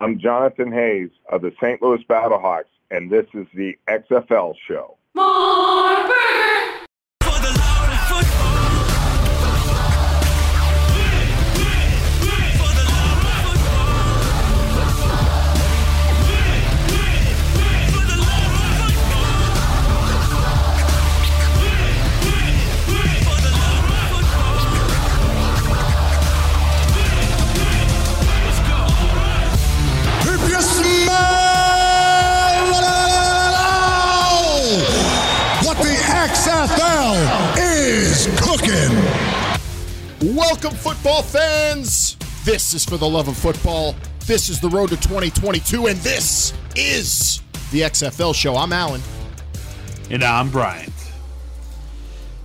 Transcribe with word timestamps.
I'm 0.00 0.20
Jonathan 0.20 0.70
Hayes 0.70 1.10
of 1.28 1.42
the 1.42 1.52
St. 1.60 1.82
Louis 1.82 2.00
Battlehawks, 2.08 2.70
and 2.92 3.10
this 3.10 3.26
is 3.34 3.48
the 3.52 3.76
XFL 3.88 4.54
show. 4.68 4.96
More 5.14 5.67
This 42.48 42.72
is 42.72 42.82
for 42.82 42.96
the 42.96 43.06
love 43.06 43.28
of 43.28 43.36
football. 43.36 43.94
This 44.24 44.48
is 44.48 44.58
the 44.58 44.70
road 44.70 44.88
to 44.88 44.96
2022, 44.96 45.88
and 45.88 45.98
this 45.98 46.54
is 46.76 47.42
the 47.72 47.82
XFL 47.82 48.34
show. 48.34 48.56
I'm 48.56 48.72
Alan. 48.72 49.02
And 50.08 50.24
I'm 50.24 50.48
Bryant. 50.48 50.90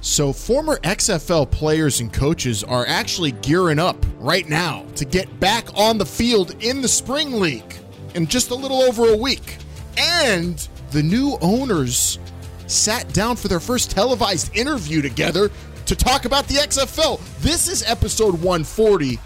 So, 0.02 0.34
former 0.34 0.75
XFL 0.80 1.49
players 1.49 2.02
and 2.02 2.11
coaches 2.11 2.66
are 2.66 2.85
actually 2.85 3.31
gearing 3.31 3.80
up 3.80 3.95
right 4.17 4.45
now 4.49 4.85
to 4.97 5.05
get 5.05 5.39
back 5.39 5.70
on 5.73 5.97
the 5.97 6.05
field 6.05 6.61
in 6.61 6.81
the 6.81 6.89
Spring 6.89 7.39
League 7.39 7.77
in 8.13 8.27
just 8.27 8.49
a 8.49 8.55
little 8.55 8.81
over 8.81 9.13
a 9.13 9.16
week. 9.16 9.55
And 9.97 10.67
the 10.91 11.02
new 11.02 11.38
owners 11.39 12.20
sat 12.67 13.08
down 13.14 13.38
for 13.38 13.47
their 13.47 13.61
first 13.61 13.92
televised 13.92 14.53
interview 14.53 15.02
together 15.02 15.49
to 15.86 15.95
talk 15.95 16.25
about 16.25 16.45
the 16.49 16.55
XFL. 16.55 17.22
This 17.39 17.70
is 17.70 17.83
episode 17.83 18.33
140, 18.33 19.17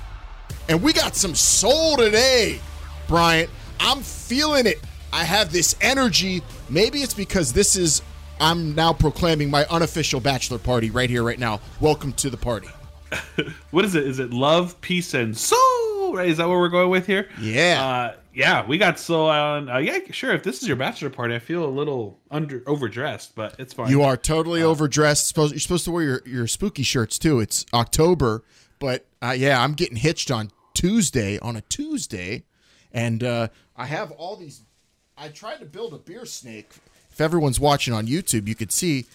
and 0.70 0.82
we 0.82 0.94
got 0.94 1.16
some 1.16 1.36
soul 1.36 1.98
today, 1.98 2.60
Bryant. 3.08 3.50
I'm 3.80 4.02
feeling 4.02 4.66
it. 4.66 4.80
I 5.14 5.24
have 5.24 5.52
this 5.52 5.76
energy. 5.82 6.42
Maybe 6.70 7.00
it's 7.00 7.14
because 7.14 7.54
this 7.54 7.76
is 7.76 8.02
I'm 8.40 8.76
now 8.76 8.94
proclaiming 8.94 9.50
my 9.50 9.66
unofficial 9.66 10.20
bachelor 10.20 10.60
party 10.60 10.90
right 10.90 11.10
here, 11.10 11.24
right 11.24 11.40
now. 11.40 11.60
Welcome 11.80 12.14
to 12.14 12.30
the 12.30 12.38
party. 12.38 12.70
What 13.72 13.86
is 13.86 13.96
it? 13.96 14.08
Is 14.08 14.20
it 14.20 14.32
love, 14.32 14.80
peace, 14.82 15.14
and 15.14 15.38
soul? 15.38 16.16
Right? 16.16 16.30
Is 16.30 16.38
that 16.38 16.48
what 16.48 16.58
we're 16.58 16.70
going 16.70 16.90
with 16.90 17.06
here? 17.06 17.28
Yeah. 17.40 17.86
Uh, 17.86 18.16
yeah, 18.34 18.66
we 18.66 18.78
got 18.78 18.98
soul 18.98 19.30
on. 19.30 19.70
Uh, 19.70 19.78
yeah, 19.78 20.00
sure. 20.12 20.34
If 20.34 20.44
this 20.44 20.62
is 20.62 20.68
your 20.68 20.78
bachelor 20.78 21.10
party, 21.10 21.36
I 21.36 21.40
feel 21.40 21.66
a 21.66 21.70
little 21.70 22.18
under 22.32 22.64
overdressed, 22.66 23.36
but 23.36 23.56
it's 23.60 23.74
fine. 23.74 23.90
You 23.90 24.04
are 24.04 24.18
totally 24.18 24.64
overdressed. 24.64 25.28
Supposed 25.28 25.54
you're 25.54 25.60
supposed 25.60 25.86
to 25.86 25.92
wear 25.92 26.04
your, 26.04 26.22
your 26.26 26.48
spooky 26.48 26.84
shirts 26.84 27.20
too. 27.20 27.40
It's 27.40 27.66
October, 27.74 28.44
but 28.80 29.06
uh, 29.22 29.36
yeah, 29.38 29.62
I'm 29.62 29.74
getting 29.74 29.98
hitched 29.98 30.32
on 30.32 30.52
Tuesday 30.82 31.40
on 31.40 31.56
a 31.56 31.62
Tuesday, 31.62 32.44
and 32.94 33.24
uh, 33.24 33.48
I 33.76 33.86
have 33.88 34.12
all 34.12 34.36
these. 34.36 34.62
I 35.18 35.30
tried 35.30 35.58
to 35.60 35.66
build 35.66 35.94
a 35.94 35.98
beer 35.98 36.26
snake. 36.26 36.70
If 37.12 37.20
everyone's 37.20 37.60
watching 37.60 37.94
on 37.96 38.06
YouTube, 38.06 38.48
you 38.48 38.54
could 38.54 38.72
see 38.72 39.06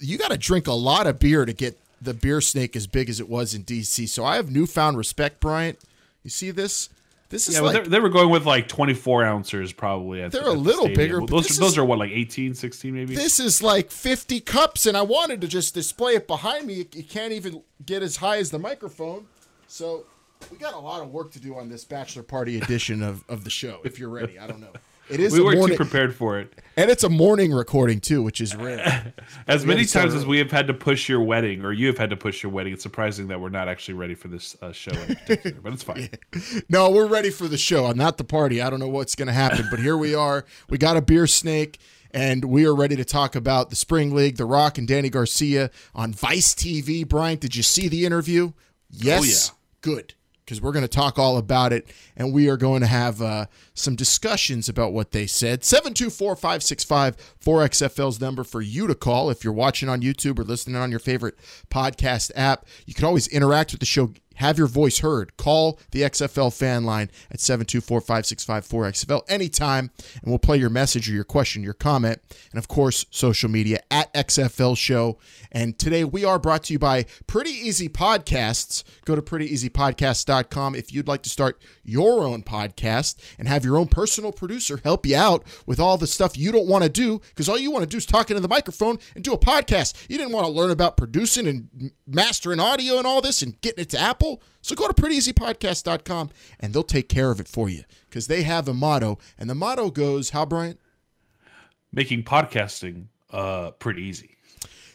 you 0.00 0.18
got 0.18 0.30
to 0.32 0.36
drink 0.36 0.66
a 0.66 0.72
lot 0.74 1.06
of 1.06 1.18
beer 1.18 1.46
to 1.46 1.52
get 1.54 1.78
the 2.02 2.12
beer 2.12 2.40
snake 2.42 2.76
as 2.76 2.86
big 2.86 3.08
as 3.08 3.20
it 3.20 3.28
was 3.28 3.54
in 3.54 3.64
DC. 3.64 4.06
So 4.08 4.22
I 4.24 4.36
have 4.36 4.50
newfound 4.50 4.98
respect, 4.98 5.40
Bryant. 5.40 5.78
You 6.22 6.30
see 6.30 6.50
this? 6.50 6.90
This 7.30 7.48
is 7.48 7.54
Yeah, 7.54 7.60
like 7.62 7.84
they 7.84 7.88
they 7.90 8.00
were 8.00 8.08
going 8.10 8.28
with 8.30 8.44
like 8.44 8.68
24 8.68 9.24
ounces 9.24 9.72
probably. 9.72 10.22
At, 10.22 10.32
They're 10.32 10.42
at 10.42 10.48
a 10.48 10.52
little 10.52 10.84
stadium. 10.84 10.96
bigger, 10.96 11.20
but 11.20 11.30
Those, 11.30 11.56
those 11.58 11.72
is- 11.72 11.78
are 11.78 11.84
what, 11.86 11.98
like 11.98 12.10
18, 12.10 12.52
16 12.54 12.94
maybe? 12.94 13.14
this 13.14 13.38
is 13.40 13.62
like 13.62 13.90
50 13.90 14.40
cups 14.40 14.86
and 14.86 14.96
i 14.96 15.02
wanted 15.02 15.40
to 15.42 15.48
just 15.48 15.74
display 15.74 16.14
it 16.14 16.26
behind 16.26 16.66
me 16.66 16.86
you 16.94 17.04
can't 17.04 17.32
even 17.32 17.62
get 17.84 18.02
as 18.02 18.16
high 18.16 18.38
as 18.38 18.50
the 18.50 18.58
microphone 18.58 19.26
so 19.66 20.04
we 20.50 20.58
got 20.58 20.74
a 20.74 20.78
lot 20.78 21.02
of 21.02 21.10
work 21.10 21.32
to 21.32 21.40
do 21.40 21.56
on 21.56 21.68
this 21.68 21.84
bachelor 21.84 22.22
party 22.22 22.58
edition 22.58 23.02
of, 23.02 23.24
of 23.28 23.44
the 23.44 23.50
show 23.50 23.80
if 23.84 23.98
you're 23.98 24.08
ready. 24.08 24.38
I 24.38 24.46
don't 24.46 24.60
know. 24.60 24.72
It 25.10 25.20
is 25.20 25.32
we 25.32 25.40
weren't 25.40 25.58
morning 25.58 25.78
too 25.78 25.84
prepared 25.84 26.14
for 26.14 26.38
it. 26.38 26.52
and 26.76 26.90
it's 26.90 27.02
a 27.02 27.08
morning 27.08 27.52
recording 27.52 27.98
too 27.98 28.22
which 28.22 28.40
is 28.40 28.54
rare. 28.54 29.14
As 29.48 29.62
We 29.62 29.68
many 29.68 29.80
had 29.80 29.84
to 29.84 29.88
start 29.88 30.02
times 30.04 30.14
as 30.14 30.26
we 30.26 30.38
have 30.38 30.50
had 30.50 30.66
to 30.66 30.74
push 30.74 31.08
your 31.08 31.22
wedding, 31.22 31.64
or 31.64 31.72
you 31.72 31.86
have 31.86 31.96
had 31.96 32.10
to 32.10 32.16
push 32.16 32.42
your 32.42 32.52
wedding, 32.52 32.74
it's 32.74 32.82
surprising 32.82 33.28
that 33.28 33.40
we're 33.40 33.48
not 33.48 33.68
actually 33.68 33.94
ready 33.94 34.14
for 34.14 34.28
this 34.28 34.56
uh, 34.60 34.72
show 34.72 34.92
in 34.92 35.16
particular, 35.16 35.60
but 35.62 35.72
it's 35.72 35.82
fine. 35.82 36.10
no 36.68 36.90
we're 36.90 37.06
ready 37.06 37.30
for 37.30 37.48
the 37.48 37.56
show. 37.56 37.90
Not 37.92 38.18
the 38.18 38.24
party. 38.24 38.60
I 38.60 38.68
don't 38.68 38.80
know 38.80 38.88
what's 38.88 39.14
going 39.14 39.28
to 39.28 39.32
happen 39.32 39.66
but 39.70 39.80
here 39.80 39.96
we 39.96 40.14
are. 40.14 40.44
We 40.68 40.76
got 40.76 40.96
a 40.96 41.02
beer 41.02 41.26
snake 41.26 41.78
and 42.10 42.44
we 42.44 42.66
are 42.66 42.74
ready 42.74 42.96
to 42.96 43.04
talk 43.04 43.34
about 43.34 43.70
the 43.70 43.76
spring 43.76 44.14
league 44.14 44.36
the 44.36 44.46
rock 44.46 44.78
and 44.78 44.88
dany 44.88 45.10
garcia 45.10 45.70
on 45.94 46.12
vice 46.12 46.54
tv 46.54 47.06
bryant 47.06 47.40
did 47.40 47.56
you 47.56 47.62
see 47.62 47.88
the 47.88 48.04
interview? 48.04 48.52
Yes. 48.90 49.48
yeah. 49.48 49.54
good 49.80 50.14
because 50.48 50.60
we're 50.62 50.72
going 50.72 50.80
to 50.80 50.88
talk 50.88 51.18
all 51.18 51.36
about 51.36 51.74
it 51.74 51.92
and 52.16 52.32
we 52.32 52.48
are 52.48 52.56
going 52.56 52.80
to 52.80 52.86
have 52.86 53.20
uh, 53.20 53.44
some 53.74 53.94
discussions 53.94 54.66
about 54.66 54.94
what 54.94 55.12
they 55.12 55.26
said. 55.26 55.60
724-565-4xfl's 55.60 58.18
number 58.18 58.44
for 58.44 58.62
you 58.62 58.86
to 58.86 58.94
call 58.94 59.28
if 59.28 59.44
you're 59.44 59.52
watching 59.52 59.90
on 59.90 60.00
youtube 60.00 60.38
or 60.38 60.44
listening 60.44 60.76
on 60.76 60.90
your 60.90 61.00
favorite 61.00 61.38
podcast 61.70 62.30
app. 62.34 62.64
You 62.86 62.94
can 62.94 63.04
always 63.04 63.28
interact 63.28 63.72
with 63.72 63.80
the 63.80 63.86
show 63.86 64.14
have 64.38 64.58
your 64.58 64.66
voice 64.66 64.98
heard. 64.98 65.36
Call 65.36 65.78
the 65.92 66.02
XFL 66.02 66.52
fan 66.56 66.84
line 66.84 67.10
at 67.30 67.38
724-565-4XFL 67.38 69.22
anytime, 69.28 69.90
and 70.14 70.30
we'll 70.30 70.38
play 70.38 70.56
your 70.56 70.70
message 70.70 71.08
or 71.08 71.12
your 71.12 71.24
question, 71.24 71.62
your 71.62 71.74
comment, 71.74 72.20
and 72.50 72.58
of 72.58 72.66
course, 72.66 73.06
social 73.10 73.48
media 73.48 73.80
at 73.90 74.12
XFL 74.14 74.76
Show. 74.76 75.18
And 75.52 75.78
today 75.78 76.04
we 76.04 76.24
are 76.24 76.38
brought 76.38 76.64
to 76.64 76.72
you 76.72 76.78
by 76.78 77.06
Pretty 77.26 77.50
Easy 77.50 77.88
Podcasts. 77.88 78.84
Go 79.04 79.14
to 79.14 79.22
prettyeasypodcast.com 79.22 80.74
if 80.74 80.92
you'd 80.92 81.08
like 81.08 81.22
to 81.22 81.30
start 81.30 81.60
your 81.84 82.24
own 82.24 82.42
podcast 82.42 83.16
and 83.38 83.48
have 83.48 83.64
your 83.64 83.76
own 83.76 83.86
personal 83.86 84.32
producer 84.32 84.78
help 84.84 85.06
you 85.06 85.16
out 85.16 85.44
with 85.66 85.80
all 85.80 85.98
the 85.98 86.06
stuff 86.06 86.36
you 86.36 86.52
don't 86.52 86.66
want 86.66 86.84
to 86.84 86.90
do 86.90 87.20
because 87.28 87.48
all 87.48 87.58
you 87.58 87.70
want 87.70 87.82
to 87.82 87.88
do 87.88 87.96
is 87.96 88.06
talk 88.06 88.30
into 88.30 88.40
the 88.40 88.48
microphone 88.48 88.98
and 89.14 89.24
do 89.24 89.32
a 89.32 89.38
podcast. 89.38 90.06
You 90.08 90.18
didn't 90.18 90.32
want 90.32 90.46
to 90.46 90.52
learn 90.52 90.70
about 90.70 90.96
producing 90.96 91.46
and 91.46 91.92
mastering 92.06 92.60
audio 92.60 92.98
and 92.98 93.06
all 93.06 93.20
this 93.20 93.42
and 93.42 93.60
getting 93.60 93.82
it 93.82 93.90
to 93.90 93.98
Apple. 93.98 94.27
So 94.60 94.74
go 94.74 94.88
to 94.88 94.94
prettyeasypodcast.com 94.94 96.30
and 96.60 96.72
they'll 96.72 96.82
take 96.82 97.08
care 97.08 97.30
of 97.30 97.40
it 97.40 97.48
for 97.48 97.68
you 97.68 97.84
because 98.08 98.26
they 98.26 98.42
have 98.42 98.68
a 98.68 98.74
motto. 98.74 99.18
And 99.38 99.48
the 99.48 99.54
motto 99.54 99.90
goes, 99.90 100.30
how, 100.30 100.44
Bryant? 100.44 100.78
Making 101.92 102.24
podcasting 102.24 103.06
uh, 103.30 103.70
pretty 103.72 104.02
easy. 104.02 104.36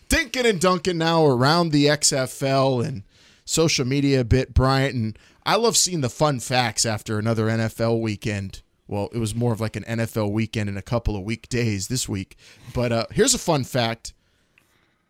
Dinkin 0.09 0.45
and 0.47 0.59
Duncan 0.59 0.97
now 0.97 1.25
around 1.25 1.71
the 1.71 1.85
XFL 1.85 2.85
and 2.85 3.03
social 3.45 3.85
media 3.85 4.21
a 4.21 4.23
bit, 4.23 4.53
Bryant. 4.53 4.93
And 4.93 5.19
I 5.45 5.55
love 5.55 5.75
seeing 5.75 6.01
the 6.01 6.09
fun 6.09 6.39
facts 6.39 6.85
after 6.85 7.17
another 7.17 7.47
NFL 7.47 7.99
weekend. 7.99 8.61
Well, 8.87 9.09
it 9.13 9.17
was 9.17 9.33
more 9.33 9.53
of 9.53 9.61
like 9.61 9.75
an 9.75 9.83
NFL 9.83 10.31
weekend 10.31 10.69
and 10.69 10.77
a 10.77 10.83
couple 10.83 11.15
of 11.15 11.23
weekdays 11.23 11.87
this 11.87 12.07
week. 12.07 12.37
But 12.73 12.91
uh, 12.91 13.05
here's 13.11 13.33
a 13.33 13.39
fun 13.39 13.63
fact 13.63 14.13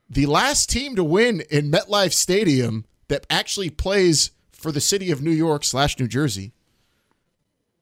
the 0.09 0.25
last 0.25 0.69
team 0.69 0.95
to 0.95 1.03
win 1.03 1.41
in 1.49 1.71
MetLife 1.71 2.13
Stadium 2.13 2.85
that 3.13 3.27
actually 3.29 3.69
plays 3.69 4.31
for 4.51 4.71
the 4.71 4.81
city 4.81 5.11
of 5.11 5.21
New 5.21 5.29
York 5.31 5.63
slash 5.63 5.99
New 5.99 6.07
Jersey. 6.07 6.51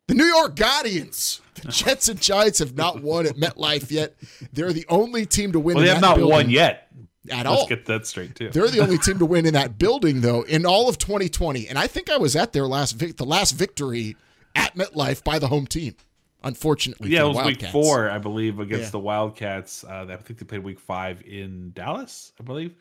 The 0.08 0.14
New 0.16 0.26
York 0.26 0.56
Guardians. 0.58 1.40
The 1.62 1.68
Jets 1.72 2.08
and 2.10 2.20
Giants 2.20 2.58
have 2.60 2.76
not 2.76 3.04
won 3.04 3.28
at 3.28 3.36
MetLife 3.36 3.92
yet. 3.92 4.16
They're 4.52 4.74
the 4.74 4.86
only 4.90 5.26
team 5.28 5.52
to 5.52 5.60
win. 5.60 5.76
Well, 5.76 5.84
in 5.84 5.88
they 5.88 5.94
have 5.94 6.02
that 6.02 6.08
not 6.08 6.16
building 6.18 6.32
won 6.34 6.50
yet. 6.50 6.88
at 7.30 7.46
Let's 7.46 7.48
all. 7.50 7.68
get 7.68 7.86
that 7.86 8.08
straight 8.08 8.34
too. 8.34 8.50
They're 8.50 8.70
the 8.70 8.80
only 8.80 8.98
team 8.98 9.20
to 9.20 9.26
win 9.28 9.46
in 9.46 9.54
that 9.54 9.78
building, 9.78 10.22
though, 10.22 10.42
in 10.42 10.66
all 10.66 10.90
of 10.90 10.98
2020. 10.98 11.68
And 11.68 11.78
I 11.78 11.86
think 11.88 12.10
I 12.10 12.18
was 12.18 12.36
at 12.36 12.52
their 12.54 12.66
last 12.68 12.94
vic- 12.94 13.18
the 13.18 13.26
last 13.26 13.52
victory 13.52 14.16
at 14.56 14.74
MetLife 14.76 15.24
by 15.24 15.38
the 15.38 15.50
home 15.50 15.68
team. 15.68 15.96
Unfortunately, 16.44 17.10
yeah, 17.12 17.26
it 17.26 17.28
was 17.28 17.38
the 17.38 17.44
week 17.44 17.64
four, 17.68 18.10
I 18.10 18.18
believe, 18.18 18.60
against 18.60 18.86
Yeah. 18.86 18.90
the 18.92 19.00
Wildcats. 19.00 19.84
Uh, 19.84 20.08
I 20.10 20.16
think 20.16 20.40
they 20.40 20.46
played 20.46 20.64
week 20.64 20.80
five 20.80 21.22
in 21.22 21.74
Dallas, 21.76 22.32
I 22.40 22.44
believe. 22.44 22.74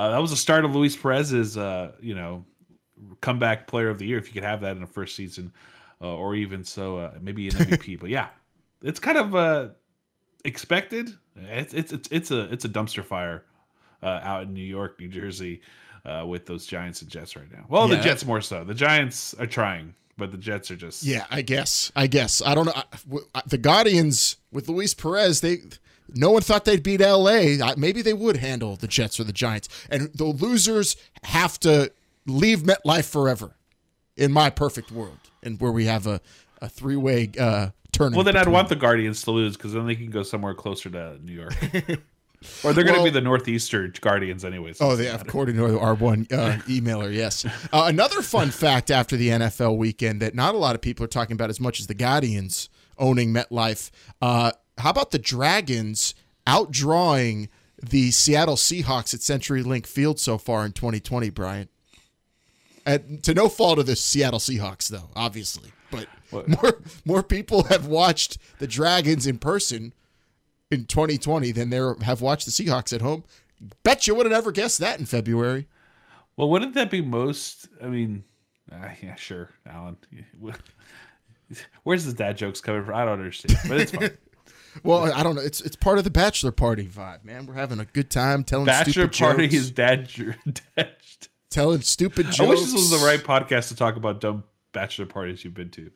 Uh, 0.00 0.10
that 0.12 0.18
was 0.18 0.30
the 0.30 0.36
start 0.36 0.64
of 0.64 0.74
Luis 0.74 0.96
Perez's, 0.96 1.58
uh, 1.58 1.92
you 2.00 2.14
know, 2.14 2.44
comeback 3.20 3.66
player 3.66 3.90
of 3.90 3.98
the 3.98 4.06
year. 4.06 4.16
If 4.16 4.28
you 4.28 4.32
could 4.32 4.44
have 4.44 4.62
that 4.62 4.72
in 4.74 4.80
the 4.80 4.86
first 4.86 5.14
season, 5.14 5.52
uh, 6.00 6.14
or 6.14 6.34
even 6.34 6.64
so, 6.64 6.96
uh, 6.96 7.12
maybe 7.20 7.48
an 7.48 7.54
MVP. 7.54 8.00
but 8.00 8.08
yeah, 8.08 8.28
it's 8.82 8.98
kind 8.98 9.18
of 9.18 9.34
uh, 9.34 9.68
expected. 10.44 11.10
It's 11.36 11.74
it's 11.74 11.92
it's 11.92 12.08
it's 12.10 12.30
a 12.30 12.40
it's 12.52 12.64
a 12.64 12.68
dumpster 12.68 13.04
fire 13.04 13.44
uh, 14.02 14.20
out 14.22 14.44
in 14.44 14.54
New 14.54 14.64
York, 14.64 14.98
New 14.98 15.08
Jersey, 15.08 15.60
uh, 16.06 16.24
with 16.26 16.46
those 16.46 16.64
Giants 16.66 17.02
and 17.02 17.10
Jets 17.10 17.36
right 17.36 17.50
now. 17.52 17.66
Well, 17.68 17.88
Yeah. 17.88 17.96
the 17.96 18.02
Jets 18.02 18.24
more 18.24 18.40
so. 18.40 18.64
The 18.64 18.72
Giants 18.74 19.34
are 19.34 19.46
trying, 19.46 19.94
but 20.16 20.30
the 20.32 20.38
Jets 20.38 20.70
are 20.70 20.76
just 20.76 21.02
Yeah, 21.02 21.26
I 21.30 21.42
guess. 21.42 21.92
I 21.94 22.06
guess. 22.06 22.40
I 22.40 22.54
don't 22.54 22.64
know. 22.66 22.82
I- 23.34 23.42
The 23.46 23.58
Guardians 23.58 24.36
with 24.50 24.68
Luis 24.68 24.94
Perez, 24.94 25.40
they 25.42 25.58
no 26.14 26.30
one 26.30 26.42
thought 26.42 26.64
they'd 26.64 26.82
beat 26.82 27.00
LA. 27.00 27.74
Maybe 27.76 28.02
they 28.02 28.12
would 28.12 28.36
handle 28.36 28.76
the 28.76 28.88
Jets 28.88 29.18
or 29.20 29.24
the 29.24 29.32
Giants. 29.32 29.68
And 29.90 30.12
the 30.14 30.24
losers 30.24 30.96
have 31.24 31.58
to 31.60 31.92
leave 32.26 32.60
MetLife 32.60 33.10
forever 33.10 33.56
in 34.16 34.32
my 34.32 34.50
perfect 34.50 34.92
world 34.92 35.18
and 35.42 35.60
where 35.60 35.72
we 35.72 35.86
have 35.86 36.06
a 36.06 36.20
a 36.60 36.68
three 36.68 36.96
way 36.96 37.30
uh, 37.38 37.70
tournament. 37.92 38.16
Well, 38.16 38.24
then 38.24 38.36
I'd 38.36 38.48
want 38.48 38.68
the 38.68 38.76
Guardians 38.76 39.22
to 39.22 39.30
lose 39.30 39.56
because 39.56 39.72
then 39.72 39.86
they 39.86 39.94
can 39.94 40.10
go 40.10 40.22
somewhere 40.22 40.54
closer 40.54 40.90
to 40.90 41.18
New 41.22 41.32
York. 41.32 41.54
or 42.64 42.72
they're 42.72 42.84
going 42.84 42.98
to 42.98 43.04
be 43.04 43.10
the 43.10 43.20
Northeastern 43.20 43.92
Guardians 44.00 44.44
anyways. 44.44 44.78
Oh, 44.80 44.96
they, 44.96 45.10
matter. 45.10 45.24
according 45.26 45.56
to 45.56 45.78
our 45.78 45.94
one 45.94 46.26
uh, 46.30 46.58
emailer, 46.66 47.12
yes. 47.12 47.44
Uh, 47.44 47.84
another 47.86 48.22
fun 48.22 48.50
fact 48.50 48.90
after 48.90 49.16
the 49.16 49.28
NFL 49.28 49.76
weekend 49.76 50.22
that 50.22 50.34
not 50.34 50.54
a 50.54 50.58
lot 50.58 50.74
of 50.74 50.80
people 50.80 51.04
are 51.04 51.08
talking 51.08 51.34
about 51.34 51.50
as 51.50 51.60
much 51.60 51.80
as 51.80 51.86
the 51.86 51.94
Guardians 51.94 52.68
owning 52.98 53.32
MetLife. 53.32 53.90
Uh, 54.20 54.52
how 54.80 54.90
about 54.90 55.10
the 55.10 55.18
Dragons 55.18 56.14
outdrawing 56.46 57.48
the 57.82 58.10
Seattle 58.10 58.56
Seahawks 58.56 59.14
at 59.14 59.20
CenturyLink 59.20 59.86
Field 59.86 60.18
so 60.20 60.36
far 60.38 60.66
in 60.66 60.72
2020, 60.72 61.30
Brian? 61.30 61.68
At, 62.84 63.22
to 63.24 63.34
no 63.34 63.48
fault 63.48 63.78
of 63.78 63.86
the 63.86 63.96
Seattle 63.96 64.38
Seahawks, 64.40 64.88
though, 64.88 65.10
obviously. 65.14 65.70
But 65.90 66.08
more 66.48 66.80
more 67.04 67.22
people 67.22 67.64
have 67.64 67.86
watched 67.86 68.38
the 68.58 68.66
Dragons 68.66 69.26
in 69.26 69.38
person 69.38 69.92
in 70.70 70.84
2020 70.84 71.52
than 71.52 71.70
there 71.70 71.94
have 72.02 72.20
watched 72.20 72.46
the 72.46 72.52
Seahawks 72.52 72.92
at 72.92 73.00
home. 73.00 73.24
Bet 73.82 74.06
you 74.06 74.14
would 74.14 74.26
have 74.26 74.32
never 74.32 74.52
guessed 74.52 74.78
that 74.78 74.98
in 74.98 75.06
February. 75.06 75.66
Well, 76.36 76.48
wouldn't 76.48 76.74
that 76.74 76.90
be 76.90 77.02
most? 77.02 77.68
I 77.82 77.88
mean, 77.88 78.24
uh, 78.72 78.88
yeah, 79.02 79.16
sure, 79.16 79.50
Alan. 79.66 79.96
Where's 81.82 82.04
the 82.04 82.12
dad 82.12 82.36
jokes 82.38 82.60
coming 82.60 82.84
from? 82.84 82.94
I 82.94 83.04
don't 83.04 83.18
understand, 83.18 83.58
but 83.68 83.80
it's 83.80 83.90
fine. 83.92 84.10
Well, 84.82 85.12
I 85.12 85.22
don't 85.22 85.34
know. 85.34 85.42
It's 85.42 85.60
it's 85.60 85.76
part 85.76 85.98
of 85.98 86.04
the 86.04 86.10
bachelor 86.10 86.52
party 86.52 86.86
vibe, 86.86 87.24
man. 87.24 87.46
We're 87.46 87.54
having 87.54 87.80
a 87.80 87.84
good 87.84 88.10
time 88.10 88.44
telling 88.44 88.66
Bachelor 88.66 89.08
party 89.08 89.48
jokes, 89.48 89.54
is 89.54 89.70
dad. 89.70 90.08
dad 90.76 90.90
telling 91.50 91.80
stupid 91.80 92.26
jokes. 92.26 92.40
I 92.40 92.44
wish 92.44 92.60
this 92.60 92.72
was 92.72 92.90
the 92.90 93.04
right 93.04 93.20
podcast 93.20 93.68
to 93.68 93.76
talk 93.76 93.96
about 93.96 94.20
dumb 94.20 94.44
bachelor 94.72 95.06
parties 95.06 95.44
you've 95.44 95.54
been 95.54 95.70
to. 95.70 95.90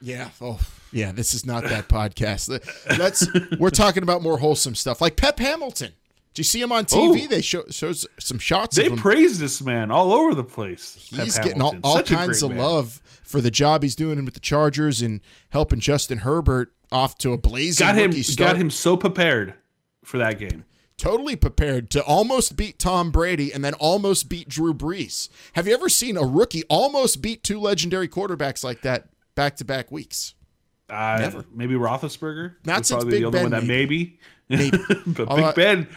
Yeah. 0.00 0.30
Oh, 0.40 0.58
yeah. 0.92 1.12
This 1.12 1.34
is 1.34 1.44
not 1.44 1.64
that 1.64 1.88
podcast. 1.88 2.48
Let's. 2.98 3.26
We're 3.58 3.70
talking 3.70 4.02
about 4.02 4.22
more 4.22 4.38
wholesome 4.38 4.74
stuff, 4.74 5.00
like 5.00 5.16
Pep 5.16 5.38
Hamilton. 5.38 5.92
Do 6.32 6.40
you 6.40 6.44
see 6.44 6.60
him 6.60 6.70
on 6.70 6.84
TV? 6.84 7.24
Oh. 7.24 7.26
They 7.26 7.40
show 7.42 7.64
shows 7.70 8.06
some 8.18 8.38
shots 8.38 8.76
They 8.76 8.86
of 8.86 8.92
him. 8.92 8.98
praise 8.98 9.38
this 9.40 9.60
man 9.60 9.90
all 9.90 10.12
over 10.12 10.34
the 10.34 10.44
place. 10.44 11.08
Pep 11.12 11.24
He's 11.24 11.38
getting 11.38 11.60
all, 11.60 11.74
all 11.82 12.02
kinds 12.02 12.42
of 12.42 12.50
man. 12.50 12.60
love 12.60 13.02
for 13.24 13.40
the 13.40 13.50
job 13.50 13.82
he's 13.82 13.96
doing 13.96 14.24
with 14.24 14.34
the 14.34 14.40
Chargers 14.40 15.02
and 15.02 15.20
helping 15.50 15.80
Justin 15.80 16.18
Herbert 16.18 16.72
off 16.92 17.16
to 17.18 17.32
a 17.32 17.38
blazing 17.38 17.86
Got 17.86 17.96
him. 17.96 18.12
Got 18.36 18.56
him 18.56 18.70
so 18.70 18.96
prepared 18.96 19.54
for 20.04 20.18
that 20.18 20.38
game. 20.38 20.64
totally 20.96 21.36
prepared 21.36 21.90
to 21.90 22.02
almost 22.04 22.56
beat 22.56 22.78
Tom 22.78 23.10
Brady 23.10 23.52
and 23.52 23.64
then 23.64 23.74
almost 23.74 24.28
beat 24.28 24.48
Drew 24.48 24.74
Brees. 24.74 25.28
Have 25.54 25.66
you 25.66 25.74
ever 25.74 25.88
seen 25.88 26.16
a 26.16 26.24
rookie 26.24 26.64
almost 26.68 27.22
beat 27.22 27.42
two 27.42 27.58
legendary 27.60 28.08
quarterbacks 28.08 28.62
like 28.62 28.82
that 28.82 29.08
back 29.34 29.56
to 29.56 29.64
back 29.64 29.90
weeks? 29.90 30.34
Uh, 30.90 31.18
Never. 31.20 31.44
Maybe 31.54 31.74
Roethlisberger. 31.74 32.56
Not 32.64 32.84
since 32.86 33.02
probably 33.02 33.10
Big 33.12 33.20
the 33.20 33.26
only 33.26 33.36
Ben, 33.38 33.42
one 33.44 33.50
that 33.52 33.64
maybe. 33.64 34.18
Maybe. 34.48 34.76
but 35.06 35.28
Although 35.28 35.46
Big 35.46 35.54
Ben. 35.54 35.88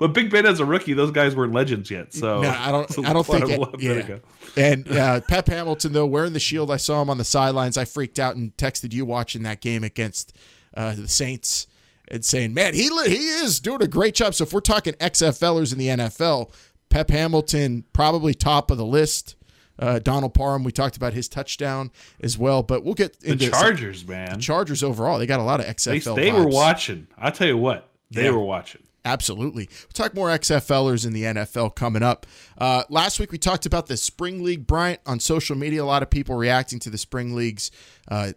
But 0.00 0.08
Big 0.14 0.30
Ben 0.30 0.46
as 0.46 0.58
a 0.58 0.64
rookie, 0.64 0.94
those 0.94 1.12
guys 1.12 1.36
weren't 1.36 1.52
legends 1.52 1.90
yet. 1.90 2.12
So 2.12 2.40
No, 2.40 2.48
I 2.50 2.72
don't. 2.72 2.98
I 3.06 3.12
don't 3.12 3.24
think. 3.26 3.44
It, 3.48 3.78
yeah. 4.08 4.16
And 4.56 4.90
uh, 4.90 5.20
Pep 5.28 5.46
Hamilton 5.46 5.92
though 5.92 6.06
wearing 6.06 6.32
the 6.32 6.40
shield, 6.40 6.70
I 6.72 6.78
saw 6.78 7.00
him 7.02 7.08
on 7.10 7.18
the 7.18 7.24
sidelines. 7.24 7.76
I 7.76 7.84
freaked 7.84 8.18
out 8.18 8.34
and 8.34 8.56
texted 8.56 8.92
you 8.92 9.04
watching 9.04 9.42
that 9.44 9.60
game 9.60 9.84
against 9.84 10.34
uh, 10.74 10.94
the 10.96 11.06
Saints 11.06 11.66
and 12.08 12.24
saying, 12.24 12.54
"Man, 12.54 12.74
he 12.74 12.88
he 13.06 13.28
is 13.28 13.60
doing 13.60 13.82
a 13.82 13.86
great 13.86 14.14
job." 14.14 14.34
So 14.34 14.42
if 14.44 14.52
we're 14.52 14.60
talking 14.60 14.94
XFLers 14.94 15.72
in 15.72 15.78
the 15.78 15.88
NFL, 15.88 16.50
Pep 16.88 17.10
Hamilton 17.10 17.84
probably 17.92 18.34
top 18.34 18.70
of 18.70 18.78
the 18.78 18.86
list. 18.86 19.36
Uh, 19.78 19.98
Donald 19.98 20.34
Parham, 20.34 20.62
we 20.62 20.72
talked 20.72 20.96
about 20.98 21.14
his 21.14 21.26
touchdown 21.26 21.90
as 22.22 22.36
well, 22.36 22.62
but 22.62 22.84
we'll 22.84 22.92
get 22.92 23.18
The 23.20 23.32
into 23.32 23.44
some- 23.50 23.52
Chargers, 23.60 24.06
man. 24.06 24.38
Chargers 24.38 24.82
overall. 24.82 25.18
They 25.18 25.24
got 25.24 25.40
a 25.40 25.42
lot 25.42 25.60
of 25.60 25.64
They, 25.66 25.72
XFL. 25.72 26.16
they 26.16 26.32
were 26.32 26.46
watching. 26.46 27.06
I'll 27.16 27.32
tell 27.32 27.46
you 27.46 27.56
what. 27.56 27.88
They 28.10 28.24
Yeah. 28.24 28.32
were 28.32 28.40
watching. 28.44 28.82
Absolutely. 29.04 29.68
We'll 29.70 29.92
talk 29.94 30.14
more 30.14 30.28
XFLers 30.28 31.06
in 31.06 31.12
the 31.12 31.22
NFL 31.22 31.74
coming 31.74 32.02
up. 32.02 32.26
Uh, 32.58 32.84
last 32.90 33.18
week 33.18 33.32
we 33.32 33.38
talked 33.38 33.64
about 33.64 33.86
the 33.86 33.96
Spring 33.96 34.42
League, 34.42 34.66
Bryant, 34.66 35.00
on 35.06 35.20
social 35.20 35.56
media. 35.56 35.82
A 35.82 35.84
lot 35.84 36.02
of 36.02 36.10
people 36.10 36.36
reacting 36.36 36.78
to 36.80 36.90
the 36.90 36.98
Spring 36.98 37.34
League's 37.34 37.70
uh, 38.08 38.32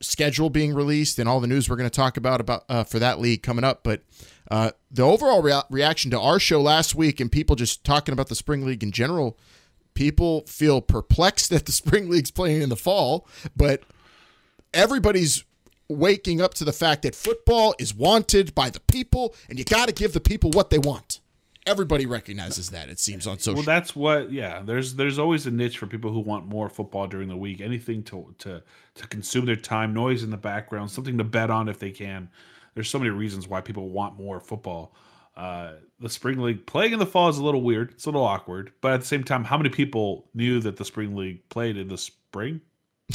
schedule 0.00 0.50
being 0.50 0.74
released 0.74 1.18
and 1.18 1.28
all 1.28 1.40
the 1.40 1.46
news 1.46 1.68
we're 1.68 1.76
going 1.76 1.90
to 1.90 1.94
talk 1.94 2.16
about 2.16 2.40
about 2.40 2.64
uh, 2.68 2.84
for 2.84 2.98
that 2.98 3.18
league 3.18 3.42
coming 3.42 3.64
up. 3.64 3.82
But 3.82 4.02
uh, 4.50 4.70
the 4.90 5.02
overall 5.02 5.42
rea- 5.42 5.62
reaction 5.70 6.10
to 6.12 6.20
our 6.20 6.38
show 6.38 6.60
last 6.60 6.94
week 6.94 7.18
and 7.18 7.30
people 7.30 7.56
just 7.56 7.82
talking 7.82 8.12
about 8.12 8.28
the 8.28 8.34
Spring 8.36 8.64
League 8.64 8.84
in 8.84 8.92
general, 8.92 9.36
people 9.94 10.44
feel 10.46 10.80
perplexed 10.80 11.50
that 11.50 11.66
the 11.66 11.72
Spring 11.72 12.08
League's 12.08 12.30
playing 12.30 12.62
in 12.62 12.68
the 12.68 12.76
fall, 12.76 13.26
but 13.56 13.82
everybody's 14.72 15.44
waking 15.88 16.40
up 16.40 16.54
to 16.54 16.64
the 16.64 16.72
fact 16.72 17.02
that 17.02 17.14
football 17.14 17.74
is 17.78 17.94
wanted 17.94 18.54
by 18.54 18.70
the 18.70 18.80
people 18.80 19.34
and 19.48 19.58
you 19.58 19.64
got 19.64 19.88
to 19.88 19.94
give 19.94 20.12
the 20.12 20.20
people 20.20 20.50
what 20.50 20.70
they 20.70 20.78
want. 20.78 21.20
Everybody 21.66 22.06
recognizes 22.06 22.70
that 22.70 22.88
it 22.88 23.00
seems 23.00 23.26
on 23.26 23.40
social 23.40 23.56
Well, 23.56 23.64
that's 23.64 23.96
what. 23.96 24.30
Yeah, 24.30 24.62
there's 24.64 24.94
there's 24.94 25.18
always 25.18 25.46
a 25.46 25.50
niche 25.50 25.78
for 25.78 25.88
people 25.88 26.12
who 26.12 26.20
want 26.20 26.46
more 26.46 26.68
football 26.68 27.08
during 27.08 27.28
the 27.28 27.36
week. 27.36 27.60
Anything 27.60 28.04
to 28.04 28.32
to 28.38 28.62
to 28.94 29.06
consume 29.08 29.46
their 29.46 29.56
time, 29.56 29.92
noise 29.92 30.22
in 30.22 30.30
the 30.30 30.36
background, 30.36 30.92
something 30.92 31.18
to 31.18 31.24
bet 31.24 31.50
on 31.50 31.68
if 31.68 31.80
they 31.80 31.90
can. 31.90 32.30
There's 32.74 32.88
so 32.88 33.00
many 33.00 33.10
reasons 33.10 33.48
why 33.48 33.62
people 33.62 33.88
want 33.88 34.16
more 34.16 34.38
football. 34.38 34.94
Uh, 35.36 35.72
the 35.98 36.08
spring 36.08 36.38
league 36.38 36.66
playing 36.66 36.92
in 36.92 36.98
the 37.00 37.06
fall 37.06 37.28
is 37.28 37.38
a 37.38 37.44
little 37.44 37.62
weird. 37.62 37.90
It's 37.90 38.06
a 38.06 38.10
little 38.10 38.24
awkward, 38.24 38.72
but 38.80 38.92
at 38.92 39.00
the 39.00 39.06
same 39.06 39.24
time, 39.24 39.42
how 39.42 39.56
many 39.56 39.70
people 39.70 40.28
knew 40.34 40.60
that 40.60 40.76
the 40.76 40.84
spring 40.84 41.16
league 41.16 41.48
played 41.48 41.76
in 41.76 41.88
the 41.88 41.98
spring? 41.98 42.60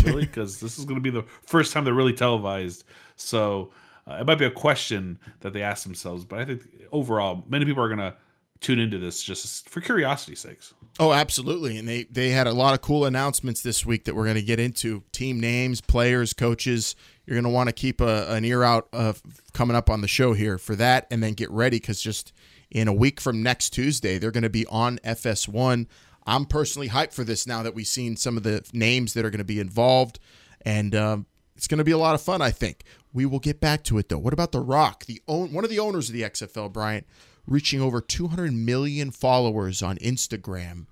Really, 0.03 0.25
because 0.25 0.59
this 0.59 0.79
is 0.79 0.85
going 0.85 0.95
to 0.95 1.01
be 1.01 1.09
the 1.09 1.25
first 1.45 1.73
time 1.73 1.83
they're 1.83 1.93
really 1.93 2.13
televised. 2.13 2.85
So 3.17 3.71
uh, 4.07 4.15
it 4.21 4.25
might 4.25 4.35
be 4.35 4.45
a 4.45 4.51
question 4.51 5.19
that 5.41 5.53
they 5.53 5.61
ask 5.61 5.83
themselves. 5.83 6.25
But 6.25 6.39
I 6.39 6.45
think 6.45 6.61
overall, 6.91 7.43
many 7.47 7.65
people 7.65 7.83
are 7.83 7.89
going 7.89 7.99
to 7.99 8.15
tune 8.61 8.79
into 8.79 8.99
this 8.99 9.21
just 9.21 9.67
for 9.69 9.81
curiosity's 9.81 10.39
sakes. 10.39 10.73
Oh, 10.99 11.13
absolutely. 11.13 11.77
And 11.77 11.87
they 11.87 12.03
they 12.03 12.29
had 12.29 12.47
a 12.47 12.53
lot 12.53 12.73
of 12.73 12.81
cool 12.81 13.05
announcements 13.05 13.61
this 13.61 13.85
week 13.85 14.05
that 14.05 14.15
we're 14.15 14.25
going 14.25 14.35
to 14.35 14.41
get 14.41 14.59
into. 14.59 15.03
Team 15.11 15.39
names, 15.39 15.81
players, 15.81 16.33
coaches. 16.33 16.95
You're 17.25 17.35
going 17.35 17.43
to 17.43 17.49
want 17.49 17.69
to 17.69 17.73
keep 17.73 18.01
a, 18.01 18.31
an 18.31 18.45
ear 18.45 18.63
out 18.63 18.87
of 18.93 19.21
coming 19.53 19.75
up 19.75 19.89
on 19.89 20.01
the 20.01 20.07
show 20.07 20.33
here 20.33 20.57
for 20.57 20.75
that 20.75 21.07
and 21.11 21.21
then 21.23 21.33
get 21.33 21.49
ready 21.51 21.79
cuz 21.79 22.01
just 22.01 22.33
in 22.69 22.87
a 22.87 22.93
week 22.93 23.19
from 23.19 23.43
next 23.43 23.71
Tuesday, 23.71 24.17
they're 24.17 24.31
going 24.31 24.43
to 24.43 24.49
be 24.49 24.65
on 24.67 24.97
FS1. 24.99 25.87
I'm 26.25 26.45
personally 26.45 26.89
hyped 26.89 27.13
for 27.13 27.23
this 27.23 27.47
now 27.47 27.63
that 27.63 27.73
we've 27.73 27.87
seen 27.87 28.15
some 28.15 28.37
of 28.37 28.43
the 28.43 28.63
names 28.73 29.13
that 29.13 29.25
are 29.25 29.29
going 29.29 29.39
to 29.39 29.43
be 29.43 29.59
involved 29.59 30.19
and 30.63 30.93
um, 30.95 31.25
it's 31.55 31.67
going 31.67 31.79
to 31.79 31.83
be 31.83 31.91
a 31.91 31.97
lot 31.97 32.15
of 32.15 32.21
fun, 32.21 32.41
I 32.41 32.51
think. 32.51 32.83
We 33.13 33.25
will 33.25 33.39
get 33.39 33.59
back 33.59 33.83
to 33.85 33.97
it 33.97 34.09
though. 34.09 34.17
What 34.17 34.33
about 34.33 34.51
The 34.51 34.61
Rock, 34.61 35.05
the 35.05 35.21
own, 35.27 35.53
one 35.53 35.63
of 35.63 35.69
the 35.69 35.79
owners 35.79 36.09
of 36.09 36.13
the 36.13 36.23
XFL, 36.23 36.71
Bryant, 36.71 37.05
reaching 37.47 37.81
over 37.81 38.01
200 38.01 38.53
million 38.53 39.11
followers 39.11 39.81
on 39.81 39.97
Instagram. 39.97 40.85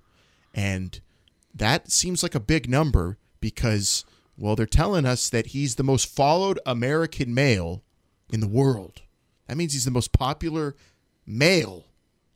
And 0.54 1.00
that 1.54 1.90
seems 1.90 2.22
like 2.22 2.34
a 2.34 2.40
big 2.40 2.68
number 2.68 3.18
because, 3.40 4.04
well, 4.36 4.56
they're 4.56 4.66
telling 4.66 5.06
us 5.06 5.28
that 5.30 5.48
he's 5.48 5.76
the 5.76 5.82
most 5.84 6.04
followed 6.04 6.58
American 6.66 7.32
male 7.32 7.82
in 8.32 8.40
the 8.40 8.48
world. 8.48 9.02
That 9.46 9.56
means 9.56 9.72
he's 9.72 9.84
the 9.84 9.90
most 9.90 10.12
popular 10.12 10.76
male 11.26 11.86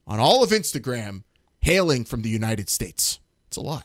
on 0.07 0.18
all 0.18 0.42
of 0.42 0.50
Instagram 0.50 1.23
hailing 1.64 2.04
from 2.04 2.23
the 2.23 2.28
United 2.28 2.68
States. 2.68 3.18
It's 3.49 3.56
a 3.56 3.61
lot. 3.61 3.85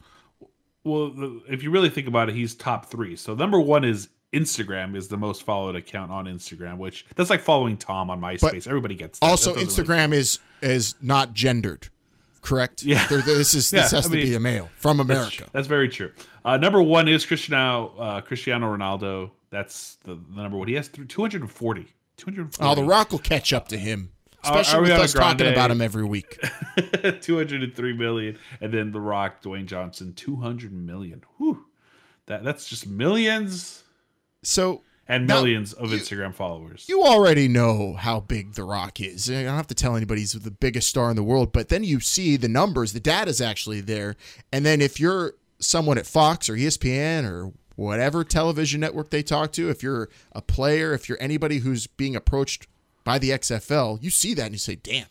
Well, 0.83 1.13
if 1.50 1.62
you 1.63 1.71
really 1.71 1.89
think 1.89 2.07
about 2.07 2.29
it, 2.29 2.36
he's 2.36 2.55
top 2.55 2.86
three. 2.88 3.15
So 3.15 3.36
number 3.36 3.59
one 3.59 3.83
is 3.83 4.09
Instagram 4.33 4.95
is 4.95 5.07
the 5.07 5.17
most 5.17 5.43
followed 5.43 5.75
account 5.75 6.12
on 6.12 6.25
Instagram, 6.25 6.77
which 6.77 7.05
that's 7.15 7.29
like 7.29 7.41
following 7.41 7.77
Tom 7.77 8.09
on 8.09 8.21
MySpace. 8.21 8.67
Everybody 8.67 8.95
gets 8.95 9.19
that. 9.19 9.25
Also, 9.25 9.53
That 9.53 9.65
doesn't 9.65 9.88
really- 9.88 10.00
Instagram 10.00 10.13
is 10.13 10.39
is 10.62 10.95
not 11.01 11.33
gendered, 11.33 11.88
correct? 12.41 12.83
Yeah. 12.83 13.05
There- 13.07 13.21
this 13.21 13.53
is 13.53 13.69
this 13.71 13.91
Yeah, 13.91 13.98
has 13.98 14.05
I 14.07 14.09
to 14.09 14.15
be 14.15 14.33
a 14.36 14.39
male 14.39 14.69
from 14.77 15.00
America. 15.00 15.45
that's 15.51 15.67
very 15.67 15.89
true. 15.89 16.12
Uh, 16.45 16.57
number 16.57 16.81
one 16.81 17.07
is 17.07 17.25
Cristiano 17.25 17.93
uh, 18.00 18.21
Cristiano 18.21 18.75
Ronaldo. 18.75 19.31
That's 19.51 19.98
the, 20.03 20.15
the 20.15 20.41
number 20.41 20.57
one. 20.57 20.67
He 20.67 20.75
has 20.75 20.88
240. 20.89 21.88
240. 22.17 22.57
Oh, 22.62 22.75
The 22.75 22.83
Rock 22.88 23.12
will 23.12 23.19
catch 23.19 23.51
up 23.53 23.67
to 23.69 23.77
him, 23.77 24.12
especially 24.43 24.77
are 24.77 24.81
we 24.81 24.84
with 24.89 24.91
on 24.93 25.00
a 25.00 25.03
us 25.03 25.13
talking 25.13 25.48
about 25.48 25.72
him 25.72 25.81
every 25.81 26.05
week. 26.05 26.38
203 27.22 27.93
million. 27.93 28.38
And 28.62 28.74
then 28.74 28.91
The 28.91 29.00
Rock, 29.01 29.41
Dwayne 29.41 29.65
Johnson, 29.65 30.13
200 30.13 30.72
million. 30.72 31.24
Whew. 31.38 31.65
That, 32.27 32.43
that's 32.43 32.67
just 32.69 32.88
millions 32.88 33.84
So 34.43 34.84
and 35.08 35.25
Now, 35.25 35.36
millions 35.41 35.74
of 35.74 35.91
you- 35.91 35.98
Instagram 35.98 36.34
followers. 36.36 36.86
you 36.88 37.01
already 37.03 37.48
know 37.48 37.93
how 37.93 38.19
big 38.19 38.53
The 38.53 38.63
Rock 38.63 39.01
is. 39.01 39.29
I 39.29 39.43
don't 39.43 39.55
have 39.55 39.67
to 39.67 39.75
tell 39.75 39.96
anybody 39.96 40.22
he's 40.22 40.34
the 40.34 40.51
biggest 40.51 40.88
star 40.88 41.10
in 41.10 41.15
the 41.15 41.24
world, 41.24 41.51
but 41.51 41.69
then 41.69 41.84
you 41.84 42.00
see 42.00 42.38
the 42.38 42.48
numbers, 42.48 42.93
the 42.93 43.00
data's 43.00 43.41
actually 43.41 43.81
there. 43.81 44.15
And 44.53 44.63
then 44.65 44.81
if 44.81 45.00
you're 45.00 45.34
someone 45.60 45.98
at 45.98 46.05
Fox 46.05 46.48
or 46.48 46.53
ESPN 46.53 47.27
or 47.29 47.51
whatever 47.75 48.24
television 48.24 48.79
network 48.81 49.10
they 49.10 49.24
talk 49.24 49.51
to, 49.53 49.69
if 49.69 49.81
you're 49.81 50.10
a 50.34 50.41
player, 50.43 50.93
if 50.93 51.10
you're 51.10 51.17
anybody 51.19 51.58
who's 51.60 51.88
being 51.88 52.15
approached 52.15 52.67
by 53.03 53.20
the 53.20 53.29
XFL, 53.32 54.01
you 54.01 54.10
see 54.10 54.34
that 54.34 54.46
and 54.46 54.53
you 54.53 54.60
say, 54.60 54.75
damn. 54.75 55.08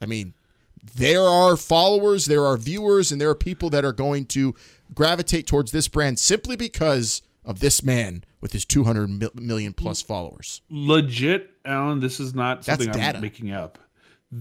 I 0.00 0.06
mean, 0.06 0.34
there 0.82 1.22
are 1.22 1.56
followers, 1.56 2.26
there 2.26 2.44
are 2.44 2.56
viewers, 2.56 3.12
and 3.12 3.20
there 3.20 3.30
are 3.30 3.34
people 3.34 3.70
that 3.70 3.84
are 3.84 3.92
going 3.92 4.26
to 4.26 4.54
gravitate 4.94 5.46
towards 5.46 5.72
this 5.72 5.88
brand 5.88 6.18
simply 6.18 6.56
because 6.56 7.22
of 7.44 7.60
this 7.60 7.82
man 7.82 8.24
with 8.40 8.52
his 8.52 8.64
200 8.64 9.34
million 9.40 9.72
plus 9.72 10.02
followers. 10.02 10.62
legit, 10.68 11.50
Alan. 11.64 12.00
This 12.00 12.20
is 12.20 12.34
not 12.34 12.62
That's 12.62 12.82
something 12.82 13.00
data. 13.00 13.18
I'm 13.18 13.22
making 13.22 13.52
up. 13.52 13.78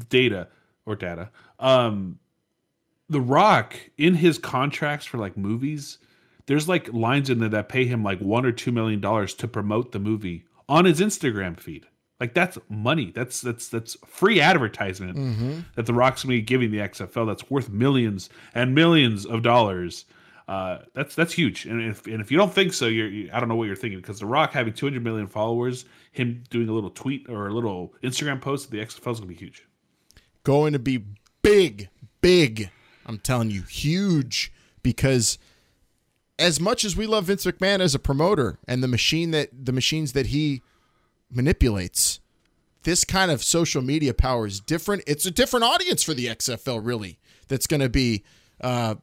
Data 0.09 0.47
or 0.85 0.95
data. 0.95 1.29
Um, 1.59 2.19
The 3.09 3.21
Rock 3.21 3.75
in 3.97 4.15
his 4.15 4.37
contracts 4.37 5.05
for 5.05 5.17
like 5.17 5.37
movies, 5.37 5.99
there's 6.47 6.67
like 6.67 6.91
lines 6.91 7.29
in 7.29 7.39
there 7.39 7.49
that 7.49 7.69
pay 7.69 7.85
him 7.85 8.03
like 8.03 8.19
one 8.19 8.45
or 8.45 8.51
two 8.51 8.71
million 8.71 8.99
dollars 8.99 9.33
to 9.35 9.47
promote 9.47 9.91
the 9.91 9.99
movie 9.99 10.45
on 10.67 10.85
his 10.85 10.99
Instagram 10.99 11.59
feed. 11.59 11.85
Like 12.21 12.33
that's 12.35 12.57
money. 12.69 13.11
That's 13.13 13.41
that's 13.41 13.67
that's 13.67 13.97
free 14.05 14.39
advertisement 14.39 15.65
that 15.75 15.87
The 15.87 15.93
Rock's 15.93 16.23
gonna 16.23 16.35
be 16.35 16.41
giving 16.41 16.71
the 16.71 16.77
XFL. 16.77 17.25
That's 17.27 17.49
worth 17.49 17.67
millions 17.69 18.29
and 18.53 18.73
millions 18.75 19.25
of 19.25 19.41
dollars. 19.41 20.05
Uh, 20.47 20.79
that's 20.93 21.15
that's 21.15 21.33
huge. 21.33 21.65
And 21.65 21.81
if 21.81 22.05
and 22.05 22.21
if 22.21 22.31
you 22.31 22.37
don't 22.37 22.53
think 22.53 22.73
so, 22.73 22.85
you're 22.85 23.07
you, 23.09 23.29
I 23.33 23.39
don't 23.39 23.49
know 23.49 23.55
what 23.55 23.65
you're 23.65 23.75
thinking 23.75 23.99
because 23.99 24.19
The 24.19 24.25
Rock 24.27 24.53
having 24.53 24.73
200 24.73 25.03
million 25.03 25.25
followers, 25.27 25.85
him 26.11 26.43
doing 26.49 26.69
a 26.69 26.73
little 26.73 26.89
tweet 26.91 27.27
or 27.27 27.47
a 27.47 27.53
little 27.53 27.93
Instagram 28.03 28.39
post 28.39 28.69
the 28.69 28.77
XFL 28.77 29.13
is 29.13 29.19
gonna 29.19 29.27
be 29.27 29.35
huge. 29.35 29.65
going 30.43 30.73
to 30.73 30.79
be 30.79 31.03
big, 31.41 31.89
big. 32.21 32.69
I'm 33.05 33.17
telling 33.17 33.49
you, 33.49 33.63
huge. 33.63 34.53
Because 34.83 35.37
as 36.37 36.59
much 36.59 36.85
as 36.85 36.95
we 36.95 37.05
love 37.07 37.25
Vince 37.25 37.45
McMahon 37.45 37.79
as 37.79 37.95
a 37.95 37.99
promoter 37.99 38.59
and 38.67 38.83
the 38.83 38.87
machine 38.87 39.31
that 39.31 39.49
the 39.65 39.71
machines 39.71 40.13
that 40.13 40.27
he 40.27 40.61
manipulates, 41.31 42.19
this 42.83 43.03
kind 43.03 43.31
of 43.31 43.43
social 43.43 43.81
media 43.81 44.13
power 44.13 44.47
is 44.47 44.59
different. 44.59 45.03
It's 45.07 45.25
a 45.25 45.31
different 45.31 45.63
audience 45.65 46.03
for 46.03 46.13
the 46.13 46.27
XFL, 46.27 46.79
really. 46.83 47.19
That's 47.47 47.67
going 47.67 47.81
to 47.81 47.89
be 47.89 48.23
uh, 48.61 48.95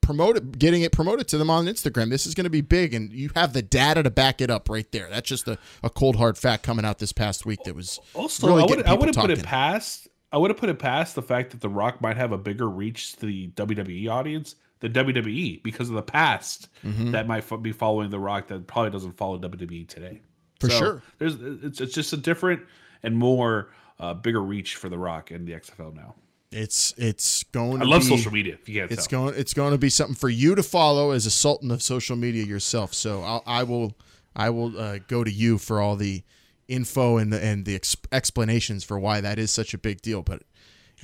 promoted, 0.00 0.58
getting 0.58 0.82
it 0.82 0.92
promoted 0.92 1.28
to 1.28 1.38
them 1.38 1.50
on 1.50 1.66
Instagram. 1.66 2.10
This 2.10 2.26
is 2.26 2.34
going 2.34 2.44
to 2.44 2.50
be 2.50 2.60
big, 2.60 2.94
and 2.94 3.12
you 3.12 3.30
have 3.34 3.52
the 3.52 3.62
data 3.62 4.02
to 4.02 4.10
back 4.10 4.40
it 4.40 4.50
up 4.50 4.68
right 4.68 4.90
there. 4.92 5.08
That's 5.10 5.28
just 5.28 5.48
a, 5.48 5.58
a 5.82 5.90
cold 5.90 6.16
hard 6.16 6.38
fact 6.38 6.62
coming 6.62 6.84
out 6.84 6.98
this 6.98 7.12
past 7.12 7.44
week. 7.46 7.62
That 7.64 7.74
was 7.74 8.00
Also, 8.14 8.46
really 8.46 8.62
I 8.62 8.66
would 8.66 8.86
I 8.86 8.94
would 8.94 9.06
have 9.14 9.16
put 9.16 9.30
it 9.30 9.42
past 9.42 10.08
I 10.32 10.38
would 10.38 10.50
have 10.50 10.58
put 10.58 10.68
it 10.68 10.78
past 10.78 11.14
the 11.14 11.22
fact 11.22 11.50
that 11.52 11.60
The 11.60 11.68
Rock 11.68 12.00
might 12.00 12.16
have 12.16 12.32
a 12.32 12.38
bigger 12.38 12.68
reach 12.68 13.14
to 13.16 13.26
the 13.26 13.48
WWE 13.48 14.08
audience 14.10 14.56
than 14.80 14.92
WWE 14.92 15.62
because 15.62 15.88
of 15.88 15.94
the 15.94 16.02
past 16.02 16.68
Mm-hmm. 16.84 17.12
that 17.12 17.26
might 17.26 17.44
be 17.62 17.72
following 17.72 18.10
The 18.10 18.18
Rock 18.18 18.48
that 18.48 18.66
probably 18.66 18.90
doesn't 18.90 19.16
follow 19.16 19.38
WWE 19.38 19.86
today. 19.88 20.20
For 20.60 20.68
So 20.70 20.78
sure. 20.78 21.02
there's 21.18 21.36
it's 21.40 21.80
it's 21.80 21.94
just 21.94 22.12
a 22.12 22.16
different 22.16 22.62
and 23.02 23.16
more 23.16 23.70
uh, 23.98 24.14
bigger 24.14 24.42
reach 24.42 24.76
for 24.76 24.88
The 24.88 24.98
Rock 24.98 25.30
and 25.30 25.46
the 25.46 25.52
XFL 25.52 25.94
now. 25.94 26.14
It's 26.52 26.94
it's 26.96 27.42
going. 27.44 27.80
I 27.80 27.84
to 27.84 27.90
love 27.90 28.02
be, 28.02 28.08
social 28.08 28.30
media. 28.32 28.54
If 28.54 28.68
you 28.68 28.80
can't 28.80 28.92
It's 28.92 29.06
tell. 29.08 29.24
going. 29.26 29.34
It's 29.40 29.54
going 29.54 29.72
to 29.72 29.78
be 29.78 29.88
something 29.90 30.14
for 30.14 30.28
you 30.28 30.54
to 30.54 30.62
follow 30.62 31.10
as 31.10 31.26
a 31.26 31.30
sultan 31.30 31.70
of 31.72 31.82
social 31.82 32.14
media 32.16 32.44
yourself. 32.44 32.94
So 32.94 33.22
I'll, 33.22 33.42
I 33.46 33.64
will. 33.64 33.94
I 34.36 34.50
will 34.50 34.76
uh, 34.78 34.98
go 35.08 35.22
to 35.24 35.30
you 35.30 35.58
for 35.58 35.80
all 35.80 35.96
the 35.96 36.22
info 36.68 37.18
and 37.18 37.32
the 37.32 37.44
and 37.44 37.64
the 37.64 37.74
ex- 37.74 37.96
explanations 38.12 38.84
for 38.84 38.98
why 38.98 39.20
that 39.20 39.38
is 39.38 39.50
such 39.50 39.74
a 39.74 39.78
big 39.78 40.00
deal. 40.00 40.22
But 40.22 40.42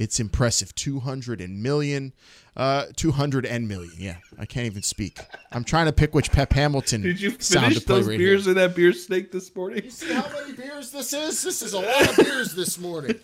it's 0.00 0.18
impressive. 0.18 0.74
Two 0.74 0.98
hundred 1.00 1.40
and 1.40 1.62
million. 1.62 2.12
Uh, 2.56 2.86
two 2.96 3.12
hundred 3.12 3.44
and 3.46 3.68
million. 3.68 3.92
Yeah, 3.98 4.16
I 4.38 4.46
can't 4.46 4.66
even 4.66 4.82
speak. 4.82 5.18
I'm 5.52 5.62
trying 5.62 5.86
to 5.86 5.92
pick 5.92 6.14
which 6.14 6.32
Pep 6.32 6.52
Hamilton 6.54 7.02
Did 7.02 7.20
you 7.20 7.30
sound 7.38 7.66
finish 7.66 7.78
to 7.80 7.84
play 7.86 7.96
those 7.96 8.08
right 8.08 8.18
beers 8.18 8.44
here. 8.44 8.52
in 8.52 8.56
that 8.56 8.74
beer 8.74 8.92
snake 8.92 9.30
this 9.30 9.54
morning? 9.54 9.84
You 9.84 9.90
See 9.90 10.12
how 10.12 10.26
many 10.32 10.54
beers 10.54 10.90
this 10.90 11.12
is? 11.12 11.42
This 11.42 11.62
is 11.62 11.74
a 11.74 11.80
lot 11.80 12.08
of 12.08 12.16
beers 12.16 12.54
this 12.54 12.78
morning. 12.78 13.14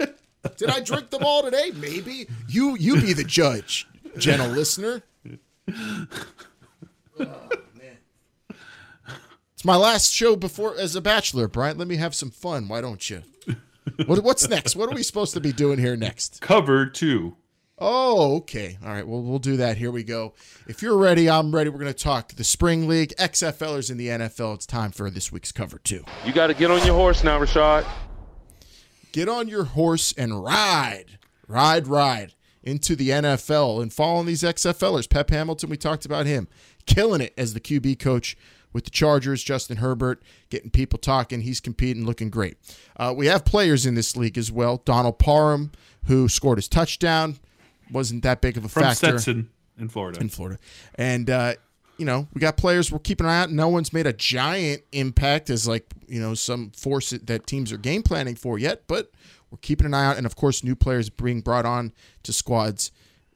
Did 0.56 0.70
I 0.70 0.80
drink 0.80 1.10
them 1.10 1.24
all 1.24 1.42
today? 1.42 1.72
Maybe. 1.74 2.28
You 2.48 2.76
you 2.76 3.00
be 3.00 3.12
the 3.14 3.24
judge, 3.24 3.88
gentle 4.18 4.48
listener. 4.48 5.02
Oh, 7.18 7.48
man. 7.74 7.96
It's 9.54 9.64
my 9.64 9.76
last 9.76 10.12
show 10.12 10.36
before 10.36 10.76
as 10.78 10.94
a 10.94 11.00
bachelor, 11.00 11.48
Brian. 11.48 11.78
Let 11.78 11.88
me 11.88 11.96
have 11.96 12.14
some 12.14 12.30
fun. 12.30 12.68
Why 12.68 12.80
don't 12.82 13.08
you? 13.08 13.22
What, 14.06 14.22
what's 14.24 14.48
next? 14.48 14.76
What 14.76 14.90
are 14.90 14.94
we 14.94 15.02
supposed 15.02 15.32
to 15.34 15.40
be 15.40 15.52
doing 15.52 15.78
here 15.78 15.96
next? 15.96 16.40
Cover 16.40 16.86
two. 16.86 17.36
Oh, 17.78 18.36
okay. 18.36 18.78
All 18.82 18.88
right. 18.90 19.06
Well, 19.06 19.22
we'll 19.22 19.38
do 19.38 19.58
that. 19.58 19.76
Here 19.76 19.90
we 19.90 20.02
go. 20.02 20.34
If 20.66 20.80
you're 20.82 20.96
ready, 20.96 21.28
I'm 21.28 21.54
ready. 21.54 21.68
We're 21.70 21.78
going 21.78 21.92
to 21.92 21.98
talk 22.02 22.32
the 22.32 22.44
Spring 22.44 22.88
League, 22.88 23.14
XFLers 23.18 23.90
in 23.90 23.98
the 23.98 24.08
NFL. 24.08 24.54
It's 24.54 24.66
time 24.66 24.92
for 24.92 25.10
this 25.10 25.30
week's 25.30 25.52
cover 25.52 25.78
two. 25.78 26.02
You 26.24 26.32
got 26.32 26.46
to 26.46 26.54
get 26.54 26.70
on 26.70 26.84
your 26.86 26.94
horse 26.94 27.22
now, 27.22 27.38
Rashad. 27.38 27.86
get 29.12 29.28
on 29.28 29.46
your 29.48 29.64
horse 29.64 30.14
and 30.16 30.42
ride, 30.42 31.18
ride, 31.46 31.86
ride 31.86 32.32
into 32.62 32.96
the 32.96 33.10
NFL 33.10 33.82
and 33.82 33.92
following 33.92 34.26
these 34.26 34.42
XFLers. 34.42 35.08
Pep 35.08 35.30
Hamilton, 35.30 35.68
we 35.70 35.76
talked 35.76 36.06
about 36.06 36.24
him, 36.26 36.48
killing 36.86 37.20
it 37.20 37.34
as 37.36 37.52
the 37.54 37.60
QB 37.60 37.98
coach 37.98 38.36
with 38.76 38.84
the 38.84 38.90
Chargers. 38.90 39.42
Justin 39.42 39.78
Herbert 39.78 40.22
getting 40.50 40.70
people 40.70 40.98
talking. 40.98 41.40
He's 41.40 41.60
competing, 41.60 42.04
looking 42.04 42.28
great. 42.28 42.58
Uh, 42.98 43.14
we 43.16 43.24
have 43.26 43.46
players 43.46 43.86
in 43.86 43.94
this 43.94 44.14
league 44.18 44.36
as 44.36 44.52
well. 44.52 44.82
Donald 44.84 45.18
Parham, 45.18 45.72
who 46.04 46.28
scored 46.28 46.58
his 46.58 46.68
touchdown, 46.68 47.38
wasn't 47.90 48.22
that 48.24 48.42
big 48.42 48.58
of 48.58 48.66
a 48.66 48.68
From 48.68 48.82
factor 48.82 49.18
Stetson 49.18 49.48
in 49.78 49.88
Florida. 49.88 50.20
in 50.20 50.28
Florida. 50.28 50.58
And 50.96 51.30
uh, 51.30 51.54
you 51.96 52.04
know, 52.04 52.28
we 52.34 52.40
got 52.42 52.58
players 52.58 52.92
we're 52.92 52.98
keeping 52.98 53.24
an 53.26 53.32
eye 53.32 53.40
out. 53.40 53.50
No 53.50 53.68
one's 53.68 53.94
made 53.94 54.06
a 54.06 54.12
giant 54.12 54.82
impact 54.92 55.48
as 55.48 55.66
like, 55.66 55.86
you 56.06 56.20
know, 56.20 56.34
some 56.34 56.70
force 56.72 57.10
that 57.10 57.46
teams 57.46 57.72
are 57.72 57.78
game 57.78 58.02
planning 58.02 58.34
for 58.34 58.58
yet, 58.58 58.82
but 58.86 59.10
we're 59.50 59.56
keeping 59.62 59.86
an 59.86 59.94
eye 59.94 60.04
out 60.04 60.18
and 60.18 60.26
of 60.26 60.36
course 60.36 60.62
new 60.62 60.76
players 60.76 61.08
being 61.08 61.40
brought 61.40 61.64
on 61.64 61.94
to 62.24 62.32
squads 62.34 62.92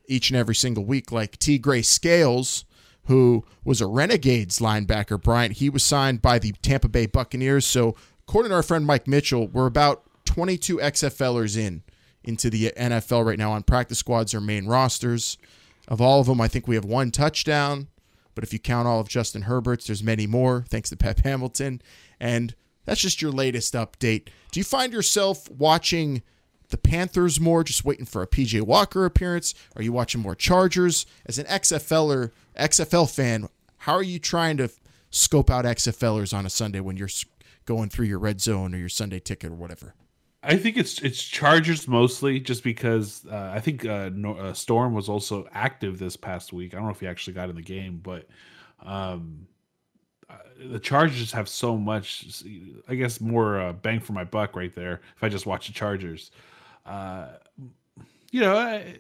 each 0.06 0.28
and 0.28 0.36
every 0.36 0.54
single 0.54 0.84
week 0.84 1.10
like 1.10 1.38
Tegray 1.38 1.82
Scales 1.82 2.66
who 3.04 3.44
was 3.64 3.80
a 3.80 3.86
Renegades 3.86 4.58
linebacker, 4.58 5.20
Bryant. 5.20 5.54
He 5.54 5.70
was 5.70 5.84
signed 5.84 6.22
by 6.22 6.38
the 6.38 6.52
Tampa 6.62 6.88
Bay 6.88 7.06
Buccaneers. 7.06 7.66
So, 7.66 7.96
according 8.28 8.50
to 8.50 8.56
our 8.56 8.62
friend 8.62 8.86
Mike 8.86 9.08
Mitchell, 9.08 9.48
we're 9.48 9.66
about 9.66 10.04
22 10.26 10.76
XFLers 10.78 11.56
in 11.56 11.82
into 12.22 12.50
the 12.50 12.72
NFL 12.76 13.24
right 13.24 13.38
now 13.38 13.52
on 13.52 13.62
practice 13.62 13.98
squads 13.98 14.34
or 14.34 14.40
main 14.40 14.66
rosters. 14.66 15.38
Of 15.88 16.00
all 16.00 16.20
of 16.20 16.26
them, 16.26 16.40
I 16.40 16.48
think 16.48 16.68
we 16.68 16.74
have 16.76 16.84
one 16.84 17.10
touchdown. 17.10 17.88
But 18.34 18.44
if 18.44 18.52
you 18.52 18.58
count 18.58 18.86
all 18.86 19.00
of 19.00 19.08
Justin 19.08 19.42
Herbert's, 19.42 19.86
there's 19.86 20.02
many 20.02 20.26
more, 20.26 20.64
thanks 20.68 20.90
to 20.90 20.96
Pep 20.96 21.20
Hamilton. 21.20 21.82
And 22.20 22.54
that's 22.84 23.00
just 23.00 23.20
your 23.20 23.32
latest 23.32 23.74
update. 23.74 24.28
Do 24.52 24.60
you 24.60 24.64
find 24.64 24.92
yourself 24.92 25.50
watching 25.50 26.22
the 26.70 26.78
Panthers 26.78 27.40
more, 27.40 27.64
just 27.64 27.84
waiting 27.84 28.06
for 28.06 28.22
a 28.22 28.26
PJ 28.26 28.62
Walker 28.62 29.04
appearance? 29.04 29.54
Are 29.76 29.82
you 29.82 29.92
watching 29.92 30.20
more 30.20 30.34
Chargers? 30.34 31.06
As 31.26 31.38
an 31.38 31.46
XFLer, 31.46 32.30
XFL 32.58 33.12
fan, 33.12 33.48
how 33.78 33.94
are 33.94 34.02
you 34.02 34.18
trying 34.18 34.56
to 34.58 34.70
scope 35.10 35.50
out 35.50 35.64
XFLers 35.64 36.36
on 36.36 36.46
a 36.46 36.50
Sunday 36.50 36.80
when 36.80 36.96
you're 36.96 37.08
going 37.66 37.88
through 37.88 38.06
your 38.06 38.18
red 38.18 38.40
zone 38.40 38.74
or 38.74 38.78
your 38.78 38.88
Sunday 38.88 39.20
ticket 39.20 39.50
or 39.50 39.56
whatever? 39.56 39.94
I 40.42 40.56
think 40.56 40.78
it's 40.78 41.00
it's 41.00 41.22
Chargers 41.22 41.86
mostly, 41.86 42.40
just 42.40 42.64
because 42.64 43.26
uh, 43.30 43.52
I 43.54 43.60
think 43.60 43.84
uh, 43.84 44.10
no, 44.12 44.34
uh, 44.36 44.52
Storm 44.54 44.94
was 44.94 45.08
also 45.08 45.46
active 45.52 45.98
this 45.98 46.16
past 46.16 46.52
week. 46.52 46.72
I 46.72 46.78
don't 46.78 46.86
know 46.86 46.92
if 46.92 47.00
he 47.00 47.06
actually 47.06 47.34
got 47.34 47.50
in 47.50 47.56
the 47.56 47.62
game, 47.62 48.00
but 48.02 48.26
um, 48.82 49.46
uh, 50.30 50.36
the 50.70 50.78
Chargers 50.78 51.32
have 51.32 51.46
so 51.46 51.76
much, 51.76 52.42
I 52.88 52.94
guess, 52.94 53.20
more 53.20 53.60
uh, 53.60 53.72
bang 53.74 54.00
for 54.00 54.14
my 54.14 54.24
buck 54.24 54.56
right 54.56 54.74
there. 54.74 55.02
If 55.14 55.22
I 55.22 55.28
just 55.28 55.44
watch 55.44 55.66
the 55.66 55.74
Chargers, 55.74 56.30
uh, 56.90 57.38
you 58.32 58.40
know, 58.40 58.56
I, 58.56 58.96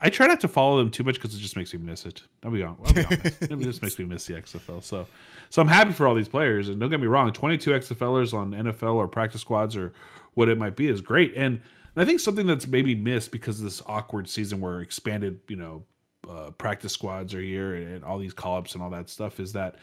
I 0.00 0.10
try 0.10 0.26
not 0.26 0.40
to 0.40 0.48
follow 0.48 0.78
them 0.78 0.90
too 0.90 1.04
much 1.04 1.16
because 1.16 1.34
it 1.34 1.38
just 1.38 1.56
makes 1.56 1.72
me 1.72 1.80
miss 1.80 2.06
it. 2.06 2.22
I'll 2.44 2.50
be, 2.50 2.62
hon- 2.62 2.78
I'll 2.84 2.92
be 2.92 3.04
honest, 3.04 3.24
it 3.42 3.58
just 3.60 3.82
makes 3.82 3.98
me 3.98 4.04
miss 4.04 4.26
the 4.26 4.34
XFL. 4.34 4.82
So, 4.82 5.06
so 5.50 5.62
I'm 5.62 5.68
happy 5.68 5.92
for 5.92 6.06
all 6.06 6.14
these 6.14 6.28
players. 6.28 6.68
And 6.68 6.80
don't 6.80 6.90
get 6.90 7.00
me 7.00 7.06
wrong, 7.06 7.32
22 7.32 7.70
XFLers 7.70 8.34
on 8.34 8.52
NFL 8.52 8.94
or 8.94 9.08
practice 9.08 9.40
squads 9.40 9.76
or 9.76 9.92
what 10.34 10.48
it 10.48 10.58
might 10.58 10.76
be 10.76 10.88
is 10.88 11.00
great. 11.00 11.34
And 11.36 11.60
I 11.96 12.04
think 12.04 12.20
something 12.20 12.46
that's 12.46 12.66
maybe 12.66 12.94
missed 12.94 13.30
because 13.30 13.58
of 13.58 13.64
this 13.64 13.82
awkward 13.86 14.28
season 14.28 14.60
where 14.60 14.80
expanded, 14.80 15.40
you 15.48 15.56
know, 15.56 15.82
uh, 16.28 16.50
practice 16.50 16.92
squads 16.92 17.34
are 17.34 17.40
here 17.40 17.74
and 17.74 18.04
all 18.04 18.18
these 18.18 18.34
call 18.34 18.58
ups 18.58 18.74
and 18.74 18.82
all 18.82 18.90
that 18.90 19.08
stuff 19.08 19.38
is 19.38 19.52
that 19.52 19.76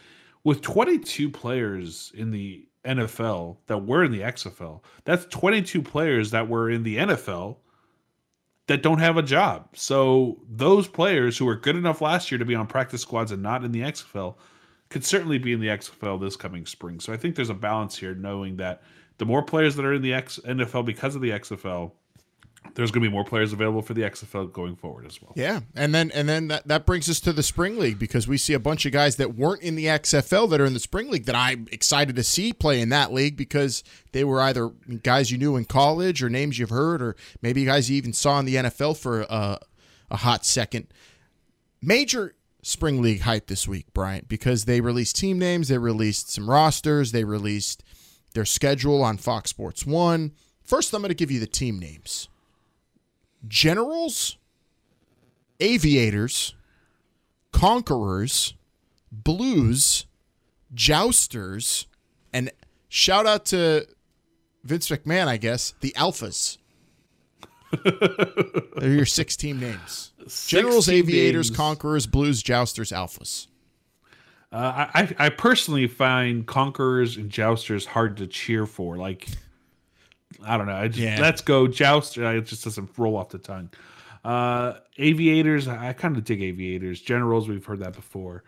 with 0.43 0.61
22 0.61 1.29
players 1.29 2.11
in 2.15 2.31
the 2.31 2.67
NFL 2.85 3.57
that 3.67 3.85
were 3.85 4.03
in 4.03 4.11
the 4.11 4.21
XFL, 4.21 4.81
that's 5.05 5.25
22 5.25 5.81
players 5.81 6.31
that 6.31 6.47
were 6.47 6.69
in 6.69 6.83
the 6.83 6.97
NFL 6.97 7.57
that 8.67 8.81
don't 8.81 8.99
have 8.99 9.17
a 9.17 9.21
job. 9.21 9.67
So 9.73 10.39
those 10.49 10.87
players 10.87 11.37
who 11.37 11.45
were 11.45 11.55
good 11.55 11.75
enough 11.75 12.01
last 12.01 12.31
year 12.31 12.37
to 12.37 12.45
be 12.45 12.55
on 12.55 12.67
practice 12.67 13.01
squads 13.01 13.31
and 13.31 13.43
not 13.43 13.63
in 13.63 13.71
the 13.71 13.81
XFL 13.81 14.35
could 14.89 15.03
certainly 15.03 15.37
be 15.37 15.53
in 15.53 15.59
the 15.59 15.67
XFL 15.67 16.21
this 16.21 16.35
coming 16.35 16.65
spring. 16.65 16.99
So 16.99 17.11
I 17.11 17.17
think 17.17 17.35
there's 17.35 17.49
a 17.49 17.55
balance 17.55 17.97
here, 17.97 18.15
knowing 18.15 18.57
that 18.57 18.83
the 19.17 19.25
more 19.25 19.43
players 19.43 19.75
that 19.75 19.85
are 19.85 19.93
in 19.93 20.01
the 20.01 20.13
X- 20.13 20.39
NFL 20.45 20.85
because 20.85 21.15
of 21.15 21.21
the 21.21 21.31
XFL, 21.31 21.91
there's 22.75 22.91
going 22.91 23.03
to 23.03 23.09
be 23.09 23.13
more 23.13 23.23
players 23.23 23.53
available 23.53 23.81
for 23.81 23.93
the 23.93 24.01
XFL 24.01 24.51
going 24.51 24.75
forward 24.75 25.05
as 25.05 25.21
well. 25.21 25.33
Yeah, 25.35 25.61
and 25.75 25.93
then 25.93 26.11
and 26.11 26.27
then 26.27 26.47
that, 26.47 26.67
that 26.67 26.85
brings 26.85 27.09
us 27.09 27.19
to 27.21 27.33
the 27.33 27.43
spring 27.43 27.77
league 27.77 27.99
because 27.99 28.27
we 28.27 28.37
see 28.37 28.53
a 28.53 28.59
bunch 28.59 28.85
of 28.85 28.91
guys 28.91 29.17
that 29.17 29.35
weren't 29.35 29.61
in 29.61 29.75
the 29.75 29.85
XFL 29.85 30.49
that 30.49 30.59
are 30.59 30.65
in 30.65 30.73
the 30.73 30.79
spring 30.79 31.11
league 31.11 31.25
that 31.25 31.35
I'm 31.35 31.67
excited 31.71 32.15
to 32.15 32.23
see 32.23 32.53
play 32.53 32.81
in 32.81 32.89
that 32.89 33.13
league 33.13 33.37
because 33.37 33.83
they 34.11 34.23
were 34.23 34.41
either 34.41 34.69
guys 35.03 35.31
you 35.31 35.37
knew 35.37 35.55
in 35.55 35.65
college 35.65 36.23
or 36.23 36.29
names 36.29 36.57
you've 36.57 36.69
heard 36.69 37.01
or 37.01 37.15
maybe 37.41 37.65
guys 37.65 37.89
you 37.89 37.97
even 37.97 38.13
saw 38.13 38.39
in 38.39 38.45
the 38.45 38.55
NFL 38.55 38.97
for 38.97 39.21
a, 39.21 39.59
a 40.09 40.17
hot 40.17 40.45
second. 40.45 40.87
Major 41.81 42.35
spring 42.63 43.01
league 43.01 43.21
hype 43.21 43.47
this 43.47 43.67
week, 43.67 43.93
Bryant, 43.93 44.27
because 44.27 44.65
they 44.65 44.81
released 44.81 45.17
team 45.17 45.37
names, 45.37 45.67
they 45.67 45.77
released 45.77 46.31
some 46.31 46.49
rosters, 46.49 47.11
they 47.11 47.23
released 47.23 47.83
their 48.33 48.45
schedule 48.45 49.03
on 49.03 49.17
Fox 49.17 49.49
Sports 49.49 49.85
1. 49.85 50.31
First, 50.63 50.93
I'm 50.93 51.01
going 51.01 51.09
to 51.09 51.15
give 51.15 51.29
you 51.29 51.39
the 51.39 51.45
team 51.45 51.77
names. 51.77 52.29
Generals, 53.47 54.37
Aviators, 55.59 56.55
Conquerors, 57.51 58.53
Blues, 59.11 60.05
Jousters, 60.73 61.85
and 62.33 62.51
shout 62.89 63.25
out 63.25 63.45
to 63.47 63.87
Vince 64.63 64.89
McMahon, 64.89 65.27
I 65.27 65.37
guess, 65.37 65.73
the 65.81 65.91
Alphas. 65.97 66.57
They're 68.77 68.91
your 68.91 69.05
six 69.05 69.35
team 69.35 69.59
names. 69.59 70.13
Generals, 70.47 70.85
team 70.85 70.95
Aviators, 70.95 71.49
names. 71.49 71.57
Conquerors, 71.57 72.07
Blues, 72.07 72.41
Jousters, 72.43 72.91
Alphas. 72.91 73.47
Uh, 74.51 74.87
I 74.93 75.15
I 75.17 75.29
personally 75.29 75.87
find 75.87 76.45
conquerors 76.45 77.17
and 77.17 77.31
jousters 77.31 77.87
hard 77.87 78.17
to 78.17 78.27
cheer 78.27 78.67
for. 78.67 78.97
Like, 78.97 79.27
I 80.45 80.57
don't 80.57 80.67
know. 80.67 80.75
I 80.75 80.87
just, 80.87 80.99
Yeah. 80.99 81.19
Let's 81.21 81.41
go 81.41 81.67
jouster. 81.67 82.35
It 82.35 82.45
just 82.45 82.63
doesn't 82.63 82.89
roll 82.97 83.17
off 83.17 83.29
the 83.29 83.37
tongue. 83.37 83.69
Uh, 84.23 84.73
aviators. 84.97 85.67
I, 85.67 85.93
kind 85.93 86.15
of 86.17 86.23
dig 86.23 86.41
aviators. 86.41 87.01
Generals. 87.01 87.47
We've 87.47 87.65
heard 87.65 87.79
that 87.79 87.93
before. 87.93 88.43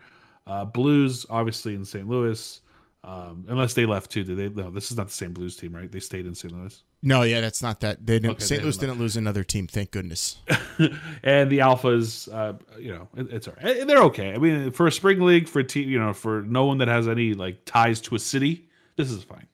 Uh, 0.46 0.64
Blues, 0.64 1.26
obviously 1.28 1.74
in 1.74 1.84
St. 1.84 2.08
Louis. 2.08 2.60
Um, 3.04 3.44
unless 3.48 3.74
they 3.74 3.86
left 3.86 4.10
too. 4.10 4.24
Did 4.24 4.36
they? 4.36 4.62
No, 4.62 4.70
this 4.70 4.90
is 4.90 4.96
not 4.96 5.08
the 5.08 5.12
same 5.12 5.32
Blues 5.32 5.56
team, 5.56 5.74
right? 5.74 5.90
They 5.90 6.00
stayed 6.00 6.26
in 6.26 6.34
St. 6.34 6.52
Louis. 6.52 6.82
No, 7.02 7.22
yeah, 7.22 7.40
that's 7.40 7.62
not 7.62 7.80
that. 7.80 8.04
They 8.04 8.14
didn't, 8.18 8.32
Okay, 8.32 8.44
St. 8.44 8.60
they 8.60 8.64
Louis 8.64 8.76
didn't 8.78 8.98
lose 8.98 9.16
another 9.16 9.44
team, 9.44 9.68
thank 9.68 9.92
goodness. 9.92 10.38
and 11.22 11.50
the 11.50 11.58
alphas, 11.58 12.32
uh, 12.34 12.54
you 12.80 12.92
know, 12.92 13.08
it, 13.16 13.32
it's 13.32 13.46
all 13.46 13.54
right. 13.62 13.86
They're 13.86 14.02
okay. 14.04 14.32
I 14.32 14.38
mean, 14.38 14.72
for 14.72 14.88
a 14.88 14.92
spring 14.92 15.20
league, 15.20 15.46
for 15.46 15.60
a 15.60 15.64
team, 15.64 15.88
you 15.88 16.00
know, 16.00 16.12
for 16.12 16.42
no 16.42 16.64
one 16.64 16.78
that 16.78 16.88
has 16.88 17.06
any 17.06 17.34
like 17.34 17.64
ties 17.64 18.00
to 18.02 18.16
a 18.16 18.18
city, 18.18 18.68
this 18.96 19.10
is 19.10 19.22
fine. 19.22 19.46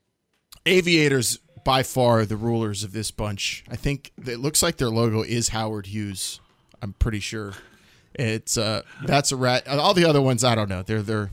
Aviators 0.64 1.40
by 1.64 1.82
far 1.82 2.24
the 2.26 2.36
rulers 2.36 2.82
of 2.84 2.92
this 2.92 3.10
bunch. 3.10 3.64
I 3.70 3.76
think 3.76 4.12
it 4.26 4.38
looks 4.38 4.62
like 4.62 4.76
their 4.76 4.90
logo 4.90 5.22
is 5.22 5.48
Howard 5.50 5.86
Hughes. 5.86 6.40
I'm 6.80 6.92
pretty 6.94 7.20
sure 7.20 7.52
it's 8.14 8.56
uh 8.58 8.82
that's 9.04 9.32
a 9.32 9.36
rat. 9.36 9.66
All 9.68 9.94
the 9.94 10.04
other 10.04 10.20
ones 10.20 10.44
I 10.44 10.54
don't 10.54 10.68
know. 10.68 10.82
They're 10.82 11.02
they're 11.02 11.30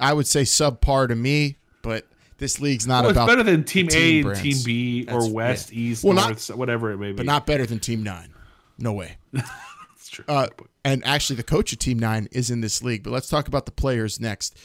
I 0.00 0.12
would 0.12 0.26
say 0.26 0.42
subpar 0.42 1.08
to 1.08 1.14
me, 1.16 1.56
but 1.82 2.06
this 2.38 2.60
league's 2.60 2.86
not 2.86 3.02
Well, 3.02 3.10
it's 3.10 3.16
about 3.16 3.26
better 3.28 3.42
than 3.42 3.64
Team 3.64 3.88
team 3.88 4.26
A, 4.26 4.30
and. 4.32 4.40
Team 4.42 4.56
B, 4.64 5.04
That's- 5.04 5.24
or 5.28 5.32
West, 5.32 5.72
yeah. 5.72 5.78
East, 5.78 6.04
Well, 6.04 6.14
not- 6.14 6.28
North, 6.28 6.48
whatever 6.50 6.90
it 6.92 6.98
may 6.98 7.08
be. 7.12 7.16
but 7.16 7.26
not 7.26 7.46
better 7.46 7.64
than 7.66 7.78
Team 7.78 8.02
Nine. 8.02 8.34
No 8.78 8.92
way. 8.92 9.16
That's 9.32 10.08
true. 10.10 10.24
Uh, 10.28 10.48
and 10.84 11.04
actually, 11.06 11.36
the 11.36 11.42
coach 11.44 11.72
of 11.72 11.78
Team 11.78 11.98
Nine 11.98 12.28
is 12.32 12.50
in 12.50 12.60
this 12.60 12.82
league. 12.82 13.04
But 13.04 13.12
let's 13.12 13.28
talk 13.28 13.46
about 13.48 13.64
the 13.66 13.72
players 13.72 14.18
next. 14.18 14.58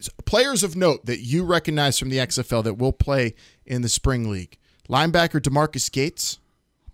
So, 0.00 0.10
players 0.24 0.62
of 0.64 0.74
note 0.76 1.06
that 1.06 1.20
you 1.20 1.44
recognize 1.44 1.98
from 1.98 2.08
the 2.08 2.16
XFL 2.16 2.64
that 2.64 2.74
will 2.74 2.92
play 2.92 3.34
in 3.70 3.82
the 3.82 3.88
spring 3.88 4.30
league: 4.30 4.58
linebacker 4.88 5.40
DeMarquis 5.40 5.90
Gates 5.90 6.38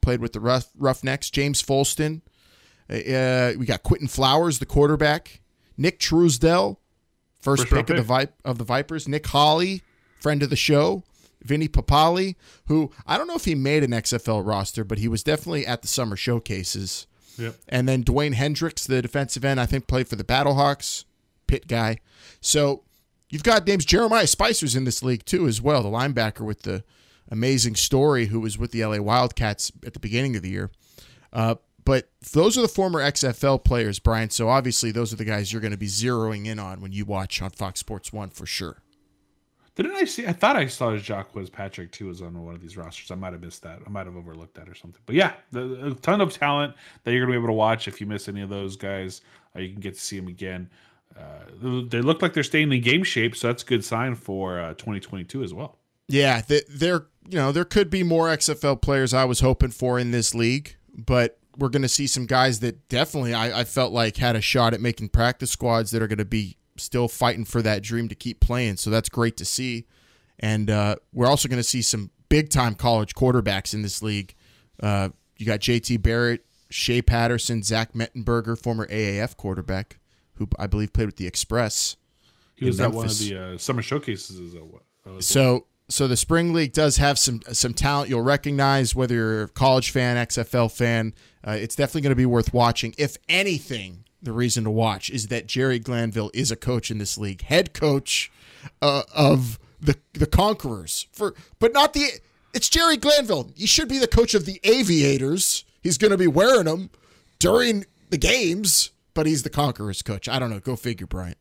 played 0.00 0.20
with 0.20 0.32
the 0.32 0.40
Rough, 0.40 0.68
Roughnecks. 0.78 1.30
James 1.30 1.62
Folston. 1.62 2.20
Uh, 2.88 3.58
we 3.58 3.66
got 3.66 3.82
Quinton 3.82 4.06
Flowers, 4.06 4.60
the 4.60 4.66
quarterback. 4.66 5.40
Nick 5.76 5.98
Truesdell, 5.98 6.76
first, 7.40 7.62
First 7.62 7.72
pick 7.72 7.88
round 7.88 7.90
of 7.90 7.96
the 7.96 8.02
Vi- 8.02 8.28
of 8.44 8.58
the 8.58 8.64
Vipers. 8.64 9.08
Nick 9.08 9.26
Hawley, 9.26 9.82
friend 10.20 10.42
of 10.42 10.50
the 10.50 10.56
show. 10.56 11.02
Vinny 11.42 11.68
Papale, 11.68 12.34
who 12.66 12.90
I 13.06 13.16
don't 13.16 13.28
know 13.28 13.36
if 13.36 13.44
he 13.44 13.54
made 13.54 13.84
an 13.84 13.90
XFL 13.92 14.44
roster, 14.44 14.84
but 14.84 14.98
he 14.98 15.06
was 15.06 15.22
definitely 15.22 15.66
at 15.66 15.82
the 15.82 15.88
summer 15.88 16.16
showcases. 16.16 17.06
Yep. 17.38 17.54
And 17.68 17.88
then 17.88 18.02
Dwayne 18.02 18.34
Hendricks, 18.34 18.86
the 18.86 19.02
defensive 19.02 19.44
end, 19.44 19.60
I 19.60 19.66
think 19.66 19.86
played 19.86 20.08
for 20.08 20.16
the 20.16 20.24
Battlehawks, 20.24 21.04
pit 21.46 21.68
guy. 21.68 21.98
So 22.40 22.82
you've 23.36 23.42
got 23.42 23.66
names. 23.66 23.84
Jeremiah 23.84 24.26
Spicer's 24.26 24.74
in 24.74 24.84
this 24.84 25.02
league 25.02 25.26
too, 25.26 25.46
as 25.46 25.60
well, 25.60 25.82
the 25.82 25.90
linebacker 25.90 26.40
with 26.40 26.62
the 26.62 26.82
amazing 27.30 27.74
story 27.74 28.26
who 28.26 28.40
was 28.40 28.56
with 28.56 28.70
the 28.70 28.82
LA 28.82 28.96
Wildcats 28.96 29.70
at 29.84 29.92
the 29.92 30.00
beginning 30.00 30.36
of 30.36 30.42
the 30.42 30.48
year. 30.48 30.70
Uh, 31.34 31.56
but 31.84 32.08
those 32.32 32.56
are 32.56 32.62
the 32.62 32.68
former 32.68 33.00
XFL 33.00 33.62
players, 33.62 33.98
Brian. 33.98 34.30
So 34.30 34.48
obviously, 34.48 34.90
those 34.90 35.12
are 35.12 35.16
the 35.16 35.24
guys 35.26 35.52
you're 35.52 35.60
going 35.60 35.72
to 35.72 35.76
be 35.76 35.86
zeroing 35.86 36.46
in 36.46 36.58
on 36.58 36.80
when 36.80 36.92
you 36.92 37.04
watch 37.04 37.42
on 37.42 37.50
Fox 37.50 37.78
Sports 37.78 38.10
One 38.10 38.30
for 38.30 38.46
sure. 38.46 38.82
Didn't 39.74 39.94
I 39.94 40.04
see? 40.04 40.26
I 40.26 40.32
thought 40.32 40.56
I 40.56 40.66
saw 40.66 40.96
Jacques 40.96 41.34
Patrick 41.52 41.92
too 41.92 42.06
was 42.06 42.22
on 42.22 42.42
one 42.42 42.54
of 42.54 42.62
these 42.62 42.78
rosters. 42.78 43.10
I 43.10 43.16
might 43.16 43.34
have 43.34 43.42
missed 43.42 43.62
that. 43.64 43.80
I 43.86 43.90
might 43.90 44.06
have 44.06 44.16
overlooked 44.16 44.54
that 44.54 44.70
or 44.70 44.74
something. 44.74 45.02
But 45.04 45.16
yeah, 45.16 45.34
a 45.54 45.94
ton 46.00 46.22
of 46.22 46.32
talent 46.32 46.74
that 47.04 47.12
you're 47.12 47.26
going 47.26 47.34
to 47.34 47.38
be 47.38 47.44
able 47.44 47.52
to 47.52 47.58
watch. 47.58 47.86
If 47.86 48.00
you 48.00 48.06
miss 48.06 48.26
any 48.26 48.40
of 48.40 48.48
those 48.48 48.76
guys, 48.76 49.20
uh, 49.54 49.60
you 49.60 49.70
can 49.70 49.80
get 49.80 49.92
to 49.92 50.00
see 50.00 50.18
them 50.18 50.28
again. 50.28 50.70
Uh, 51.18 51.82
they 51.88 52.00
look 52.00 52.22
like 52.22 52.34
they're 52.34 52.42
staying 52.42 52.72
in 52.72 52.80
game 52.82 53.02
shape, 53.02 53.34
so 53.36 53.48
that's 53.48 53.62
a 53.62 53.66
good 53.66 53.84
sign 53.84 54.14
for 54.14 54.60
uh, 54.60 54.74
2022 54.74 55.42
as 55.42 55.54
well. 55.54 55.78
Yeah, 56.08 56.40
th- 56.40 56.66
there 56.68 57.06
you 57.28 57.38
know 57.38 57.52
there 57.52 57.64
could 57.64 57.90
be 57.90 58.02
more 58.02 58.28
XFL 58.28 58.80
players 58.80 59.12
I 59.12 59.24
was 59.24 59.40
hoping 59.40 59.70
for 59.70 59.98
in 59.98 60.10
this 60.10 60.34
league, 60.34 60.76
but 60.94 61.38
we're 61.58 61.68
going 61.68 61.82
to 61.82 61.88
see 61.88 62.06
some 62.06 62.26
guys 62.26 62.60
that 62.60 62.88
definitely 62.88 63.34
I, 63.34 63.60
I 63.60 63.64
felt 63.64 63.92
like 63.92 64.18
had 64.18 64.36
a 64.36 64.40
shot 64.40 64.74
at 64.74 64.80
making 64.80 65.08
practice 65.08 65.50
squads 65.50 65.90
that 65.90 66.02
are 66.02 66.06
going 66.06 66.18
to 66.18 66.24
be 66.24 66.58
still 66.76 67.08
fighting 67.08 67.44
for 67.44 67.62
that 67.62 67.82
dream 67.82 68.08
to 68.08 68.14
keep 68.14 68.40
playing. 68.40 68.76
So 68.76 68.90
that's 68.90 69.08
great 69.08 69.36
to 69.38 69.44
see, 69.44 69.86
and 70.38 70.70
uh, 70.70 70.96
we're 71.12 71.26
also 71.26 71.48
going 71.48 71.58
to 71.58 71.64
see 71.64 71.82
some 71.82 72.10
big 72.28 72.50
time 72.50 72.74
college 72.74 73.14
quarterbacks 73.14 73.74
in 73.74 73.82
this 73.82 74.02
league. 74.02 74.34
Uh, 74.80 75.08
you 75.38 75.46
got 75.46 75.60
J.T. 75.60 75.96
Barrett, 75.98 76.44
Shea 76.70 77.02
Patterson, 77.02 77.62
Zach 77.62 77.92
Mettenberger, 77.94 78.60
former 78.60 78.86
AAF 78.86 79.36
quarterback, 79.36 79.98
who 80.36 80.48
I 80.58 80.66
believe 80.66 80.92
played 80.92 81.06
with 81.06 81.16
the 81.16 81.26
Express. 81.26 81.96
He 82.54 82.66
was 82.66 82.80
at 82.80 82.92
one 82.92 83.06
of 83.06 83.18
the 83.18 83.36
uh, 83.36 83.58
summer 83.58 83.82
showcases. 83.82 84.38
Is 84.38 84.52
that 84.54 84.64
what? 84.64 84.82
So 85.22 85.66
so 85.88 86.08
the 86.08 86.16
spring 86.16 86.52
league 86.52 86.72
does 86.72 86.96
have 86.96 87.18
some 87.18 87.40
some 87.52 87.74
talent 87.74 88.10
you'll 88.10 88.22
recognize 88.22 88.94
whether 88.94 89.14
you're 89.14 89.42
a 89.42 89.48
college 89.48 89.90
fan, 89.90 90.16
XFL 90.16 90.70
fan. 90.70 91.14
Uh, 91.46 91.52
it's 91.52 91.76
definitely 91.76 92.00
going 92.02 92.10
to 92.10 92.16
be 92.16 92.26
worth 92.26 92.52
watching. 92.52 92.94
If 92.98 93.16
anything, 93.28 94.04
the 94.22 94.32
reason 94.32 94.64
to 94.64 94.70
watch 94.70 95.10
is 95.10 95.28
that 95.28 95.46
Jerry 95.46 95.78
Glanville 95.78 96.30
is 96.34 96.50
a 96.50 96.56
coach 96.56 96.90
in 96.90 96.98
this 96.98 97.16
league, 97.16 97.42
head 97.42 97.72
coach 97.72 98.32
uh, 98.82 99.02
of 99.14 99.58
the 99.80 99.96
the 100.14 100.26
Conquerors. 100.26 101.06
For 101.12 101.34
but 101.58 101.72
not 101.72 101.92
the 101.92 102.10
it's 102.52 102.68
Jerry 102.68 102.96
Glanville. 102.96 103.52
He 103.54 103.66
should 103.66 103.88
be 103.88 103.98
the 103.98 104.08
coach 104.08 104.34
of 104.34 104.46
the 104.46 104.60
Aviators. 104.64 105.64
He's 105.82 105.98
going 105.98 106.10
to 106.10 106.18
be 106.18 106.26
wearing 106.26 106.64
them 106.64 106.90
during 107.38 107.84
the 108.10 108.18
games, 108.18 108.90
but 109.16 109.26
he's 109.26 109.42
the 109.42 109.50
Conquerors 109.50 110.02
coach. 110.02 110.28
I 110.28 110.38
don't 110.38 110.50
know. 110.50 110.60
Go 110.60 110.76
figure, 110.76 111.06
Bryant. 111.06 111.38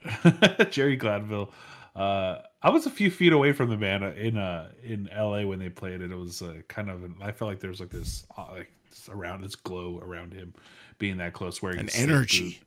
Jerry 0.70 0.94
Glanville. 0.94 1.50
Uh, 1.96 2.42
I 2.62 2.70
was 2.70 2.86
a 2.86 2.90
few 2.90 3.10
feet 3.10 3.32
away 3.32 3.52
from 3.52 3.70
the 3.70 3.76
man 3.76 4.04
in 4.04 4.38
uh 4.38 4.70
in 4.84 5.08
LA 5.16 5.42
when 5.44 5.58
they 5.58 5.70
played 5.70 6.00
it. 6.00 6.12
It 6.12 6.16
was 6.16 6.42
uh, 6.42 6.58
kind 6.68 6.90
of 6.90 7.02
I 7.20 7.32
felt 7.32 7.50
like 7.50 7.58
there 7.58 7.70
was 7.70 7.80
like 7.80 7.90
this 7.90 8.24
uh, 8.36 8.44
like 8.52 8.70
this 8.90 9.08
around 9.08 9.42
this 9.42 9.56
glow 9.56 10.00
around 10.04 10.32
him 10.32 10.54
being 10.98 11.16
that 11.16 11.32
close, 11.32 11.60
wearing 11.60 11.80
An 11.80 11.90
energy. 11.94 12.60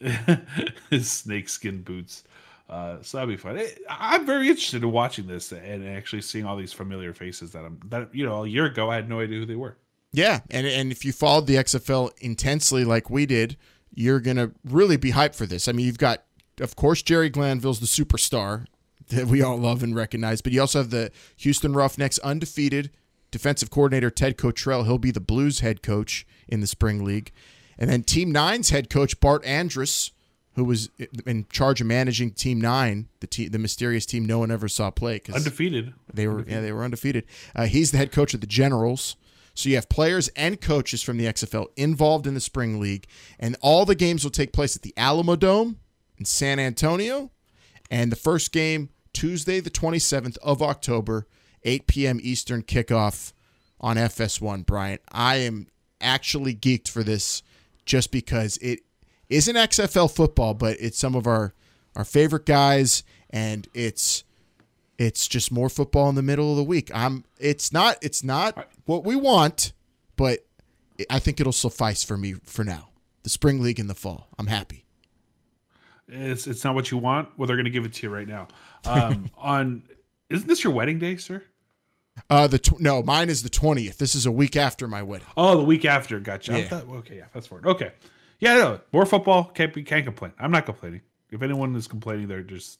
his 0.90 1.10
snakeskin 1.10 1.82
boots. 1.82 2.24
Uh, 2.68 3.00
so 3.00 3.18
that'd 3.18 3.28
be 3.32 3.36
fun. 3.36 3.56
Eh, 3.56 3.68
I'm 3.88 4.26
very 4.26 4.48
interested 4.48 4.82
in 4.82 4.90
watching 4.90 5.26
this 5.26 5.52
and 5.52 5.86
actually 5.88 6.22
seeing 6.22 6.44
all 6.44 6.56
these 6.56 6.72
familiar 6.72 7.14
faces 7.14 7.52
that 7.52 7.64
I'm 7.64 7.80
that 7.86 8.14
you 8.14 8.26
know 8.26 8.44
a 8.44 8.48
year 8.48 8.66
ago 8.66 8.90
I 8.90 8.96
had 8.96 9.08
no 9.08 9.20
idea 9.20 9.38
who 9.38 9.46
they 9.46 9.54
were. 9.54 9.76
Yeah, 10.12 10.40
and 10.50 10.66
and 10.66 10.90
if 10.90 11.04
you 11.04 11.12
followed 11.12 11.46
the 11.46 11.56
XFL 11.56 12.10
intensely 12.18 12.84
like 12.84 13.08
we 13.08 13.24
did, 13.26 13.56
you're 13.96 14.20
gonna 14.20 14.52
really 14.64 14.96
be 14.96 15.10
hyped 15.10 15.34
for 15.34 15.46
this. 15.46 15.66
I 15.66 15.72
mean, 15.72 15.86
you've 15.86 15.98
got, 15.98 16.22
of 16.60 16.76
course, 16.76 17.02
Jerry 17.02 17.28
Glanville's 17.30 17.80
the 17.80 17.86
superstar 17.86 18.66
that 19.08 19.26
we 19.26 19.42
all 19.42 19.56
love 19.56 19.82
and 19.82 19.94
recognize, 19.96 20.40
but 20.40 20.52
you 20.52 20.60
also 20.60 20.78
have 20.78 20.90
the 20.90 21.10
Houston 21.38 21.72
Roughnecks 21.72 22.18
undefeated 22.20 22.90
defensive 23.32 23.70
coordinator 23.70 24.10
Ted 24.10 24.36
Cottrell. 24.38 24.84
He'll 24.84 24.98
be 24.98 25.10
the 25.10 25.20
Blues 25.20 25.60
head 25.60 25.82
coach 25.82 26.26
in 26.46 26.60
the 26.60 26.66
spring 26.66 27.04
league, 27.04 27.32
and 27.78 27.90
then 27.90 28.02
Team 28.04 28.30
Nine's 28.30 28.70
head 28.70 28.88
coach 28.90 29.18
Bart 29.20 29.44
Andrus, 29.44 30.12
who 30.54 30.64
was 30.64 30.88
in 31.26 31.46
charge 31.50 31.80
of 31.80 31.86
managing 31.86 32.30
Team 32.32 32.60
Nine, 32.60 33.08
the 33.20 33.26
te- 33.26 33.48
the 33.48 33.58
mysterious 33.58 34.06
team 34.06 34.24
no 34.24 34.38
one 34.38 34.50
ever 34.50 34.68
saw 34.68 34.90
play 34.90 35.14
because 35.16 35.34
Undefeated. 35.36 35.92
they 36.12 36.26
were 36.28 36.44
yeah 36.48 36.60
they 36.60 36.72
were 36.72 36.82
undefeated. 36.84 37.24
Uh, 37.54 37.66
he's 37.66 37.90
the 37.92 37.98
head 37.98 38.12
coach 38.12 38.34
of 38.34 38.40
the 38.40 38.46
Generals. 38.46 39.16
So 39.56 39.70
you 39.70 39.76
have 39.76 39.88
players 39.88 40.28
and 40.36 40.60
coaches 40.60 41.02
from 41.02 41.16
the 41.16 41.24
XFL 41.24 41.68
involved 41.76 42.26
in 42.26 42.34
the 42.34 42.40
spring 42.40 42.78
league, 42.78 43.06
and 43.40 43.56
all 43.62 43.86
the 43.86 43.94
games 43.94 44.22
will 44.22 44.30
take 44.30 44.52
place 44.52 44.76
at 44.76 44.82
the 44.82 44.92
Alamodome 44.98 45.76
in 46.18 46.26
San 46.26 46.60
Antonio, 46.60 47.30
and 47.90 48.12
the 48.12 48.16
first 48.16 48.52
game 48.52 48.90
Tuesday 49.14 49.60
the 49.60 49.70
27th 49.70 50.36
of 50.42 50.60
October, 50.60 51.26
8 51.64 51.86
p.m. 51.86 52.20
Eastern 52.22 52.62
kickoff 52.62 53.32
on 53.80 53.96
FS1. 53.96 54.66
Bryant, 54.66 55.00
I 55.10 55.36
am 55.36 55.68
actually 56.02 56.54
geeked 56.54 56.88
for 56.88 57.02
this 57.02 57.42
just 57.86 58.12
because 58.12 58.58
it 58.58 58.80
isn't 59.30 59.56
XFL 59.56 60.14
football, 60.14 60.52
but 60.52 60.76
it's 60.80 60.98
some 60.98 61.14
of 61.14 61.26
our 61.26 61.54
our 61.96 62.04
favorite 62.04 62.44
guys, 62.44 63.04
and 63.30 63.66
it's 63.72 64.22
it's 64.98 65.28
just 65.28 65.52
more 65.52 65.68
football 65.68 66.08
in 66.08 66.14
the 66.14 66.22
middle 66.22 66.50
of 66.50 66.56
the 66.56 66.64
week. 66.64 66.90
I'm 66.94 67.24
it's 67.38 67.72
not 67.72 67.98
it's 68.02 68.24
not 68.24 68.68
what 68.86 69.04
we 69.04 69.16
want, 69.16 69.72
but 70.16 70.40
I 71.10 71.18
think 71.18 71.40
it'll 71.40 71.52
suffice 71.52 72.02
for 72.02 72.16
me 72.16 72.34
for 72.44 72.64
now. 72.64 72.88
the 73.22 73.30
spring 73.30 73.60
league 73.62 73.78
in 73.80 73.86
the 73.88 73.94
fall. 73.94 74.28
I'm 74.38 74.46
happy. 74.46 74.84
It's 76.08 76.46
it's 76.46 76.62
not 76.64 76.74
what 76.74 76.90
you 76.90 76.98
want. 76.98 77.28
Well, 77.36 77.46
they're 77.46 77.56
going 77.56 77.64
to 77.64 77.70
give 77.70 77.84
it 77.84 77.92
to 77.94 78.06
you 78.06 78.14
right 78.14 78.28
now. 78.28 78.48
Um, 78.84 79.30
on 79.36 79.82
isn't 80.30 80.46
this 80.48 80.62
your 80.64 80.72
wedding 80.72 80.98
day, 80.98 81.16
sir? 81.16 81.42
Uh, 82.30 82.46
the 82.46 82.58
tw- 82.58 82.80
no, 82.80 83.02
mine 83.02 83.28
is 83.28 83.42
the 83.42 83.48
twentieth. 83.50 83.98
This 83.98 84.14
is 84.14 84.24
a 84.24 84.32
week 84.32 84.56
after 84.56 84.86
my 84.88 85.02
wedding. 85.02 85.26
Oh, 85.36 85.56
the 85.56 85.64
week 85.64 85.84
after. 85.84 86.18
Gotcha. 86.20 86.52
Yeah. 86.58 86.68
thought- 86.68 86.88
okay, 86.88 87.16
yeah, 87.18 87.24
that's 87.34 87.46
forward. 87.48 87.66
Okay, 87.66 87.92
yeah, 88.38 88.54
no, 88.54 88.80
more 88.92 89.04
football. 89.04 89.44
Can't 89.44 89.74
be 89.74 89.82
can't 89.82 90.04
complain. 90.04 90.32
I'm 90.38 90.50
not 90.50 90.64
complaining. 90.64 91.02
If 91.30 91.42
anyone 91.42 91.74
is 91.74 91.88
complaining, 91.88 92.28
they're 92.28 92.42
just 92.42 92.78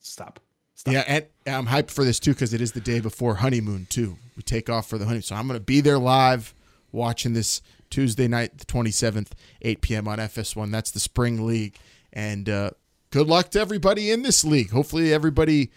stop. 0.00 0.38
Stop. 0.76 0.92
Yeah, 0.94 1.04
and 1.06 1.26
I'm 1.46 1.66
hyped 1.66 1.90
for 1.90 2.04
this 2.04 2.20
too 2.20 2.32
because 2.34 2.52
it 2.54 2.60
is 2.60 2.72
the 2.72 2.80
day 2.80 3.00
before 3.00 3.36
honeymoon 3.36 3.86
too. 3.88 4.18
We 4.36 4.42
take 4.42 4.68
off 4.70 4.88
for 4.88 4.98
the 4.98 5.04
honeymoon, 5.06 5.22
so 5.22 5.34
I'm 5.34 5.46
going 5.48 5.58
to 5.58 5.64
be 5.64 5.80
there 5.80 5.98
live 5.98 6.54
watching 6.92 7.32
this 7.32 7.62
Tuesday 7.90 8.28
night, 8.28 8.58
the 8.58 8.66
27th, 8.66 9.30
8 9.62 9.80
p.m. 9.80 10.06
on 10.06 10.18
FS1. 10.18 10.70
That's 10.70 10.90
the 10.90 11.00
spring 11.00 11.46
league, 11.46 11.76
and 12.12 12.48
uh, 12.48 12.70
good 13.10 13.26
luck 13.26 13.50
to 13.52 13.60
everybody 13.60 14.10
in 14.10 14.22
this 14.22 14.44
league. 14.44 14.70
Hopefully, 14.70 15.14
everybody 15.14 15.70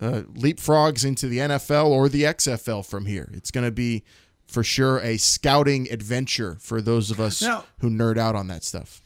uh, 0.00 0.22
leapfrogs 0.34 1.04
into 1.04 1.28
the 1.28 1.38
NFL 1.38 1.86
or 1.86 2.08
the 2.08 2.24
XFL 2.24 2.84
from 2.84 3.06
here. 3.06 3.30
It's 3.32 3.50
going 3.52 3.66
to 3.66 3.70
be 3.72 4.02
for 4.48 4.64
sure 4.64 4.98
a 4.98 5.16
scouting 5.16 5.88
adventure 5.92 6.56
for 6.60 6.82
those 6.82 7.12
of 7.12 7.20
us 7.20 7.40
Now- 7.40 7.64
who 7.80 7.88
nerd 7.88 8.18
out 8.18 8.34
on 8.34 8.48
that 8.48 8.64
stuff. 8.64 9.02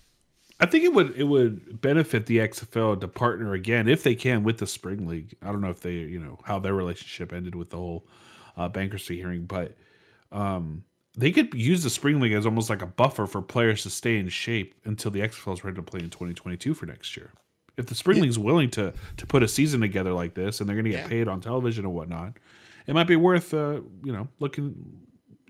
I 0.61 0.67
think 0.67 0.85
it 0.85 0.95
would 0.95 1.14
it 1.17 1.25
would 1.25 1.81
benefit 1.81 2.27
the 2.27 2.38
XFL 2.38 3.01
to 3.01 3.09
partner 3.09 3.55
again 3.55 3.88
if 3.88 4.03
they 4.03 4.14
can 4.14 4.45
with 4.45 4.59
the 4.59 4.67
spring 4.67 5.07
league. 5.07 5.35
I 5.43 5.47
don't 5.47 5.61
know 5.61 5.71
if 5.71 5.81
they 5.81 5.95
you 5.95 6.19
know 6.21 6.38
how 6.45 6.59
their 6.59 6.75
relationship 6.75 7.33
ended 7.33 7.55
with 7.55 7.71
the 7.71 7.77
whole 7.77 8.07
uh, 8.57 8.69
bankruptcy 8.69 9.17
hearing, 9.17 9.47
but 9.47 9.77
um, 10.31 10.85
they 11.17 11.33
could 11.33 11.55
use 11.55 11.83
the 11.83 11.90
spring 11.90 12.21
league 12.21 12.33
as 12.33 12.47
almost 12.47 12.71
like 12.71 12.83
a 12.83 12.87
buffer 12.87 13.27
for 13.27 13.43
players 13.43 13.83
to 13.83 13.90
stay 13.90 14.17
in 14.19 14.29
shape 14.29 14.75
until 14.85 15.11
the 15.11 15.21
XFL 15.21 15.55
is 15.55 15.64
ready 15.64 15.77
to 15.77 15.83
play 15.83 16.01
in 16.01 16.11
2022 16.11 16.73
for 16.75 16.87
next 16.87 17.17
year. 17.17 17.31
If 17.77 17.87
the 17.87 17.95
spring 17.97 18.21
league's 18.21 18.38
willing 18.38 18.71
to 18.71 18.93
to 19.17 19.27
put 19.27 19.43
a 19.43 19.49
season 19.49 19.81
together 19.81 20.12
like 20.12 20.35
this 20.35 20.61
and 20.61 20.69
they're 20.69 20.77
going 20.77 20.85
to 20.85 20.90
get 20.93 21.01
Yeah. 21.03 21.09
paid 21.09 21.29
on 21.29 21.40
television 21.40 21.85
and 21.85 21.93
whatnot, 21.95 22.38
it 22.87 22.95
might 22.95 23.09
be 23.09 23.17
worth 23.17 23.53
uh, 23.53 23.81
you 24.05 24.12
know 24.12 24.29
looking 24.38 25.01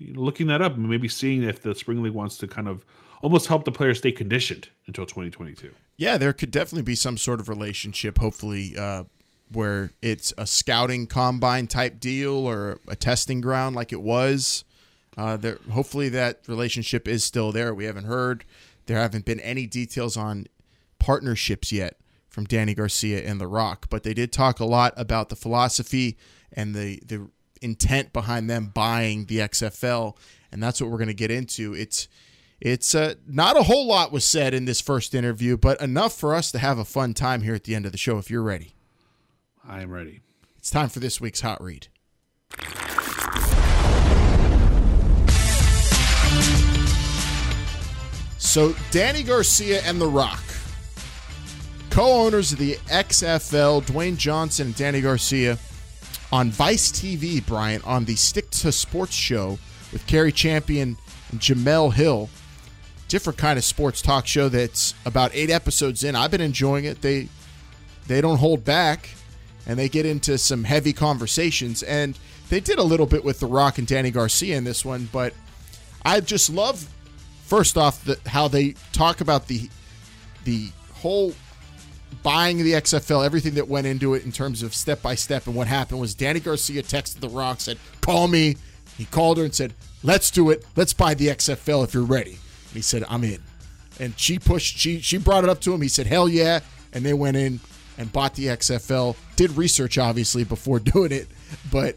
looking 0.00 0.46
that 0.48 0.62
up 0.62 0.74
and 0.76 0.88
maybe 0.88 1.08
seeing 1.08 1.42
if 1.42 1.62
the 1.62 1.74
spring 1.74 2.02
league 2.02 2.14
wants 2.14 2.38
to 2.38 2.48
kind 2.48 2.68
of 2.68 2.84
almost 3.24 3.46
help 3.46 3.64
the 3.64 3.72
players 3.72 3.98
stay 3.98 4.12
conditioned 4.12 4.68
until 4.86 5.06
2022. 5.06 5.72
Yeah, 5.96 6.18
there 6.18 6.34
could 6.34 6.50
definitely 6.50 6.82
be 6.82 6.94
some 6.94 7.16
sort 7.16 7.40
of 7.40 7.48
relationship, 7.48 8.18
hopefully, 8.18 8.76
uh, 8.78 9.04
where 9.50 9.92
it's 10.02 10.34
a 10.36 10.46
scouting 10.46 11.06
combine 11.06 11.66
type 11.66 11.98
deal 11.98 12.34
or 12.34 12.80
a 12.86 12.94
testing 12.94 13.40
ground 13.40 13.74
like 13.74 13.92
it 13.92 14.02
was. 14.02 14.64
Uh, 15.16 15.38
there, 15.38 15.58
hopefully, 15.72 16.10
that 16.10 16.40
relationship 16.46 17.08
is 17.08 17.24
still 17.24 17.50
there. 17.50 17.72
We 17.72 17.86
haven't 17.86 18.04
heard. 18.04 18.44
There 18.86 18.98
haven't 18.98 19.24
been 19.24 19.40
any 19.40 19.66
details 19.66 20.18
on 20.18 20.46
partnerships 20.98 21.72
yet 21.72 21.96
from 22.28 22.46
Dany 22.46 22.76
Garcia 22.76 23.22
and 23.24 23.40
The 23.40 23.46
Rock, 23.46 23.86
but 23.88 24.02
they 24.02 24.12
did 24.12 24.32
talk 24.32 24.60
a 24.60 24.66
lot 24.66 24.92
about 24.98 25.30
the 25.30 25.36
philosophy 25.36 26.18
and 26.52 26.74
the 26.74 27.00
the 27.06 27.30
intent 27.62 28.12
behind 28.12 28.50
them 28.50 28.70
buying 28.74 29.24
the 29.26 29.38
XFL, 29.38 30.14
and 30.52 30.62
that's 30.62 30.78
what 30.78 30.90
we're 30.90 30.98
going 30.98 31.08
to 31.08 31.14
get 31.14 31.30
into. 31.30 31.72
It's 31.72 32.08
it's 32.60 32.94
uh, 32.94 33.14
not 33.26 33.56
a 33.56 33.64
whole 33.64 33.86
lot 33.86 34.12
was 34.12 34.24
said 34.24 34.54
in 34.54 34.64
this 34.64 34.80
first 34.80 35.14
interview, 35.14 35.56
but 35.56 35.80
enough 35.80 36.16
for 36.18 36.34
us 36.34 36.50
to 36.52 36.58
have 36.58 36.78
a 36.78 36.84
fun 36.84 37.14
time 37.14 37.42
here 37.42 37.54
at 37.54 37.64
the 37.64 37.74
end 37.74 37.86
of 37.86 37.92
the 37.92 37.98
show. 37.98 38.18
If 38.18 38.30
you're 38.30 38.42
ready, 38.42 38.74
I 39.66 39.82
am 39.82 39.90
ready. 39.90 40.20
it's 40.56 40.70
time 40.70 40.88
for 40.88 41.00
this 41.00 41.20
week's 41.20 41.40
hot 41.40 41.62
read. 41.62 41.88
So, 48.38 48.70
Dany 48.92 49.26
Garcia 49.26 49.82
and 49.84 50.00
The 50.00 50.06
Rock, 50.06 50.42
co 51.90 52.04
owners 52.24 52.52
of 52.52 52.58
the 52.58 52.74
XFL, 52.86 53.82
Dwayne 53.82 54.16
Johnson 54.16 54.68
and 54.68 54.76
Dany 54.76 55.02
Garcia, 55.02 55.58
on 56.30 56.50
Vice 56.50 56.92
TV, 56.92 57.44
Bryant, 57.44 57.84
on 57.84 58.04
the 58.04 58.14
Stick 58.14 58.50
to 58.50 58.70
Sports 58.70 59.14
show 59.14 59.58
with 59.92 60.06
Cari 60.06 60.30
Champion 60.30 60.96
and 61.32 61.40
Jemele 61.40 61.92
Hill. 61.92 62.28
Different 63.08 63.38
kind 63.38 63.58
of 63.58 63.64
sports 63.64 64.02
talk 64.02 64.26
show 64.26 64.48
that's 64.48 64.94
about 65.04 65.30
eight 65.34 65.50
episodes 65.50 66.02
in. 66.02 66.16
I've 66.16 66.30
been 66.30 66.40
enjoying 66.40 66.84
it. 66.84 67.02
They 67.02 67.28
they 68.06 68.20
don't 68.20 68.38
hold 68.38 68.64
back 68.64 69.10
and 69.66 69.78
they 69.78 69.88
get 69.88 70.06
into 70.06 70.36
some 70.38 70.64
heavy 70.64 70.92
conversations. 70.92 71.82
And 71.82 72.18
they 72.48 72.60
did 72.60 72.78
a 72.78 72.82
little 72.82 73.06
bit 73.06 73.24
with 73.24 73.40
The 73.40 73.46
Rock 73.46 73.78
and 73.78 73.86
Dany 73.86 74.12
Garcia 74.12 74.56
in 74.56 74.64
this 74.64 74.84
one, 74.84 75.08
but 75.12 75.32
I 76.04 76.20
just 76.20 76.50
love 76.50 76.88
first 77.46 77.76
off 77.76 78.04
the, 78.04 78.18
how 78.26 78.48
they 78.48 78.74
talk 78.92 79.20
about 79.20 79.48
the 79.48 79.68
the 80.44 80.70
whole 80.92 81.32
buying 82.22 82.58
the 82.58 82.72
XFL, 82.72 83.24
everything 83.24 83.54
that 83.54 83.68
went 83.68 83.86
into 83.86 84.14
it 84.14 84.24
in 84.24 84.32
terms 84.32 84.62
of 84.62 84.74
step 84.74 85.00
by 85.00 85.14
step. 85.14 85.46
And 85.46 85.56
what 85.56 85.66
happened 85.66 86.00
was 86.00 86.14
Dany 86.14 86.42
Garcia 86.42 86.82
texted 86.82 87.20
The 87.20 87.28
Rock, 87.28 87.60
said, 87.60 87.78
"Call 88.00 88.28
me." 88.28 88.56
He 88.98 89.06
called 89.06 89.38
her 89.38 89.44
and 89.44 89.54
said, 89.54 89.72
"Let's 90.02 90.30
do 90.30 90.50
it. 90.50 90.64
Let's 90.76 90.92
buy 90.92 91.14
the 91.14 91.28
XFL 91.28 91.82
if 91.84 91.94
you're 91.94 92.04
ready." 92.04 92.38
He 92.74 92.82
said, 92.82 93.04
"I'm 93.08 93.24
in." 93.24 93.40
And 93.98 94.18
she 94.18 94.38
pushed. 94.38 94.76
She 94.76 95.00
she 95.00 95.18
brought 95.18 95.44
it 95.44 95.50
up 95.50 95.60
to 95.62 95.72
him. 95.72 95.80
He 95.80 95.88
said, 95.88 96.06
"Hell 96.06 96.28
yeah!" 96.28 96.60
And 96.92 97.04
they 97.04 97.14
went 97.14 97.36
in 97.36 97.60
and 97.96 98.12
bought 98.12 98.34
the 98.34 98.46
XFL. 98.46 99.16
Did 99.36 99.56
research 99.56 99.98
obviously 99.98 100.44
before 100.44 100.78
doing 100.80 101.12
it, 101.12 101.28
but 101.70 101.96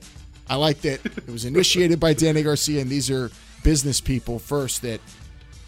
I 0.49 0.55
like 0.55 0.81
that 0.81 1.05
it 1.05 1.29
was 1.29 1.45
initiated 1.45 1.99
by 1.99 2.13
Dany 2.13 2.43
Garcia, 2.43 2.81
and 2.81 2.89
these 2.89 3.09
are 3.11 3.31
business 3.63 3.99
people 3.99 4.39
first 4.39 4.81
that 4.83 5.01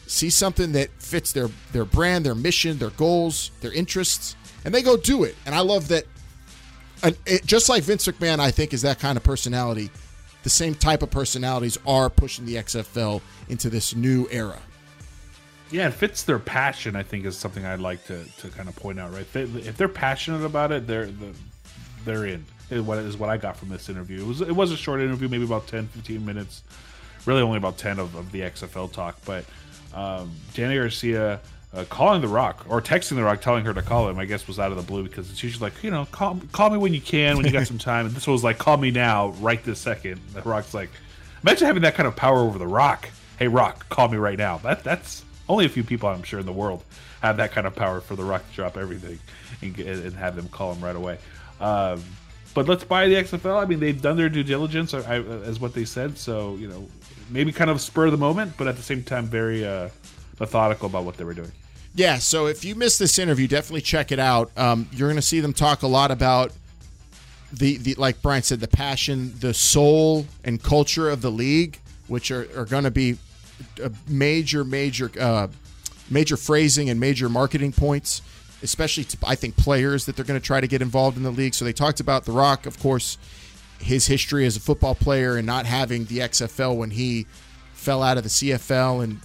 see 0.07 0.29
something 0.29 0.71
that 0.71 0.89
fits 0.99 1.31
their 1.33 1.49
their 1.71 1.85
brand, 1.85 2.25
their 2.25 2.35
mission, 2.35 2.77
their 2.77 2.89
goals, 2.91 3.51
their 3.61 3.73
interests, 3.73 4.35
and 4.65 4.73
they 4.73 4.81
go 4.81 4.97
do 4.97 5.23
it. 5.23 5.35
And 5.45 5.53
I 5.53 5.59
love 5.59 5.87
that. 5.89 6.05
And 7.01 7.17
it, 7.25 7.45
just 7.45 7.69
like 7.69 7.83
Vince 7.83 8.07
McMahon, 8.07 8.39
I 8.39 8.51
think 8.51 8.73
is 8.73 8.81
that 8.81 8.99
kind 8.99 9.17
of 9.17 9.23
personality. 9.23 9.89
The 10.43 10.49
same 10.49 10.73
type 10.73 11.01
of 11.03 11.11
personalities 11.11 11.77
are 11.85 12.09
pushing 12.09 12.45
the 12.45 12.55
XFL 12.55 13.21
into 13.49 13.69
this 13.69 13.95
new 13.95 14.27
era. 14.31 14.59
Yeah, 15.71 15.87
it 15.87 15.93
fits 15.93 16.23
their 16.23 16.39
passion. 16.39 16.95
I 16.95 17.03
think 17.03 17.25
is 17.25 17.37
something 17.37 17.63
I'd 17.65 17.79
like 17.79 18.03
to, 18.07 18.23
to 18.39 18.49
kind 18.49 18.67
of 18.69 18.75
point 18.75 18.99
out. 18.99 19.11
Right, 19.11 19.21
If 19.21 19.33
they- 19.33 19.41
if 19.43 19.77
they're 19.77 19.87
passionate 19.87 20.43
about 20.45 20.71
it, 20.71 20.87
they're 20.87 21.09
they're 22.05 22.25
in. 22.25 22.45
Is 22.69 22.81
what 22.81 22.97
is 22.99 23.17
what 23.17 23.29
I 23.29 23.37
got 23.37 23.57
from 23.57 23.69
this 23.69 23.89
interview. 23.89 24.21
It 24.21 24.27
was 24.27 24.41
it 24.41 24.55
was 24.55 24.71
a 24.71 24.77
short 24.77 25.01
interview, 25.01 25.27
maybe 25.27 25.43
about 25.43 25.67
10, 25.67 25.87
15 25.87 26.25
minutes. 26.25 26.63
Really, 27.25 27.41
only 27.41 27.57
about 27.57 27.77
ten 27.77 27.99
of, 27.99 28.15
of 28.15 28.31
the 28.31 28.41
XFL 28.41 28.91
talk. 28.91 29.19
But 29.25 29.43
um, 29.93 30.31
Dany 30.53 30.79
Garcia 30.79 31.39
uh, 31.73 31.83
calling 31.89 32.21
the 32.21 32.27
Rock 32.27 32.65
or 32.69 32.81
texting 32.81 33.15
the 33.15 33.23
Rock, 33.23 33.41
telling 33.41 33.65
her 33.65 33.73
to 33.73 33.81
call 33.81 34.07
him. 34.07 34.17
I 34.17 34.25
guess 34.25 34.47
was 34.47 34.57
out 34.57 34.71
of 34.71 34.77
the 34.77 34.83
blue 34.83 35.03
because 35.03 35.29
it's 35.29 35.43
usually 35.43 35.69
like 35.69 35.83
you 35.83 35.91
know 35.91 36.05
call 36.11 36.39
call 36.51 36.69
me 36.69 36.77
when 36.77 36.93
you 36.93 37.01
can 37.01 37.35
when 37.37 37.45
you 37.45 37.51
got 37.51 37.67
some 37.73 37.77
time. 37.77 38.05
And 38.05 38.15
this 38.15 38.25
was 38.25 38.43
like 38.43 38.57
call 38.57 38.77
me 38.77 38.89
now, 38.91 39.29
right 39.41 39.61
this 39.63 39.79
second. 39.79 40.21
The 40.33 40.41
Rock's 40.43 40.73
like, 40.73 40.89
imagine 41.43 41.67
having 41.67 41.81
that 41.83 41.95
kind 41.95 42.07
of 42.07 42.15
power 42.15 42.39
over 42.39 42.57
the 42.57 42.67
Rock. 42.67 43.09
Hey 43.37 43.47
Rock, 43.49 43.87
call 43.89 44.07
me 44.07 44.17
right 44.17 44.37
now. 44.37 44.59
That 44.59 44.83
that's 44.83 45.23
only 45.49 45.65
a 45.65 45.69
few 45.69 45.83
people 45.83 46.07
I'm 46.07 46.23
sure 46.23 46.39
in 46.39 46.45
the 46.45 46.53
world 46.53 46.83
have 47.21 47.37
that 47.37 47.51
kind 47.51 47.67
of 47.67 47.75
power 47.75 47.99
for 47.99 48.15
the 48.15 48.23
Rock 48.23 48.47
to 48.49 48.55
drop 48.55 48.77
everything 48.77 49.19
and, 49.61 49.77
and 49.77 50.13
have 50.13 50.35
them 50.35 50.47
call 50.47 50.73
him 50.73 50.81
right 50.81 50.95
away. 50.95 51.17
Um, 51.59 52.01
but 52.53 52.67
let's 52.67 52.83
buy 52.83 53.07
the 53.07 53.15
XFL. 53.15 53.61
I 53.61 53.65
mean, 53.65 53.79
they've 53.79 54.01
done 54.01 54.15
their 54.15 54.29
due 54.29 54.43
diligence, 54.43 54.93
I, 54.93 55.17
as 55.19 55.59
what 55.59 55.73
they 55.73 55.85
said. 55.85 56.17
So 56.17 56.55
you 56.55 56.67
know, 56.67 56.87
maybe 57.29 57.51
kind 57.51 57.69
of 57.69 57.81
spur 57.81 58.05
of 58.05 58.11
the 58.11 58.17
moment, 58.17 58.53
but 58.57 58.67
at 58.67 58.75
the 58.75 58.81
same 58.81 59.03
time, 59.03 59.25
very 59.25 59.65
uh, 59.65 59.89
methodical 60.39 60.87
about 60.87 61.03
what 61.03 61.17
they 61.17 61.23
were 61.23 61.33
doing. 61.33 61.51
Yeah, 61.95 62.19
so 62.19 62.45
if 62.45 62.63
you 62.63 62.75
missed 62.75 62.99
this 62.99 63.17
interview, 63.17 63.47
definitely 63.47 63.81
check 63.81 64.11
it 64.11 64.19
out. 64.19 64.51
Um, 64.57 64.87
you're 64.93 65.09
going 65.09 65.15
to 65.15 65.21
see 65.21 65.39
them 65.39 65.53
talk 65.53 65.81
a 65.81 65.87
lot 65.87 66.11
about 66.11 66.53
the, 67.51 67.77
the 67.77 67.95
like 67.95 68.21
Brian 68.21 68.43
said, 68.43 68.59
the 68.59 68.67
passion, 68.67 69.33
the 69.39 69.53
soul, 69.53 70.25
and 70.43 70.61
culture 70.61 71.09
of 71.09 71.21
the 71.21 71.31
league, 71.31 71.79
which 72.07 72.29
are, 72.31 72.47
are 72.55 72.65
going 72.65 72.83
to 72.83 72.91
be 72.91 73.17
major, 74.07 74.63
major, 74.63 75.11
uh, 75.19 75.47
major 76.09 76.37
phrasing 76.37 76.89
and 76.89 76.99
major 76.99 77.29
marketing 77.29 77.71
points, 77.71 78.21
especially 78.63 79.03
to, 79.05 79.17
I 79.25 79.35
think 79.35 79.57
players 79.57 80.05
that 80.05 80.15
they're 80.15 80.25
going 80.25 80.39
to 80.39 80.45
try 80.45 80.61
to 80.61 80.67
get 80.67 80.81
involved 80.81 81.17
in 81.17 81.23
the 81.23 81.31
league. 81.31 81.53
So 81.53 81.65
they 81.65 81.73
talked 81.73 81.99
about 81.99 82.25
The 82.25 82.31
Rock, 82.31 82.65
of 82.65 82.79
course, 82.79 83.17
his 83.79 84.07
history 84.07 84.45
as 84.45 84.57
a 84.57 84.59
football 84.59 84.95
player 84.95 85.37
and 85.37 85.45
not 85.45 85.65
having 85.65 86.05
the 86.05 86.19
XFL 86.19 86.75
when 86.75 86.91
he 86.91 87.25
fell 87.73 88.03
out 88.03 88.17
of 88.17 88.23
the 88.23 88.29
CFL 88.29 89.03
and 89.03 89.19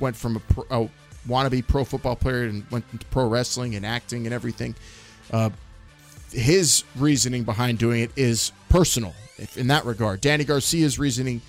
went 0.00 0.16
from 0.16 0.36
a, 0.36 0.40
pro, 0.40 0.64
a 0.70 0.90
wannabe 1.28 1.66
pro 1.66 1.84
football 1.84 2.16
player 2.16 2.44
and 2.44 2.68
went 2.70 2.84
into 2.92 3.06
pro 3.06 3.26
wrestling 3.26 3.74
and 3.74 3.86
acting 3.86 4.26
and 4.26 4.34
everything. 4.34 4.74
Uh, 5.30 5.50
his 6.32 6.84
reasoning 6.96 7.44
behind 7.44 7.78
doing 7.78 8.02
it 8.02 8.10
is 8.16 8.52
personal 8.68 9.14
in 9.56 9.68
that 9.68 9.84
regard. 9.84 10.20
Dany 10.20 10.46
Garcia's 10.46 10.98
reasoning 10.98 11.40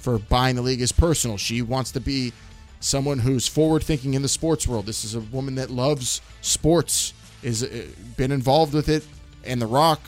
for 0.00 0.18
buying 0.18 0.56
the 0.56 0.62
league 0.62 0.80
is 0.80 0.92
personal. 0.92 1.36
She 1.36 1.62
wants 1.62 1.92
to 1.92 2.00
be 2.00 2.32
someone 2.80 3.18
who's 3.18 3.46
forward 3.46 3.84
thinking 3.84 4.14
in 4.14 4.22
the 4.22 4.28
sports 4.28 4.66
world. 4.66 4.86
This 4.86 5.04
is 5.04 5.14
a 5.14 5.20
woman 5.20 5.56
that 5.56 5.70
loves 5.70 6.20
sports, 6.40 7.12
is 7.42 7.62
uh, 7.62 7.86
been 8.16 8.32
involved 8.32 8.74
with 8.74 8.88
it, 8.88 9.06
and 9.44 9.60
The 9.60 9.66
Rock 9.66 10.00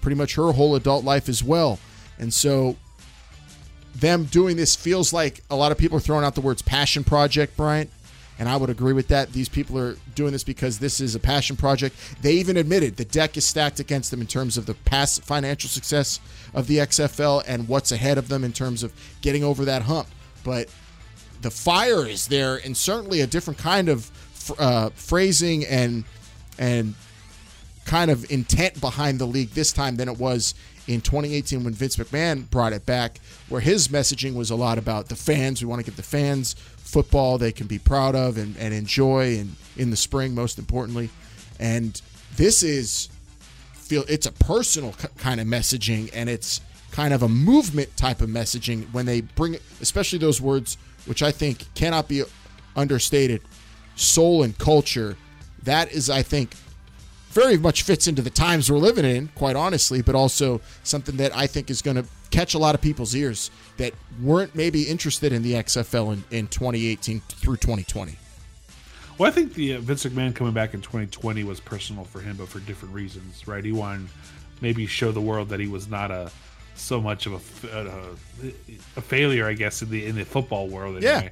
pretty 0.00 0.16
much 0.16 0.34
her 0.34 0.52
whole 0.52 0.74
adult 0.74 1.04
life 1.04 1.28
as 1.28 1.42
well. 1.42 1.78
And 2.18 2.32
so 2.32 2.76
them 3.94 4.24
doing 4.24 4.56
this 4.56 4.74
feels 4.74 5.12
like 5.12 5.42
a 5.50 5.56
lot 5.56 5.72
of 5.72 5.78
people 5.78 5.98
are 5.98 6.00
throwing 6.00 6.24
out 6.24 6.34
the 6.34 6.40
words 6.40 6.62
passion 6.62 7.04
project, 7.04 7.56
Bryant. 7.56 7.90
And 8.38 8.48
I 8.48 8.56
would 8.56 8.70
agree 8.70 8.92
with 8.92 9.08
that. 9.08 9.32
These 9.32 9.48
people 9.48 9.78
are 9.78 9.96
doing 10.14 10.32
this 10.32 10.42
because 10.42 10.78
this 10.78 11.00
is 11.00 11.14
a 11.14 11.20
passion 11.20 11.56
project. 11.56 11.96
They 12.20 12.32
even 12.34 12.56
admitted 12.56 12.96
the 12.96 13.04
deck 13.04 13.36
is 13.36 13.46
stacked 13.46 13.78
against 13.78 14.10
them 14.10 14.20
in 14.20 14.26
terms 14.26 14.56
of 14.56 14.66
the 14.66 14.74
past 14.74 15.22
financial 15.22 15.70
success 15.70 16.18
of 16.52 16.66
the 16.66 16.78
XFL 16.78 17.44
and 17.46 17.68
what's 17.68 17.92
ahead 17.92 18.18
of 18.18 18.28
them 18.28 18.42
in 18.42 18.52
terms 18.52 18.82
of 18.82 18.92
getting 19.22 19.44
over 19.44 19.64
that 19.64 19.82
hump. 19.82 20.08
But 20.42 20.68
the 21.42 21.50
fire 21.50 22.06
is 22.06 22.26
there, 22.26 22.56
and 22.56 22.76
certainly 22.76 23.20
a 23.20 23.26
different 23.26 23.58
kind 23.58 23.88
of 23.88 24.10
uh, 24.58 24.90
phrasing 24.94 25.64
and 25.66 26.04
and 26.58 26.94
kind 27.84 28.10
of 28.10 28.30
intent 28.30 28.80
behind 28.80 29.18
the 29.18 29.26
league 29.26 29.50
this 29.50 29.72
time 29.72 29.96
than 29.96 30.08
it 30.08 30.18
was 30.18 30.54
in 30.86 31.00
2018 31.00 31.64
when 31.64 31.74
Vince 31.74 31.96
McMahon 31.96 32.48
brought 32.50 32.72
it 32.72 32.86
back, 32.86 33.20
where 33.48 33.60
his 33.60 33.88
messaging 33.88 34.34
was 34.34 34.50
a 34.50 34.56
lot 34.56 34.78
about 34.78 35.08
the 35.08 35.16
fans. 35.16 35.62
We 35.62 35.68
want 35.68 35.80
to 35.80 35.84
give 35.84 35.96
the 35.96 36.02
fans 36.02 36.56
football 36.94 37.38
they 37.38 37.50
can 37.50 37.66
be 37.66 37.76
proud 37.76 38.14
of 38.14 38.38
and, 38.38 38.56
and 38.56 38.72
enjoy, 38.72 39.36
and 39.36 39.56
in 39.76 39.90
the 39.90 39.96
spring, 39.96 40.32
most 40.32 40.60
importantly. 40.60 41.10
And 41.58 42.00
this 42.36 42.62
is 42.62 43.08
feel 43.72 44.04
it's 44.08 44.26
a 44.26 44.32
personal 44.32 44.94
kind 45.18 45.40
of 45.40 45.48
messaging, 45.48 46.08
and 46.14 46.30
it's 46.30 46.60
kind 46.92 47.12
of 47.12 47.24
a 47.24 47.28
movement 47.28 47.96
type 47.96 48.20
of 48.20 48.28
messaging 48.28 48.84
when 48.92 49.06
they 49.06 49.22
bring, 49.22 49.56
especially 49.80 50.20
those 50.20 50.40
words, 50.40 50.76
which 51.06 51.20
I 51.20 51.32
think 51.32 51.66
cannot 51.74 52.06
be 52.06 52.22
understated, 52.76 53.42
soul 53.96 54.44
and 54.44 54.56
culture. 54.56 55.16
That 55.64 55.90
is, 55.90 56.08
I 56.08 56.22
think, 56.22 56.54
very 57.34 57.58
much 57.58 57.82
fits 57.82 58.06
into 58.06 58.22
the 58.22 58.30
times 58.30 58.70
we're 58.70 58.78
living 58.78 59.04
in, 59.04 59.28
quite 59.34 59.56
honestly, 59.56 60.00
but 60.00 60.14
also 60.14 60.60
something 60.84 61.16
that 61.16 61.36
I 61.36 61.48
think 61.48 61.68
is 61.68 61.82
going 61.82 61.96
to 61.96 62.06
catch 62.30 62.54
a 62.54 62.58
lot 62.58 62.74
of 62.74 62.80
people's 62.80 63.14
ears 63.14 63.50
that 63.76 63.92
weren't 64.22 64.54
maybe 64.54 64.84
interested 64.84 65.32
in 65.32 65.42
the 65.42 65.54
XFL 65.54 66.12
in, 66.12 66.24
in 66.30 66.46
2018 66.46 67.20
through 67.20 67.56
2020. 67.56 68.16
Well, 69.18 69.28
I 69.28 69.32
think 69.32 69.54
the 69.54 69.74
uh, 69.74 69.80
Vince 69.80 70.04
McMahon 70.04 70.34
coming 70.34 70.54
back 70.54 70.74
in 70.74 70.80
2020 70.80 71.44
was 71.44 71.60
personal 71.60 72.04
for 72.04 72.20
him, 72.20 72.36
but 72.36 72.48
for 72.48 72.60
different 72.60 72.94
reasons, 72.94 73.46
right? 73.46 73.64
He 73.64 73.72
wanted 73.72 74.08
maybe 74.60 74.86
show 74.86 75.12
the 75.12 75.20
world 75.20 75.48
that 75.48 75.60
he 75.60 75.66
was 75.66 75.88
not 75.88 76.10
a 76.10 76.30
so 76.76 77.00
much 77.00 77.26
of 77.26 77.64
a, 77.64 77.78
a, 77.78 78.48
a 78.96 79.00
failure, 79.00 79.46
I 79.46 79.52
guess, 79.52 79.82
in 79.82 79.90
the 79.90 80.06
in 80.06 80.16
the 80.16 80.24
football 80.24 80.68
world. 80.68 80.96
Anyway. 80.96 81.30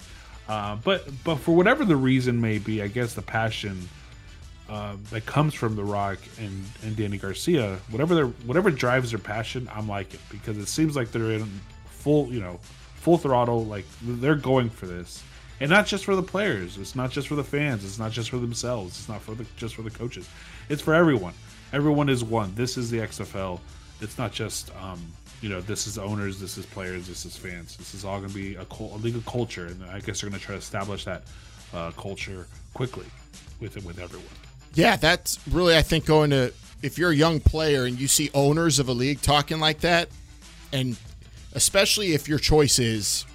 Yeah. 0.49 0.53
Uh, 0.53 0.77
but 0.77 1.09
but 1.25 1.37
for 1.37 1.57
whatever 1.57 1.85
the 1.85 1.97
reason 1.97 2.41
may 2.41 2.59
be, 2.59 2.83
I 2.83 2.88
guess 2.88 3.15
the 3.15 3.23
passion 3.23 3.88
uh, 4.73 4.97
that 5.11 5.27
comes 5.27 5.53
from 5.53 5.77
The 5.77 5.85
Rock 5.85 6.19
and, 6.39 6.65
and 6.83 6.97
Dany 6.97 7.21
Garcia, 7.21 7.77
whatever 7.91 8.15
their 8.15 8.27
whatever 8.47 8.71
drives 8.71 9.11
their 9.11 9.19
passion, 9.19 9.69
I'm 9.71 9.87
like 9.87 10.15
it 10.15 10.21
because 10.31 10.57
it 10.57 10.67
seems 10.67 10.97
like 10.97 11.13
they're 11.13 11.33
in 11.33 11.47
full, 11.85 12.33
you 12.33 12.41
know, 12.41 12.59
full 12.95 13.19
throttle. 13.19 13.67
Like 13.67 13.85
they're 14.01 14.35
going 14.35 14.71
for 14.71 14.87
this, 14.87 15.23
and 15.61 15.69
not 15.69 15.85
just 15.87 16.07
for 16.07 16.17
the 16.17 16.23
players. 16.23 16.79
It's 16.79 16.97
not 16.97 17.11
just 17.11 17.29
for 17.29 17.35
the 17.35 17.45
fans. 17.45 17.85
It's 17.85 17.99
not 17.99 18.13
just 18.13 18.31
for 18.31 18.39
themselves. 18.39 18.99
It's 18.99 19.11
not 19.11 19.21
for 19.21 19.35
the 19.35 19.45
just 19.59 19.75
for 19.75 19.83
the 19.83 19.91
coaches. 19.91 20.27
It's 20.71 20.81
for 20.81 20.95
everyone. 20.95 21.35
Everyone 21.75 22.09
is 22.09 22.25
one. 22.25 22.55
This 22.55 22.79
is 22.79 22.91
the 22.91 23.01
XFL. 23.01 23.61
It's 24.01 24.17
not 24.17 24.33
just 24.33 24.75
um, 24.77 24.99
you 25.43 25.51
know 25.51 25.61
this 25.61 25.87
is 25.87 25.99
owners, 25.99 26.41
this 26.41 26.57
is 26.57 26.65
players, 26.65 27.07
this 27.07 27.27
is 27.27 27.37
fans. 27.37 27.77
This 27.77 27.93
is 27.93 28.07
all 28.07 28.21
going 28.21 28.31
to 28.31 28.35
be 28.35 28.55
a, 28.55 28.65
a 28.81 28.99
league 29.03 29.17
of 29.17 29.27
culture, 29.27 29.67
and 29.67 29.85
I 29.85 30.01
guess 30.01 30.23
they're 30.23 30.31
going 30.31 30.41
to 30.41 30.47
try 30.47 30.55
to 30.55 30.61
establish 30.61 31.05
that 31.05 31.25
uh, 31.75 31.91
culture 31.91 32.47
quickly 32.73 33.07
with 33.61 33.77
with 33.85 33.99
everyone. 33.99 34.42
Yeah, 34.75 34.97
that's 34.97 35.39
really, 35.49 35.77
I 35.77 35.83
think, 35.83 36.07
going 36.07 36.31
to, 36.31 36.53
if 36.83 36.99
you're 36.99 37.11
a 37.11 37.17
young 37.17 37.41
player 37.41 37.85
and 37.85 37.99
you 38.01 38.09
see 38.09 38.31
owners 38.35 38.79
of 38.79 38.89
a 38.89 38.93
league 38.93 39.21
talking 39.21 39.61
like 39.61 39.81
that, 39.81 40.09
and 40.73 40.97
especially 41.53 42.15
if 42.15 42.29
your 42.29 42.39
choice 42.39 42.79
is 42.79 43.27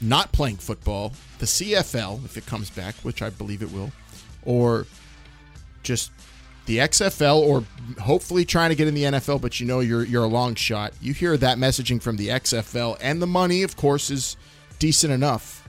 not 0.00 0.32
playing 0.32 0.56
football, 0.56 1.12
the 1.38 1.46
CFL, 1.46 2.24
if 2.24 2.36
it 2.36 2.46
comes 2.46 2.70
back, 2.70 2.94
which 2.96 3.22
I 3.22 3.30
believe 3.30 3.62
it 3.62 3.72
will, 3.72 3.90
or 4.44 4.86
just 5.82 6.10
the 6.66 6.78
XFL, 6.78 7.38
or 7.38 7.64
hopefully 8.00 8.44
trying 8.44 8.70
to 8.70 8.76
get 8.76 8.88
in 8.88 8.94
the 8.94 9.04
NFL, 9.04 9.40
but 9.40 9.58
you 9.58 9.66
know 9.66 9.80
you're 9.80 10.04
you're 10.04 10.24
a 10.24 10.28
long 10.28 10.54
shot. 10.54 10.92
You 11.00 11.14
hear 11.14 11.36
that 11.36 11.58
messaging 11.58 12.00
from 12.00 12.16
the 12.16 12.28
XFL, 12.28 12.98
and 13.00 13.22
the 13.22 13.26
money, 13.26 13.62
of 13.62 13.76
course, 13.76 14.10
is 14.10 14.36
decent 14.78 15.12
enough. 15.12 15.66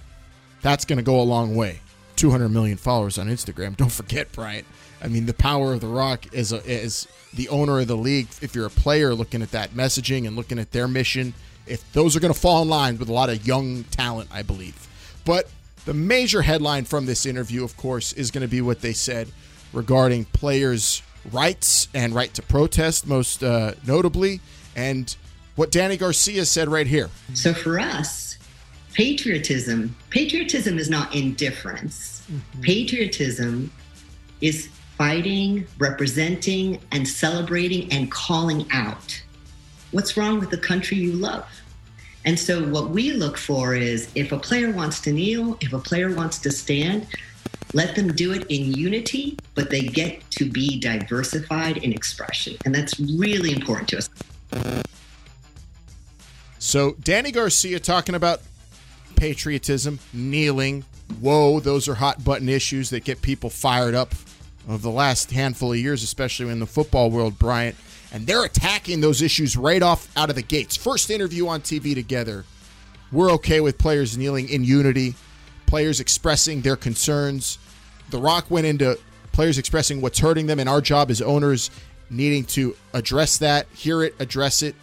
That's 0.61 0.85
going 0.85 0.97
to 0.97 1.03
go 1.03 1.19
a 1.19 1.23
long 1.23 1.55
way. 1.55 1.79
200 2.19 2.49
million 2.49 2.77
followers 2.77 3.17
on 3.17 3.27
Instagram. 3.27 3.77
Don't 3.77 3.91
forget, 3.91 4.31
Bryant. 4.31 4.65
I 5.01 5.07
mean, 5.07 5.25
the 5.25 5.33
power 5.33 5.73
of 5.73 5.79
The 5.79 5.87
Rock 5.87 6.33
as, 6.35 6.51
a, 6.51 6.57
as 6.69 7.07
the 7.33 7.47
owner 7.47 7.79
of 7.79 7.87
the 7.87 7.95
league, 7.95 8.27
if 8.41 8.53
you're 8.53 8.65
a 8.65 8.71
player 8.71 9.15
looking 9.15 9.41
at 9.41 9.51
that 9.51 9.71
messaging 9.71 10.27
and 10.27 10.35
looking 10.35 10.59
at 10.59 10.71
their 10.71 10.87
mission, 10.87 11.33
if 11.65 11.89
those 11.93 12.17
are 12.17 12.19
going 12.19 12.33
to 12.33 12.39
fall 12.39 12.61
in 12.61 12.67
line 12.67 12.97
with 12.97 13.07
a 13.07 13.13
lot 13.13 13.29
of 13.29 13.47
young 13.47 13.85
talent, 13.85 14.29
I 14.33 14.41
believe. 14.41 14.87
But 15.23 15.49
the 15.85 15.93
major 15.93 16.41
headline 16.41 16.83
from 16.83 17.05
this 17.05 17.25
interview, 17.25 17.63
of 17.63 17.77
course, 17.77 18.11
is 18.13 18.31
going 18.31 18.41
to 18.41 18.49
be 18.49 18.61
what 18.61 18.81
they 18.81 18.93
said 18.93 19.29
regarding 19.71 20.25
players' 20.25 21.01
rights 21.31 21.87
and 21.93 22.13
right 22.13 22.33
to 22.33 22.41
protest, 22.41 23.07
most 23.07 23.43
uh, 23.43 23.75
notably, 23.87 24.41
and 24.75 25.15
what 25.55 25.71
Dany 25.71 25.97
Garcia 25.97 26.45
said 26.45 26.67
right 26.67 26.87
here. 26.87 27.09
So 27.33 27.53
for 27.53 27.79
us, 27.79 28.37
patriotism 28.93 29.95
patriotism 30.09 30.77
is 30.77 30.89
not 30.89 31.13
indifference. 31.15 32.23
Mm-hmm. 32.29 32.61
patriotism 32.61 33.71
is 34.41 34.69
fighting 34.97 35.65
representing 35.77 36.79
and 36.91 37.07
celebrating 37.07 37.91
and 37.91 38.11
calling 38.11 38.65
out 38.71 39.21
what's 39.91 40.17
wrong 40.17 40.39
with 40.39 40.49
the 40.51 40.57
country 40.57 40.97
you 40.97 41.13
love. 41.13 41.47
And 42.25 42.37
so 42.37 42.67
what 42.67 42.89
we 42.89 43.13
look 43.13 43.37
for 43.37 43.73
is 43.73 44.11
if 44.13 44.31
a 44.31 44.37
player 44.37 44.71
wants 44.71 44.99
to 45.01 45.11
kneel 45.11 45.57
if 45.61 45.73
a 45.73 45.79
player 45.79 46.13
wants 46.13 46.39
to 46.39 46.51
stand 46.51 47.07
let 47.73 47.95
them 47.95 48.11
do 48.13 48.33
it 48.33 48.45
in 48.49 48.73
unity 48.73 49.37
but 49.55 49.69
they 49.69 49.81
get 49.81 50.29
to 50.31 50.49
be 50.49 50.79
diversified 50.79 51.77
in 51.77 51.93
expression. 51.93 52.57
And 52.65 52.73
that's 52.73 52.99
really 52.99 53.53
important 53.53 53.89
to 53.89 53.97
us. 53.99 54.09
So 56.59 56.91
Dany 56.93 57.33
Garcia 57.33 57.79
talking 57.79 58.15
about 58.15 58.41
patriotism, 59.19 59.99
kneeling. 60.13 60.85
Whoa, 61.19 61.59
those 61.59 61.89
are 61.89 61.95
hot 61.95 62.23
button 62.23 62.47
issues 62.47 62.89
that 62.91 63.03
get 63.03 63.21
people 63.21 63.49
fired 63.49 63.93
up 63.93 64.13
of 64.67 64.81
the 64.81 64.89
last 64.89 65.31
handful 65.31 65.73
of 65.73 65.77
years, 65.77 66.03
especially 66.03 66.49
in 66.49 66.59
the 66.59 66.65
football 66.65 67.11
world, 67.11 67.37
Bryant. 67.37 67.75
And 68.13 68.25
they're 68.25 68.45
attacking 68.45 69.01
those 69.01 69.21
issues 69.21 69.57
right 69.57 69.83
off 69.83 70.09
out 70.17 70.29
of 70.29 70.35
the 70.35 70.41
gates. 70.41 70.77
First 70.77 71.09
interview 71.09 71.47
on 71.47 71.61
TV 71.61 71.93
together. 71.93 72.45
We're 73.11 73.31
okay 73.33 73.59
with 73.59 73.77
players 73.77 74.17
kneeling 74.17 74.47
in 74.47 74.63
unity, 74.63 75.15
players 75.65 75.99
expressing 75.99 76.61
their 76.61 76.75
concerns. 76.75 77.57
The 78.11 78.19
Rock 78.19 78.49
went 78.49 78.67
into 78.67 78.97
players 79.33 79.57
expressing 79.57 79.99
what's 79.99 80.19
hurting 80.19 80.47
them, 80.47 80.59
and 80.59 80.69
our 80.69 80.81
job 80.81 81.11
as 81.11 81.21
owners 81.21 81.71
needing 82.09 82.45
to 82.45 82.75
address 82.93 83.37
that, 83.39 83.67
hear 83.73 84.01
it, 84.03 84.15
address 84.19 84.61
it. 84.63 84.75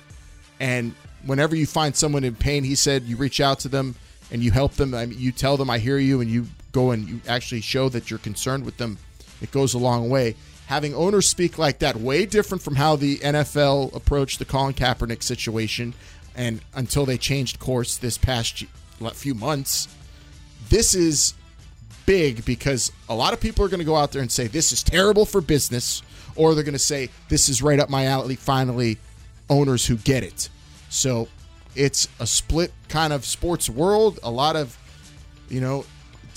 And 0.61 0.95
whenever 1.25 1.57
you 1.57 1.67
find 1.67 1.97
someone 1.97 2.23
in 2.23 2.35
pain, 2.35 2.65
he 2.65 2.75
said 2.75 3.05
you 3.05 3.17
reach 3.17 3.41
out 3.41 3.61
to 3.61 3.69
them 3.69 3.95
and 4.31 4.43
you 4.43 4.51
help 4.51 4.73
them. 4.73 4.95
I 4.95 5.07
mean, 5.07 5.19
you 5.19 5.33
tell 5.33 5.57
them 5.57 5.71
I 5.71 5.79
hear 5.79 5.99
you, 5.99 6.21
and 6.21 6.31
you 6.31 6.47
go 6.73 6.91
and 6.91 7.09
you 7.09 7.21
actually 7.29 7.61
show 7.61 7.89
that 7.89 8.11
you're 8.11 8.19
concerned 8.19 8.65
with 8.65 8.77
them. 8.77 8.99
It 9.41 9.51
goes 9.51 9.75
a 9.75 9.79
long 9.79 10.09
way. 10.09 10.35
Having 10.67 10.95
owners 10.95 11.29
speak 11.29 11.59
like 11.59 11.79
that, 11.79 11.97
way 11.97 12.27
different 12.27 12.63
from 12.63 12.75
how 12.75 12.97
the 12.97 13.19
NFL 13.19 13.95
approached 13.95 14.39
the 14.39 14.45
Colin 14.45 14.75
Kaepernick 14.75 15.23
situation, 15.23 15.95
and 16.35 16.61
until 16.75 17.07
they 17.07 17.19
changed 17.19 17.59
course 17.61 17.97
this 17.97 18.19
past 18.19 18.65
few 19.15 19.35
months, 19.35 19.89
this 20.69 20.95
is 20.95 21.35
big 22.05 22.45
because 22.45 22.93
a 23.09 23.15
lot 23.15 23.33
of 23.33 23.41
people 23.41 23.65
are 23.65 23.69
going 23.69 23.79
to 23.79 23.85
go 23.85 23.97
out 23.97 24.13
there 24.13 24.23
and 24.23 24.31
say 24.31 24.47
this 24.47 24.73
is 24.73 24.83
terrible 24.83 25.25
for 25.25 25.41
business, 25.41 26.03
or 26.35 26.55
they're 26.55 26.65
going 26.65 26.73
to 26.73 26.79
say 26.79 27.11
this 27.29 27.49
is 27.49 27.63
right 27.63 27.79
up 27.79 27.89
my 27.89 28.07
alley. 28.07 28.37
Finally, 28.37 28.99
owners 29.49 29.87
who 29.87 29.97
get 29.97 30.25
it. 30.25 30.49
So 30.89 31.29
it's 31.77 32.09
a 32.19 32.27
split 32.27 32.73
kind 32.89 33.13
of 33.13 33.25
sports 33.25 33.69
world. 33.69 34.19
A 34.23 34.31
lot 34.31 34.57
of, 34.57 34.77
you 35.49 35.61
know, 35.61 35.85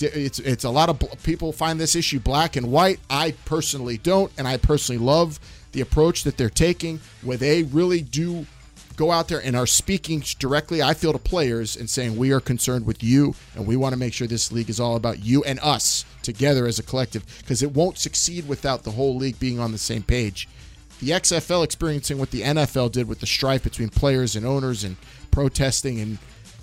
it's 0.02 0.40
it's 0.40 0.64
a 0.64 0.70
lot 0.70 0.90
of 0.90 1.24
people 1.24 1.52
find 1.52 1.80
this 1.80 1.96
issue 1.96 2.20
black 2.20 2.56
and 2.56 2.72
white. 2.72 3.00
I 3.10 3.32
personally 3.46 3.98
don't, 3.98 4.32
and 4.38 4.48
I 4.48 4.58
personally 4.58 5.04
love 5.04 5.40
the 5.72 5.82
approach 5.82 6.24
that 6.24 6.38
they're 6.38 6.50
taking, 6.50 7.00
where 7.22 7.38
they 7.38 7.64
really 7.64 8.02
do 8.02 8.46
go 8.96 9.12
out 9.12 9.30
there 9.30 9.42
and 9.42 9.56
are 9.56 9.68
speaking 9.68 10.24
directly. 10.40 10.82
I 10.82 10.94
feel 10.94 11.14
to 11.14 11.20
players 11.20 11.78
and 11.78 11.90
saying 11.90 12.18
we 12.18 12.32
are 12.34 12.42
concerned 12.42 12.86
with 12.86 13.02
you, 13.02 13.34
and 13.56 13.66
we 13.66 13.78
want 13.78 13.94
to 13.94 14.00
make 14.00 14.14
sure 14.14 14.28
this 14.28 14.52
league 14.52 14.70
is 14.70 14.80
all 14.80 14.96
about 14.96 15.20
you 15.20 15.44
and 15.44 15.60
us 15.62 16.06
together 16.22 16.68
as 16.68 16.80
a 16.80 16.84
collective, 16.84 17.26
because 17.40 17.64
it 17.64 17.72
won't 17.72 17.98
succeed 17.98 18.48
without 18.48 18.84
the 18.84 18.92
whole 18.92 19.16
league 19.16 19.40
being 19.40 19.60
on 19.60 19.72
the 19.72 19.78
same 19.78 20.04
page. 20.04 20.50
The 21.00 21.12
XFL 21.12 21.64
experiencing 21.64 22.18
what 22.18 22.32
the 22.32 22.42
NFL 22.42 22.92
did 22.92 23.08
with 23.08 23.22
the 23.22 23.26
strife 23.26 23.64
between 23.64 23.88
players 23.88 24.36
and 24.36 24.46
owners 24.46 24.84
and 24.84 24.98
protesting 25.32 26.00
and 26.00 26.18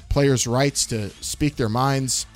players' 0.08 0.46
rights 0.46 0.86
to 0.86 1.10
speak 1.22 1.56
their 1.56 1.68
minds, 1.68 2.26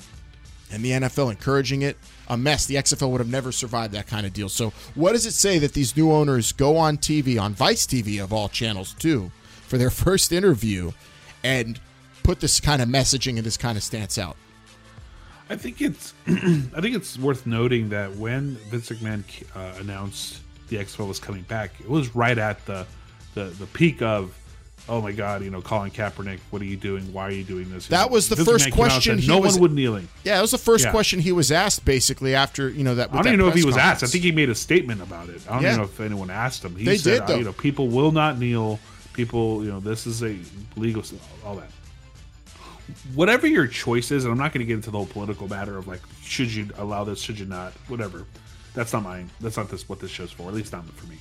and 0.71 0.83
the 0.83 0.91
NFL 0.91 1.31
encouraging 1.31 1.81
it. 1.81 1.97
A 2.29 2.37
mess. 2.37 2.65
The 2.65 2.75
XFL 2.75 3.11
would 3.11 3.19
have 3.19 3.29
never 3.29 3.51
survived 3.51 3.93
that 3.93 4.07
kind 4.07 4.25
of 4.25 4.31
deal. 4.31 4.47
So, 4.47 4.71
what 4.95 5.11
does 5.11 5.25
it 5.25 5.33
say 5.33 5.59
that 5.59 5.73
these 5.73 5.97
new 5.97 6.11
owners 6.11 6.53
go 6.53 6.77
on 6.77 6.97
TV, 6.97 7.41
on 7.41 7.53
Vice 7.53 7.85
TV 7.85 8.23
of 8.23 8.31
all 8.31 8.47
channels, 8.47 8.93
too, 8.93 9.31
for 9.67 9.77
their 9.77 9.89
first 10.05 10.31
interview 10.31 10.91
and 11.43 11.79
put 12.23 12.39
this 12.39 12.59
kind 12.59 12.81
of 12.81 12.87
messaging 12.87 13.35
and 13.35 13.43
this 13.43 13.57
kind 13.57 13.77
of 13.77 13.83
stance 13.83 14.17
out? 14.17 14.37
I 15.49 15.57
think 15.57 15.81
it's 15.81 16.13
I 16.27 16.79
think 16.79 16.95
it's 16.95 17.19
worth 17.19 17.45
noting 17.45 17.89
that 17.89 18.15
when 18.15 18.55
Vince 18.69 18.89
McMahon 18.89 19.23
uh, 19.53 19.79
announced 19.79 20.39
the 20.69 20.77
XFL 20.77 21.09
was 21.09 21.19
coming 21.19 21.41
back, 21.43 21.73
it 21.81 21.89
was 21.89 22.15
right 22.15 22.37
at 22.37 22.65
the 22.65 22.85
the, 23.33 23.45
the 23.45 23.65
peak 23.67 24.01
of 24.01 24.37
oh 24.91 25.01
my 25.01 25.13
god, 25.13 25.41
you 25.41 25.49
know, 25.49 25.61
Colin 25.61 25.89
Kaepernick, 25.89 26.39
what 26.49 26.61
are 26.61 26.65
you 26.65 26.75
doing? 26.75 27.11
Why 27.13 27.23
are 27.23 27.31
you 27.31 27.45
doing 27.45 27.71
this? 27.71 27.87
That 27.87 28.11
was 28.11 28.27
the 28.27 28.35
first 28.35 28.65
McMahon 28.67 28.71
came 28.73 28.73
out 28.73 28.79
and 28.81 28.91
question 28.91 29.19
said, 29.21 29.27
no 29.29 29.39
was- 29.39 29.53
one 29.53 29.61
would 29.61 29.71
kneeling. 29.73 30.09
Yeah, 30.25 30.37
it 30.37 30.41
was 30.41 30.51
the 30.51 30.57
first 30.57 30.83
Yeah. 30.85 30.91
question 30.91 31.19
he 31.21 31.31
was 31.31 31.49
asked 31.51 31.85
basically 31.85 32.35
after 32.35 32.69
you 32.69 32.83
know 32.83 32.95
that. 32.95 33.09
I 33.11 33.15
don't 33.15 33.27
even 33.27 33.39
know 33.39 33.47
if 33.47 33.55
he 33.55 33.63
was 33.65 33.77
asked. 33.77 34.03
I 34.03 34.07
think 34.07 34.23
he 34.25 34.31
made 34.33 34.49
a 34.49 34.55
statement 34.55 35.01
about 35.01 35.29
it. 35.29 35.41
I 35.49 35.53
don't 35.53 35.63
Yeah. 35.63 35.69
even 35.69 35.81
know 35.81 35.85
if 35.85 35.99
anyone 36.01 36.29
asked 36.29 36.63
him. 36.65 36.75
He 36.75 36.83
They 36.83 36.97
said, 36.97 37.19
did, 37.21 37.27
though. 37.27 37.37
you 37.37 37.43
know, 37.45 37.53
people 37.53 37.87
will 37.87 38.11
not 38.11 38.37
kneel. 38.37 38.79
People, 39.13 39.63
you 39.63 39.69
know, 39.69 39.79
this 39.79 40.05
is 40.07 40.21
a 40.23 40.37
legal, 40.75 41.03
all 41.45 41.55
that. 41.55 41.69
Whatever 43.13 43.47
your 43.47 43.67
choice 43.67 44.11
is, 44.11 44.25
and 44.25 44.31
I'm 44.31 44.37
not 44.37 44.53
going 44.53 44.59
to 44.59 44.65
get 44.65 44.75
into 44.75 44.91
the 44.91 44.97
whole 44.97 45.05
political 45.05 45.47
matter 45.47 45.77
of 45.77 45.87
like, 45.87 46.01
should 46.23 46.53
you 46.53 46.67
allow 46.77 47.03
this, 47.05 47.21
should 47.21 47.39
you 47.39 47.45
not, 47.45 47.71
whatever. 47.87 48.25
That's 48.73 48.91
not 48.93 49.03
mine. 49.03 49.29
That's 49.39 49.57
not 49.57 49.69
this 49.69 49.87
what 49.87 49.99
this 49.99 50.11
show's 50.11 50.31
for. 50.31 50.47
At 50.49 50.53
least 50.53 50.71
not 50.73 50.85
for 50.91 51.07
me. 51.07 51.17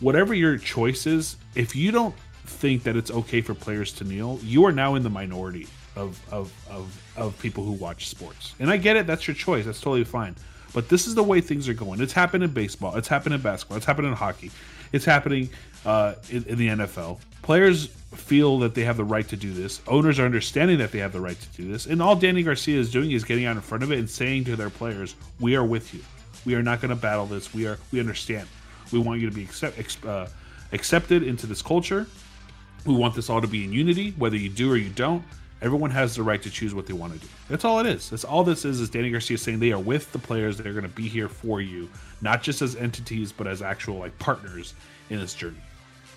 Whatever 0.00 0.34
your 0.34 0.56
choice 0.58 1.06
is, 1.06 1.36
if 1.54 1.76
you 1.76 1.92
don't 1.92 2.14
think 2.44 2.82
that 2.84 2.96
it's 2.96 3.10
okay 3.10 3.40
for 3.40 3.54
players 3.54 3.92
to 3.94 4.04
kneel, 4.04 4.38
you 4.42 4.64
are 4.64 4.72
now 4.72 4.94
in 4.94 5.02
the 5.02 5.10
minority 5.10 5.66
of 5.96 6.20
of 6.32 6.52
of, 6.70 7.02
of 7.16 7.38
people 7.38 7.64
who 7.64 7.72
watch 7.72 8.08
sports. 8.08 8.54
And 8.58 8.70
I 8.70 8.76
get 8.76 8.96
it. 8.96 9.06
That's 9.06 9.26
your 9.26 9.34
choice. 9.34 9.64
That's 9.64 9.80
totally 9.80 10.04
fine. 10.04 10.36
But 10.72 10.88
this 10.88 11.06
is 11.06 11.14
the 11.14 11.22
way 11.22 11.40
things 11.40 11.68
are 11.68 11.74
going. 11.74 12.00
It's 12.00 12.14
happened 12.14 12.44
in 12.44 12.50
baseball. 12.50 12.96
It's 12.96 13.08
happened 13.08 13.34
in 13.34 13.42
basketball. 13.42 13.76
It's 13.76 13.86
happened 13.86 14.06
in 14.06 14.14
hockey. 14.14 14.50
It's 14.92 15.04
happening 15.04 15.50
uh, 15.84 16.14
in, 16.30 16.44
in 16.44 16.58
the 16.58 16.68
NFL. 16.68 17.20
Players 17.42 17.88
feel 18.14 18.58
that 18.60 18.74
they 18.74 18.84
have 18.84 18.96
the 18.96 19.04
right 19.04 19.26
to 19.28 19.36
do 19.36 19.52
this. 19.52 19.82
Owners 19.86 20.18
are 20.18 20.24
understanding 20.24 20.78
that 20.78 20.92
they 20.92 20.98
have 20.98 21.12
the 21.12 21.20
right 21.20 21.38
to 21.38 21.48
do 21.48 21.70
this. 21.70 21.86
And 21.86 22.00
all 22.00 22.16
Dany 22.16 22.44
Garcia 22.44 22.78
is 22.78 22.90
doing 22.90 23.10
is 23.10 23.24
getting 23.24 23.44
out 23.44 23.56
in 23.56 23.62
front 23.62 23.82
of 23.82 23.92
it 23.92 23.98
and 23.98 24.08
saying 24.08 24.44
to 24.44 24.56
their 24.56 24.70
players, 24.70 25.14
"We 25.40 25.56
are 25.56 25.64
with 25.64 25.92
you. 25.92 26.00
We 26.44 26.54
are 26.54 26.62
not 26.62 26.80
going 26.80 26.90
to 26.90 26.96
battle 26.96 27.26
this. 27.26 27.52
We 27.52 27.66
are. 27.66 27.78
We 27.90 28.00
understand. 28.00 28.48
We 28.92 28.98
want 28.98 29.20
you 29.20 29.28
to 29.28 29.34
be 29.34 29.44
accept, 29.44 30.04
uh, 30.04 30.26
accepted 30.72 31.22
into 31.22 31.46
this 31.46 31.62
culture. 31.62 32.06
We 32.84 32.94
want 32.94 33.14
this 33.14 33.30
all 33.30 33.40
to 33.40 33.46
be 33.46 33.64
in 33.64 33.72
unity, 33.72 34.12
whether 34.16 34.36
you 34.36 34.48
do 34.48 34.72
or 34.72 34.76
you 34.76 34.90
don't. 34.90 35.22
Everyone 35.60 35.90
has 35.92 36.16
the 36.16 36.24
right 36.24 36.42
to 36.42 36.50
choose 36.50 36.74
what 36.74 36.86
they 36.86 36.92
want 36.92 37.12
to 37.12 37.20
do. 37.20 37.28
That's 37.48 37.64
all 37.64 37.78
it 37.78 37.86
is. 37.86 38.10
That's 38.10 38.24
all 38.24 38.42
this 38.42 38.64
is. 38.64 38.80
Is 38.80 38.90
Dany 38.90 39.12
Garcia 39.12 39.38
saying 39.38 39.60
they 39.60 39.70
are 39.70 39.78
with 39.78 40.10
the 40.10 40.18
players 40.18 40.58
They're 40.58 40.72
going 40.72 40.82
to 40.82 40.88
be 40.88 41.06
here 41.06 41.28
for 41.28 41.60
you, 41.60 41.88
not 42.20 42.42
just 42.42 42.62
as 42.62 42.74
entities, 42.74 43.30
but 43.30 43.46
as 43.46 43.62
actual 43.62 43.98
like 43.98 44.18
partners 44.18 44.74
in 45.08 45.20
this 45.20 45.34
journey. 45.34 45.62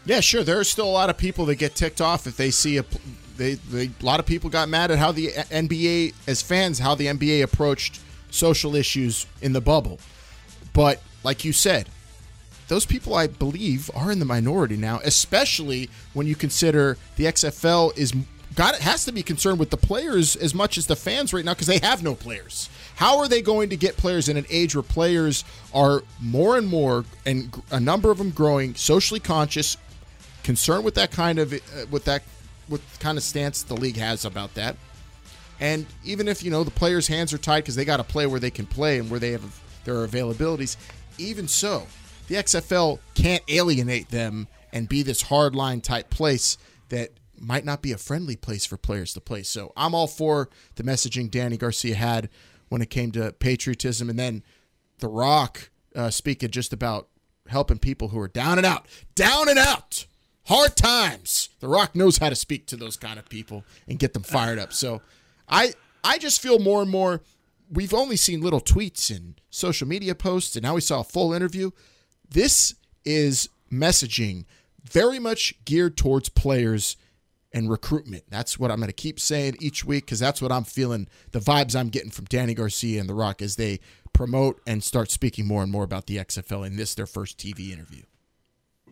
Yeah, 0.06 0.19
sure. 0.19 0.43
There 0.43 0.60
are 0.60 0.63
still 0.63 0.88
a 0.88 0.91
lot 0.91 1.12
of 1.12 1.17
people 1.17 1.45
that 1.45 1.56
get 1.56 1.75
ticked 1.75 2.01
off 2.01 2.25
if 2.25 2.38
they 2.38 2.51
see 2.51 2.78
a. 2.78 2.86
They, 3.38 3.56
they 3.56 3.91
a 3.99 4.06
lot 4.06 4.19
of 4.19 4.25
people 4.25 4.49
got 4.49 4.69
mad 4.69 4.91
at 4.91 4.97
how 4.97 5.12
the 5.12 5.28
NBA 5.28 6.13
as 6.25 6.41
fans 6.41 6.80
how 6.80 6.95
the 6.95 7.08
NBA 7.08 7.43
approached 7.43 7.99
social 8.32 8.75
issues 8.75 9.28
in 9.41 9.54
the 9.54 9.62
bubble, 9.62 9.99
but 10.73 11.01
like 11.23 11.43
you 11.43 11.51
said, 11.51 11.89
those 12.67 12.86
people 12.86 13.13
I 13.13 13.28
believe 13.28 13.91
are 13.95 14.12
in 14.12 14.19
the 14.19 14.25
minority 14.25 14.78
now, 14.78 14.99
especially 15.04 15.89
when 16.13 16.28
you 16.28 16.36
consider 16.36 16.97
the 17.15 17.25
XFL 17.25 17.97
is 17.97 18.13
got 18.56 18.75
has 18.75 19.06
to 19.06 19.12
be 19.12 19.21
concerned 19.21 19.60
with 19.60 19.69
the 19.69 19.78
players 19.78 20.36
as 20.36 20.56
much 20.56 20.78
as 20.78 20.88
the 20.88 20.95
fans 20.95 21.34
right 21.34 21.43
now 21.43 21.54
because 21.54 21.67
they 21.67 21.80
have 21.80 22.04
no 22.04 22.15
players. 22.15 22.69
How 22.95 23.17
are 23.19 23.28
they 23.28 23.41
going 23.41 23.69
to 23.69 23.78
get 23.78 23.97
players 23.97 24.30
in 24.30 24.38
an 24.38 24.45
age 24.49 24.75
where 24.75 24.84
players 24.84 25.43
are 25.73 26.04
more 26.21 26.58
and 26.58 26.67
more 26.67 27.06
and 27.25 27.62
a 27.71 27.80
number 27.80 28.12
of 28.12 28.17
them 28.17 28.32
growing 28.32 28.75
socially 28.75 29.19
conscious, 29.19 29.78
concerned 30.43 30.86
with 30.86 30.95
that 30.95 31.12
kind 31.12 31.39
of 31.39 31.54
uh, 31.54 31.58
with 31.91 32.06
that 32.06 32.23
with 32.69 32.82
kind 32.99 33.17
of 33.17 33.23
stance 33.23 33.63
the 33.63 33.75
league 33.75 33.97
has 33.97 34.25
about 34.25 34.54
that. 34.56 34.78
And 35.60 35.86
even 36.04 36.28
if 36.28 36.43
you 36.43 36.51
know 36.51 36.63
the 36.63 36.71
players' 36.71 37.08
hands 37.08 37.34
are 37.34 37.38
tied 37.38 37.62
because 37.62 37.75
they 37.75 37.86
got 37.86 37.97
to 37.97 38.04
play 38.04 38.25
where 38.25 38.39
they 38.39 38.51
can 38.51 38.65
play 38.65 38.99
and 38.99 39.10
where 39.10 39.19
they 39.19 39.32
have 39.32 39.62
their 39.86 40.06
availabilities, 40.08 40.75
even 41.17 41.47
so, 41.47 41.88
the 42.27 42.35
XFL 42.35 42.99
can't 43.13 43.43
alienate 43.47 44.09
them 44.09 44.47
and 44.71 44.89
be 44.89 45.03
this 45.03 45.23
hardline 45.23 45.81
type 45.81 46.09
place 46.09 46.57
that 46.89 47.11
might 47.39 47.65
not 47.65 47.81
be 47.81 47.91
a 47.91 47.97
friendly 47.97 48.35
place 48.35 48.65
for 48.65 48.77
players 48.77 49.13
to 49.13 49.21
play. 49.21 49.43
So 49.43 49.73
I'm 49.75 49.93
all 49.93 50.07
for 50.07 50.49
the 50.75 50.83
messaging 50.83 51.29
Dany 51.29 51.57
Garcia 51.57 51.95
had 51.95 52.29
when 52.69 52.81
it 52.81 52.89
came 52.89 53.11
to 53.11 53.31
patriotism, 53.33 54.09
and 54.09 54.17
then 54.17 54.43
The 54.99 55.07
Rock 55.07 55.69
uh, 55.95 56.09
speaking 56.09 56.51
just 56.51 56.73
about 56.73 57.07
helping 57.47 57.77
people 57.77 58.09
who 58.09 58.19
are 58.19 58.27
down 58.27 58.57
and 58.57 58.65
out, 58.65 58.88
down 59.13 59.49
and 59.49 59.59
out, 59.59 60.07
hard 60.47 60.75
times. 60.75 61.49
The 61.59 61.67
Rock 61.67 61.95
knows 61.95 62.17
how 62.17 62.29
to 62.29 62.35
speak 62.35 62.65
to 62.67 62.75
those 62.75 62.97
kind 62.97 63.19
of 63.19 63.29
people 63.29 63.63
and 63.88 63.99
get 63.99 64.13
them 64.13 64.23
fired 64.23 64.59
up. 64.59 64.73
So 64.73 65.01
I 65.47 65.73
I 66.03 66.17
just 66.17 66.41
feel 66.41 66.59
more 66.59 66.81
and 66.81 66.91
more. 66.91 67.21
We've 67.71 67.93
only 67.93 68.15
seen 68.15 68.41
little 68.41 68.61
tweets 68.61 69.15
and 69.15 69.39
social 69.49 69.88
media 69.88 70.15
posts, 70.15 70.55
and 70.55 70.63
now 70.63 70.75
we 70.75 70.81
saw 70.81 71.01
a 71.01 71.03
full 71.03 71.33
interview. 71.33 71.71
This 72.29 72.75
is 73.03 73.49
messaging 73.71 74.45
very 74.83 75.19
much 75.19 75.53
geared 75.65 75.97
towards 75.97 76.29
players 76.29 76.95
and 77.51 77.69
recruitment. 77.69 78.23
That's 78.29 78.59
what 78.59 78.69
I'm 78.69 78.77
going 78.77 78.88
to 78.88 78.93
keep 78.93 79.19
saying 79.19 79.55
each 79.59 79.85
week 79.85 80.05
because 80.05 80.19
that's 80.19 80.41
what 80.41 80.51
I'm 80.51 80.65
feeling. 80.65 81.07
The 81.31 81.39
vibes 81.39 81.75
I'm 81.75 81.89
getting 81.89 82.11
from 82.11 82.25
Dany 82.25 82.55
Garcia 82.55 82.99
and 82.99 83.09
The 83.09 83.13
Rock 83.13 83.41
as 83.41 83.55
they 83.55 83.79
promote 84.13 84.61
and 84.67 84.83
start 84.83 85.09
speaking 85.09 85.47
more 85.47 85.63
and 85.63 85.71
more 85.71 85.83
about 85.83 86.07
the 86.07 86.17
XFL 86.17 86.67
in 86.67 86.75
this 86.75 86.95
their 86.95 87.05
first 87.05 87.38
TV 87.38 87.71
interview. 87.71 88.03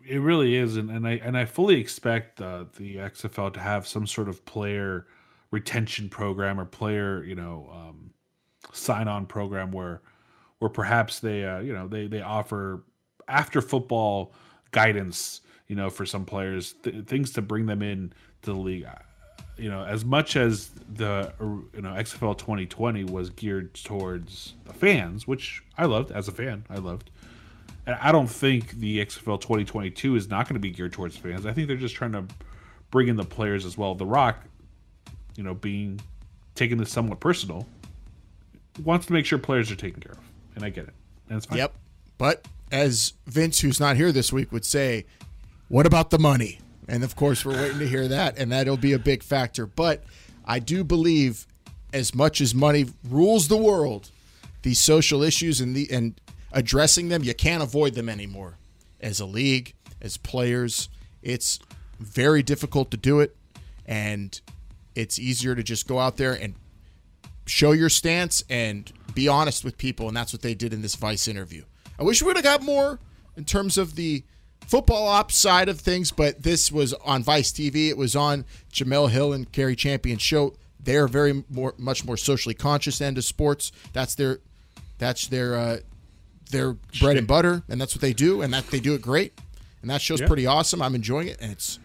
It 0.06 0.18
really 0.18 0.56
is, 0.56 0.76
and, 0.76 0.90
and 0.90 1.06
I 1.06 1.12
and 1.12 1.36
I 1.36 1.46
fully 1.46 1.80
expect 1.80 2.40
uh, 2.40 2.64
the 2.76 2.96
XFL 2.96 3.54
to 3.54 3.60
have 3.60 3.86
some 3.86 4.06
sort 4.06 4.28
of 4.28 4.44
player 4.44 5.06
retention 5.50 6.10
program 6.10 6.60
or 6.60 6.66
player, 6.66 7.24
you 7.24 7.34
know, 7.34 7.70
um, 7.72 8.10
sign 8.72 9.08
on 9.08 9.24
program 9.24 9.72
where 9.72 10.02
where 10.58 10.68
perhaps 10.68 11.20
they 11.20 11.44
uh, 11.44 11.60
you 11.60 11.72
know 11.72 11.88
they 11.88 12.06
they 12.06 12.20
offer 12.20 12.82
after 13.28 13.60
football 13.60 14.32
guidance, 14.70 15.40
you 15.68 15.76
know, 15.76 15.90
for 15.90 16.04
some 16.04 16.24
players, 16.24 16.74
th- 16.82 17.06
things 17.06 17.30
to 17.32 17.42
bring 17.42 17.66
them 17.66 17.82
in 17.82 18.12
to 18.42 18.52
the 18.52 18.58
league. 18.58 18.86
You 19.56 19.70
know, 19.70 19.84
as 19.84 20.04
much 20.04 20.36
as 20.36 20.70
the 20.94 21.32
you 21.38 21.82
know 21.82 21.90
XFL 21.90 22.36
2020 22.36 23.04
was 23.04 23.30
geared 23.30 23.72
towards 23.74 24.54
the 24.64 24.72
fans, 24.72 25.28
which 25.28 25.62
I 25.78 25.84
loved 25.86 26.10
as 26.10 26.26
a 26.28 26.32
fan, 26.32 26.64
I 26.68 26.76
loved. 26.76 27.10
And 27.86 27.96
I 28.00 28.12
don't 28.12 28.28
think 28.28 28.70
the 28.72 29.04
XFL 29.04 29.40
2022 29.40 30.16
is 30.16 30.28
not 30.28 30.48
going 30.48 30.54
to 30.54 30.60
be 30.60 30.70
geared 30.70 30.92
towards 30.92 31.16
fans. 31.16 31.46
I 31.46 31.52
think 31.52 31.68
they're 31.68 31.76
just 31.76 31.94
trying 31.94 32.12
to 32.12 32.24
bring 32.90 33.08
in 33.08 33.16
the 33.16 33.24
players 33.24 33.64
as 33.64 33.76
well. 33.76 33.94
The 33.94 34.06
Rock, 34.06 34.42
you 35.36 35.44
know, 35.44 35.54
being 35.54 36.00
taking 36.54 36.78
this 36.78 36.90
somewhat 36.90 37.20
personal, 37.20 37.66
wants 38.82 39.06
to 39.06 39.12
make 39.12 39.26
sure 39.26 39.38
players 39.38 39.70
are 39.70 39.76
taken 39.76 40.00
care 40.00 40.12
of, 40.12 40.18
and 40.56 40.64
I 40.64 40.70
get 40.70 40.84
it, 40.84 40.94
and 41.28 41.36
it's 41.36 41.46
fine. 41.46 41.58
Yep. 41.58 41.74
But 42.18 42.48
as 42.74 43.12
Vince, 43.28 43.60
who's 43.60 43.78
not 43.78 43.94
here 43.94 44.10
this 44.10 44.32
week, 44.32 44.50
would 44.50 44.64
say, 44.64 45.06
what 45.68 45.86
about 45.86 46.10
the 46.10 46.18
money? 46.18 46.58
And 46.88 47.04
of 47.04 47.14
course, 47.14 47.44
we're 47.44 47.56
waiting 47.56 47.78
to 47.78 47.86
hear 47.86 48.08
that, 48.08 48.36
and 48.36 48.50
that'll 48.50 48.76
be 48.76 48.92
a 48.92 48.98
big 48.98 49.22
factor. 49.22 49.64
But 49.64 50.02
I 50.44 50.58
do 50.58 50.82
believe, 50.82 51.46
as 51.92 52.16
much 52.16 52.40
as 52.40 52.52
money 52.52 52.86
rules 53.08 53.46
the 53.46 53.56
world, 53.56 54.10
these 54.62 54.80
social 54.80 55.22
issues 55.22 55.60
and 55.60 55.76
the 55.76 55.88
and 55.88 56.20
addressing 56.50 57.10
them, 57.10 57.22
you 57.22 57.32
can't 57.32 57.62
avoid 57.62 57.94
them 57.94 58.08
anymore. 58.08 58.58
As 59.00 59.20
a 59.20 59.24
league, 59.24 59.74
as 60.02 60.16
players, 60.16 60.88
it's 61.22 61.60
very 62.00 62.42
difficult 62.42 62.90
to 62.90 62.96
do 62.96 63.20
it, 63.20 63.36
and 63.86 64.40
it's 64.96 65.16
easier 65.16 65.54
to 65.54 65.62
just 65.62 65.86
go 65.86 66.00
out 66.00 66.16
there 66.16 66.32
and 66.32 66.56
show 67.46 67.70
your 67.70 67.88
stance 67.88 68.42
and 68.50 68.92
be 69.14 69.28
honest 69.28 69.64
with 69.64 69.78
people, 69.78 70.08
and 70.08 70.16
that's 70.16 70.32
what 70.32 70.42
they 70.42 70.54
did 70.54 70.72
in 70.72 70.82
this 70.82 70.96
Vice 70.96 71.28
interview. 71.28 71.62
I 71.98 72.02
wish 72.02 72.22
we 72.22 72.26
would 72.26 72.36
have 72.36 72.44
got 72.44 72.62
more 72.62 72.98
in 73.36 73.44
terms 73.44 73.78
of 73.78 73.94
the 73.96 74.24
football 74.66 75.06
ops 75.06 75.36
side 75.36 75.68
of 75.68 75.80
things, 75.80 76.10
but 76.10 76.42
this 76.42 76.72
was 76.72 76.92
on 77.04 77.22
Vice 77.22 77.52
TV. 77.52 77.88
It 77.88 77.96
was 77.96 78.16
on 78.16 78.44
Jemele 78.72 79.10
Hill 79.10 79.32
and 79.32 79.50
Cari 79.52 79.76
Champion 79.76 80.18
show. 80.18 80.54
They're 80.80 81.08
very 81.08 81.44
more, 81.50 81.74
much 81.78 82.04
more 82.04 82.16
socially 82.16 82.54
conscious 82.54 83.00
end 83.00 83.18
of 83.18 83.24
sports. 83.24 83.72
That's 83.92 84.14
their, 84.14 84.40
that's 84.98 85.28
their, 85.28 85.56
uh, 85.56 85.76
their 86.50 86.74
bread 87.00 87.16
and 87.16 87.26
butter, 87.26 87.62
and 87.68 87.80
that's 87.80 87.94
what 87.94 88.00
they 88.02 88.12
do, 88.12 88.42
and 88.42 88.52
that 88.52 88.66
they 88.68 88.80
do 88.80 88.94
it 88.94 89.02
great. 89.02 89.38
And 89.82 89.90
that 89.90 90.00
show's 90.00 90.20
Yeah. 90.20 90.26
pretty 90.28 90.46
awesome. 90.46 90.80
I'm 90.82 90.94
enjoying 90.94 91.28
it, 91.28 91.38
and 91.40 91.52
it's, 91.52 91.78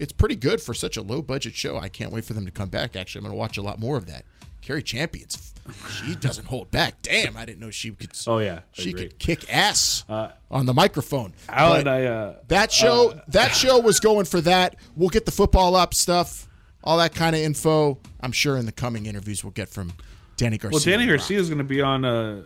it's 0.00 0.12
pretty 0.12 0.34
good 0.34 0.60
for 0.60 0.74
such 0.74 0.96
a 0.96 1.02
low 1.02 1.22
budget 1.22 1.54
show. 1.54 1.76
I 1.76 1.88
can't 1.88 2.10
wait 2.10 2.24
for 2.24 2.32
them 2.32 2.46
to 2.46 2.50
come 2.50 2.70
back. 2.70 2.96
Actually, 2.96 3.20
I'm 3.20 3.24
going 3.24 3.34
to 3.34 3.38
watch 3.38 3.58
a 3.58 3.62
lot 3.62 3.78
more 3.78 3.96
of 3.96 4.06
that. 4.06 4.24
Cari 4.62 4.82
Champions, 4.82 5.54
she 5.90 6.14
doesn't 6.14 6.46
hold 6.46 6.70
back. 6.70 7.00
Damn, 7.02 7.36
I 7.36 7.44
didn't 7.44 7.60
know 7.60 7.70
she 7.70 7.90
could. 7.92 8.10
Oh 8.26 8.38
yeah, 8.38 8.60
she 8.72 8.92
great. 8.92 9.10
could 9.10 9.18
kick 9.18 9.52
ass 9.52 10.04
on 10.50 10.66
the 10.66 10.74
microphone. 10.74 11.32
Al 11.48 11.76
But 11.76 11.88
I. 11.88 12.06
Uh, 12.06 12.36
that 12.48 12.72
show, 12.72 13.20
that 13.28 13.54
show 13.54 13.78
was 13.78 14.00
going 14.00 14.26
for 14.26 14.40
that. 14.42 14.76
We'll 14.96 15.08
get 15.08 15.24
the 15.24 15.32
football 15.32 15.76
up 15.76 15.94
stuff, 15.94 16.46
all 16.84 16.98
that 16.98 17.14
kind 17.14 17.34
of 17.34 17.42
info. 17.42 17.98
I'm 18.20 18.32
sure 18.32 18.56
in 18.56 18.66
the 18.66 18.72
coming 18.72 19.06
interviews 19.06 19.42
we'll 19.42 19.52
get 19.52 19.68
from 19.70 19.92
Dany 20.36 20.58
Garcia. 20.58 20.96
well, 20.96 21.00
Dany 21.00 21.08
Garcia 21.08 21.38
is 21.38 21.48
going 21.48 21.58
to 21.58 21.64
be 21.64 21.80
on 21.80 22.04
uh, 22.04 22.42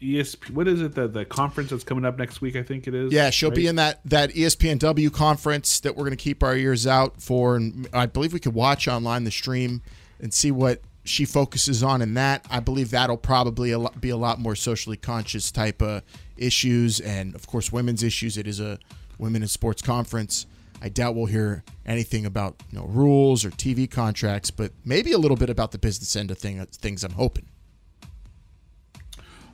ESP. 0.00 0.50
What 0.50 0.68
is 0.68 0.80
it? 0.80 0.94
The 0.94 1.08
the 1.08 1.24
conference 1.24 1.70
that's 1.70 1.84
coming 1.84 2.04
up 2.04 2.18
next 2.18 2.40
week. 2.40 2.56
I 2.56 2.62
think 2.62 2.86
it 2.86 2.94
is. 2.94 3.12
Yeah, 3.12 3.30
she'll 3.30 3.50
be 3.50 3.66
in 3.66 3.76
that 3.76 4.00
that 4.04 4.30
ESPNW 4.30 5.12
conference 5.12 5.80
that 5.80 5.96
we're 5.96 6.04
going 6.04 6.16
to 6.16 6.22
keep 6.22 6.42
our 6.42 6.56
ears 6.56 6.86
out 6.86 7.20
for, 7.20 7.56
and 7.56 7.88
I 7.92 8.06
believe 8.06 8.32
we 8.32 8.40
could 8.40 8.54
watch 8.54 8.86
online 8.86 9.24
the 9.24 9.30
stream 9.30 9.82
and 10.20 10.32
see 10.32 10.50
what 10.50 10.82
she 11.04 11.24
focuses 11.24 11.82
on 11.82 12.02
in 12.02 12.14
that. 12.14 12.46
I 12.50 12.60
believe 12.60 12.90
that'll 12.90 13.16
probably 13.16 13.72
a 13.72 13.78
lot, 13.78 14.00
be 14.00 14.10
a 14.10 14.16
lot 14.16 14.38
more 14.38 14.54
socially 14.54 14.96
conscious 14.96 15.50
type 15.50 15.82
of 15.82 16.02
issues, 16.36 17.00
and 17.00 17.34
of 17.34 17.46
course, 17.46 17.72
women's 17.72 18.02
issues. 18.02 18.36
It 18.36 18.46
is 18.46 18.60
a 18.60 18.78
women 19.18 19.42
in 19.42 19.48
sports 19.48 19.82
conference. 19.82 20.46
I 20.80 20.88
doubt 20.88 21.16
we'll 21.16 21.26
hear 21.26 21.64
anything 21.84 22.24
about 22.24 22.62
you 22.70 22.78
know 22.78 22.86
rules 22.86 23.44
or 23.44 23.50
TV 23.50 23.90
contracts, 23.90 24.50
but 24.50 24.72
maybe 24.84 25.12
a 25.12 25.18
little 25.18 25.36
bit 25.36 25.50
about 25.50 25.72
the 25.72 25.78
business 25.78 26.14
end 26.14 26.30
of 26.30 26.38
thing, 26.38 26.64
things. 26.66 27.02
I'm 27.02 27.12
hoping. 27.12 27.46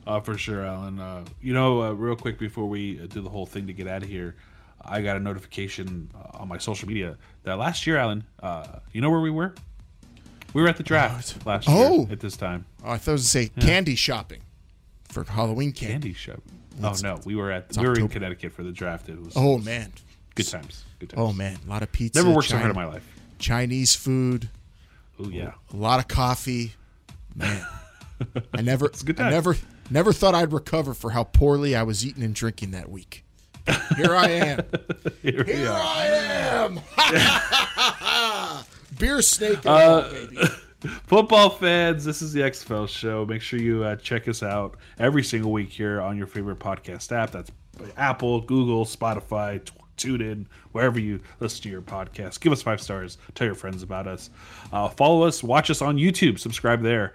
Uh, 0.07 0.19
for 0.19 0.37
sure, 0.37 0.63
Alan. 0.65 0.99
Uh, 0.99 1.25
you 1.41 1.53
know, 1.53 1.81
uh, 1.81 1.91
real 1.91 2.15
quick 2.15 2.37
before 2.37 2.65
we 2.67 2.95
do 3.07 3.21
the 3.21 3.29
whole 3.29 3.45
thing 3.45 3.65
to 3.67 3.73
get 3.73 3.87
out 3.87 4.03
of 4.03 4.09
here, 4.09 4.35
I 4.83 5.01
got 5.01 5.17
a 5.17 5.19
notification 5.19 6.11
uh, 6.15 6.37
on 6.39 6.47
my 6.47 6.57
social 6.59 6.87
media 6.87 7.17
that 7.43 7.57
last 7.57 7.87
year, 7.87 7.97
Alan, 7.97 8.23
uh, 8.43 8.67
you 8.91 9.01
know 9.01 9.09
where 9.09 9.19
we 9.21 9.31
were? 9.31 9.55
We 10.53 10.61
were 10.61 10.67
at 10.67 10.77
the 10.77 10.83
draft 10.83 11.45
last 11.45 11.65
Oh. 11.67 12.01
year 12.03 12.07
at 12.11 12.19
this 12.19 12.37
time. 12.37 12.65
Oh, 12.83 12.91
I 12.91 12.97
thought 12.97 13.11
it 13.11 13.13
was 13.13 13.23
to 13.23 13.27
say 13.29 13.47
candy 13.59 13.95
shopping 13.95 14.41
for 15.09 15.23
Halloween 15.23 15.71
candy. 15.71 15.93
Candy 15.93 16.13
shop. 16.13 16.39
Oh 16.83 16.93
no, 17.01 17.19
we 17.25 17.35
were 17.35 17.51
at 17.51 17.75
we 17.77 17.87
were 17.87 17.97
in 17.97 18.07
Connecticut 18.09 18.51
for 18.53 18.63
the 18.63 18.71
draft. 18.71 19.09
It 19.09 19.19
was 19.19 19.33
Oh 19.35 19.57
man. 19.57 19.91
good 20.35 20.47
times. 20.47 20.83
Good 20.99 21.09
times. 21.09 21.19
Oh 21.19 21.33
man, 21.33 21.57
a 21.65 21.69
lot 21.69 21.81
of 21.83 21.91
pizza. 21.91 22.21
Never 22.21 22.35
worked 22.35 22.49
so 22.49 22.57
hard 22.57 22.69
in 22.69 22.75
my 22.75 22.85
life. 22.85 23.05
Chinese 23.39 23.95
food, 23.95 24.49
Oh 25.19 25.29
yeah. 25.29 25.53
a 25.73 25.75
lot 25.75 25.99
of 25.99 26.07
coffee. 26.07 26.73
Man, 27.33 27.65
I 28.53 28.61
never, 28.61 28.89
good 28.89 29.19
I 29.19 29.29
never, 29.29 29.55
never 29.89 30.13
thought 30.13 30.35
I'd 30.35 30.53
recover 30.53 30.93
for 30.93 31.11
how 31.11 31.23
poorly 31.23 31.75
I 31.75 31.83
was 31.83 32.05
eating 32.05 32.23
and 32.23 32.33
drinking 32.33 32.71
that 32.71 32.89
week. 32.89 33.23
Here 33.97 34.15
I 34.15 34.29
am. 34.29 34.59
Here 35.21 35.43
Here. 35.43 35.71
I 35.71 36.05
am. 38.57 38.65
Beer 38.99 39.21
snake. 39.21 39.65
Uh, 39.65 40.09
baby. 40.11 40.37
Football 41.07 41.49
fans, 41.49 42.05
this 42.05 42.21
is 42.21 42.31
the 42.31 42.41
XFL 42.41 42.87
show. 42.87 43.25
Make 43.25 43.41
sure 43.41 43.59
you 43.59 43.83
uh, 43.83 43.95
check 43.95 44.27
us 44.27 44.43
out 44.43 44.77
every 44.99 45.23
single 45.23 45.51
week 45.51 45.69
here 45.69 45.99
on 45.99 46.15
your 46.15 46.27
favorite 46.27 46.59
podcast 46.59 47.11
app. 47.11 47.31
That's 47.31 47.49
Apple, 47.97 48.41
Google, 48.41 48.85
Spotify, 48.85 49.63
t- 49.65 49.73
TuneIn, 49.97 50.45
wherever 50.73 50.99
you 50.99 51.19
listen 51.39 51.63
to 51.63 51.69
your 51.69 51.81
podcast. 51.81 52.39
Give 52.39 52.53
us 52.53 52.61
five 52.61 52.81
stars. 52.81 53.17
Tell 53.33 53.45
your 53.47 53.55
friends 53.55 53.81
about 53.81 54.07
us. 54.07 54.29
Uh, 54.71 54.87
follow 54.89 55.23
us. 55.23 55.43
Watch 55.43 55.71
us 55.71 55.81
on 55.81 55.97
YouTube. 55.97 56.37
Subscribe 56.37 56.83
there. 56.83 57.13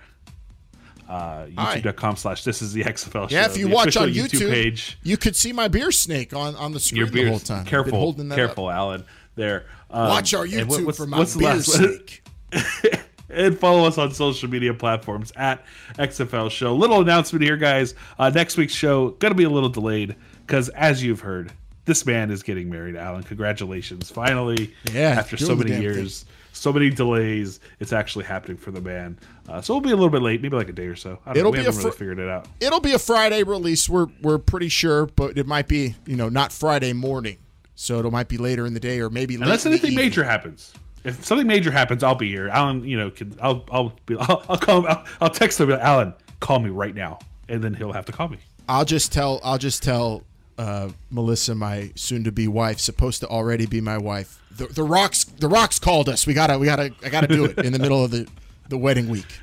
Uh, 1.11 1.47
YouTube.com 1.47 2.15
slash 2.17 2.45
This 2.45 2.63
is 2.63 2.73
the 2.73 2.85
XFL 2.85 3.29
show. 3.29 3.35
Yeah, 3.35 3.47
if 3.47 3.57
you 3.57 3.69
the 3.69 3.75
watch 3.75 3.97
on 3.97 4.11
YouTube, 4.11 4.51
page. 4.51 4.97
you 5.03 5.17
could 5.17 5.35
see 5.35 5.53
my 5.53 5.67
beer 5.67 5.91
snake 5.91 6.33
on 6.33 6.55
on 6.55 6.73
the 6.73 6.79
screen 6.79 6.99
Your 6.99 7.07
the 7.07 7.13
beer. 7.13 7.29
whole 7.29 7.41
time. 7.41 7.65
Careful, 7.65 7.99
holding 7.99 8.29
that 8.29 8.37
careful, 8.37 8.69
up. 8.69 8.75
Alan. 8.77 9.05
There. 9.35 9.67
Um, 9.91 10.09
Watch 10.09 10.35
our 10.35 10.47
YouTube 10.47 10.67
what- 10.69 10.85
what's- 10.85 10.99
for 10.99 11.07
my 11.07 11.19
what's 11.19 11.37
beer 11.37 11.49
last- 11.49 11.73
snake. 11.73 12.23
and 13.31 13.59
follow 13.59 13.85
us 13.87 13.99
on 13.99 14.13
social 14.13 14.49
media 14.49 14.75
platforms 14.75 15.33
at 15.37 15.65
XFL 15.99 16.51
Show. 16.51 16.75
Little 16.75 17.01
announcement 17.01 17.43
here, 17.45 17.57
guys. 17.57 17.95
Uh, 18.19 18.31
next 18.31 18.57
week's 18.57 18.73
show 18.75 19.11
gonna 19.19 19.35
be 19.35 19.45
a 19.45 19.51
little 19.51 19.69
delayed 19.69 20.15
because, 20.47 20.69
as 20.71 21.03
you've 21.03 21.21
heard, 21.21 21.53
this 21.87 22.05
man 22.07 22.31
is 22.31 22.43
getting 22.43 22.71
married. 22.71 22.97
Alan, 22.97 23.23
congratulations! 23.23 24.11
Finally, 24.11 24.73
Yeah, 24.93 25.11
after 25.11 25.37
so 25.37 25.57
many 25.57 25.81
years, 25.81 26.25
so 26.53 26.73
many 26.73 26.91
delays, 26.91 27.61
it's 27.79 27.93
actually 27.93 28.25
happening 28.25 28.57
for 28.57 28.71
the 28.71 28.81
man. 28.81 29.19
Uh, 29.49 29.61
so 29.61 29.75
we'll 29.75 29.81
be 29.81 29.91
a 29.91 29.97
little 29.97 30.11
bit 30.11 30.23
late, 30.23 30.43
maybe 30.43 30.57
like 30.57 30.69
a 30.69 30.73
day 30.73 30.87
or 30.87 30.97
so. 30.97 31.19
I 31.25 31.31
don't 31.33 31.39
It'll 31.39 31.53
know. 31.53 31.59
We 31.59 31.59
be 31.59 31.61
a 31.63 31.65
haven't 31.67 31.79
really 31.79 31.91
fr- 31.93 31.99
figured 31.99 32.19
it 32.19 32.29
out. 32.29 32.47
It'll 32.61 32.81
be 32.81 32.93
a 32.93 32.99
Friday 32.99 33.43
release. 33.43 33.89
We're 33.89 34.09
we're 34.23 34.39
pretty 34.39 34.69
sure, 34.69 35.07
but 35.07 35.39
it 35.39 35.47
might 35.47 35.69
be 35.69 35.95
you 36.07 36.17
know 36.17 36.29
not 36.29 36.53
Friday 36.53 36.93
morning, 36.93 37.39
so 37.75 37.99
it 38.01 38.11
might 38.11 38.29
be 38.29 38.39
later 38.39 38.67
in 38.67 38.75
the 38.75 38.81
day 38.81 39.01
or 39.01 39.11
maybe 39.11 39.35
Unless 39.35 39.67
in 39.67 39.73
the 39.73 39.79
anything 39.79 39.97
major 39.97 40.25
happens. 40.25 40.73
If 41.03 41.25
something 41.25 41.47
major 41.47 41.71
happens, 41.71 42.03
I'll 42.03 42.15
be 42.15 42.29
here. 42.29 42.49
Alan, 42.49 42.85
you 42.85 42.99
know, 42.99 43.11
can, 43.11 43.35
I'll 43.41 43.65
I'll 43.71 43.93
be 44.07 44.17
I'll, 44.21 44.45
I'll 44.49 44.59
call 44.59 44.87
I'll, 44.87 45.05
I'll 45.21 45.31
text 45.31 45.61
him. 45.61 45.71
Alan, 45.73 46.15
call 46.41 46.59
me 46.59 46.71
right 46.71 46.95
now, 46.95 47.19
and 47.49 47.63
then 47.65 47.75
he'll 47.75 47.93
have 47.93 48.05
to 48.07 48.13
call 48.13 48.29
me. 48.29 48.39
I'll 48.69 48.85
just 48.85 49.13
tell 49.13 49.41
I'll 49.43 49.59
just 49.59 49.83
tell 49.83 50.25
uh, 50.61 50.91
Melissa, 51.11 51.55
my 51.55 51.91
soon-to-be 51.95 52.47
wife, 52.47 52.79
supposed 52.81 53.21
to 53.21 53.27
already 53.29 53.65
be 53.65 53.81
my 53.81 53.97
wife. 53.97 54.39
The, 54.51 54.67
the 54.67 54.83
rocks 54.83 55.25
the 55.25 55.49
rocks 55.49 55.79
called 55.79 56.07
us. 56.11 56.27
We 56.27 56.35
gotta 56.35 56.59
we 56.59 56.67
gotta 56.67 56.93
I 57.03 57.09
gotta 57.09 57.29
do 57.29 57.47
it 57.47 57.59
in 57.59 57.73
the 57.73 57.79
middle 57.79 58.05
of 58.05 58.11
the 58.11 58.29
the 58.69 58.77
wedding 58.77 59.09
week. 59.09 59.41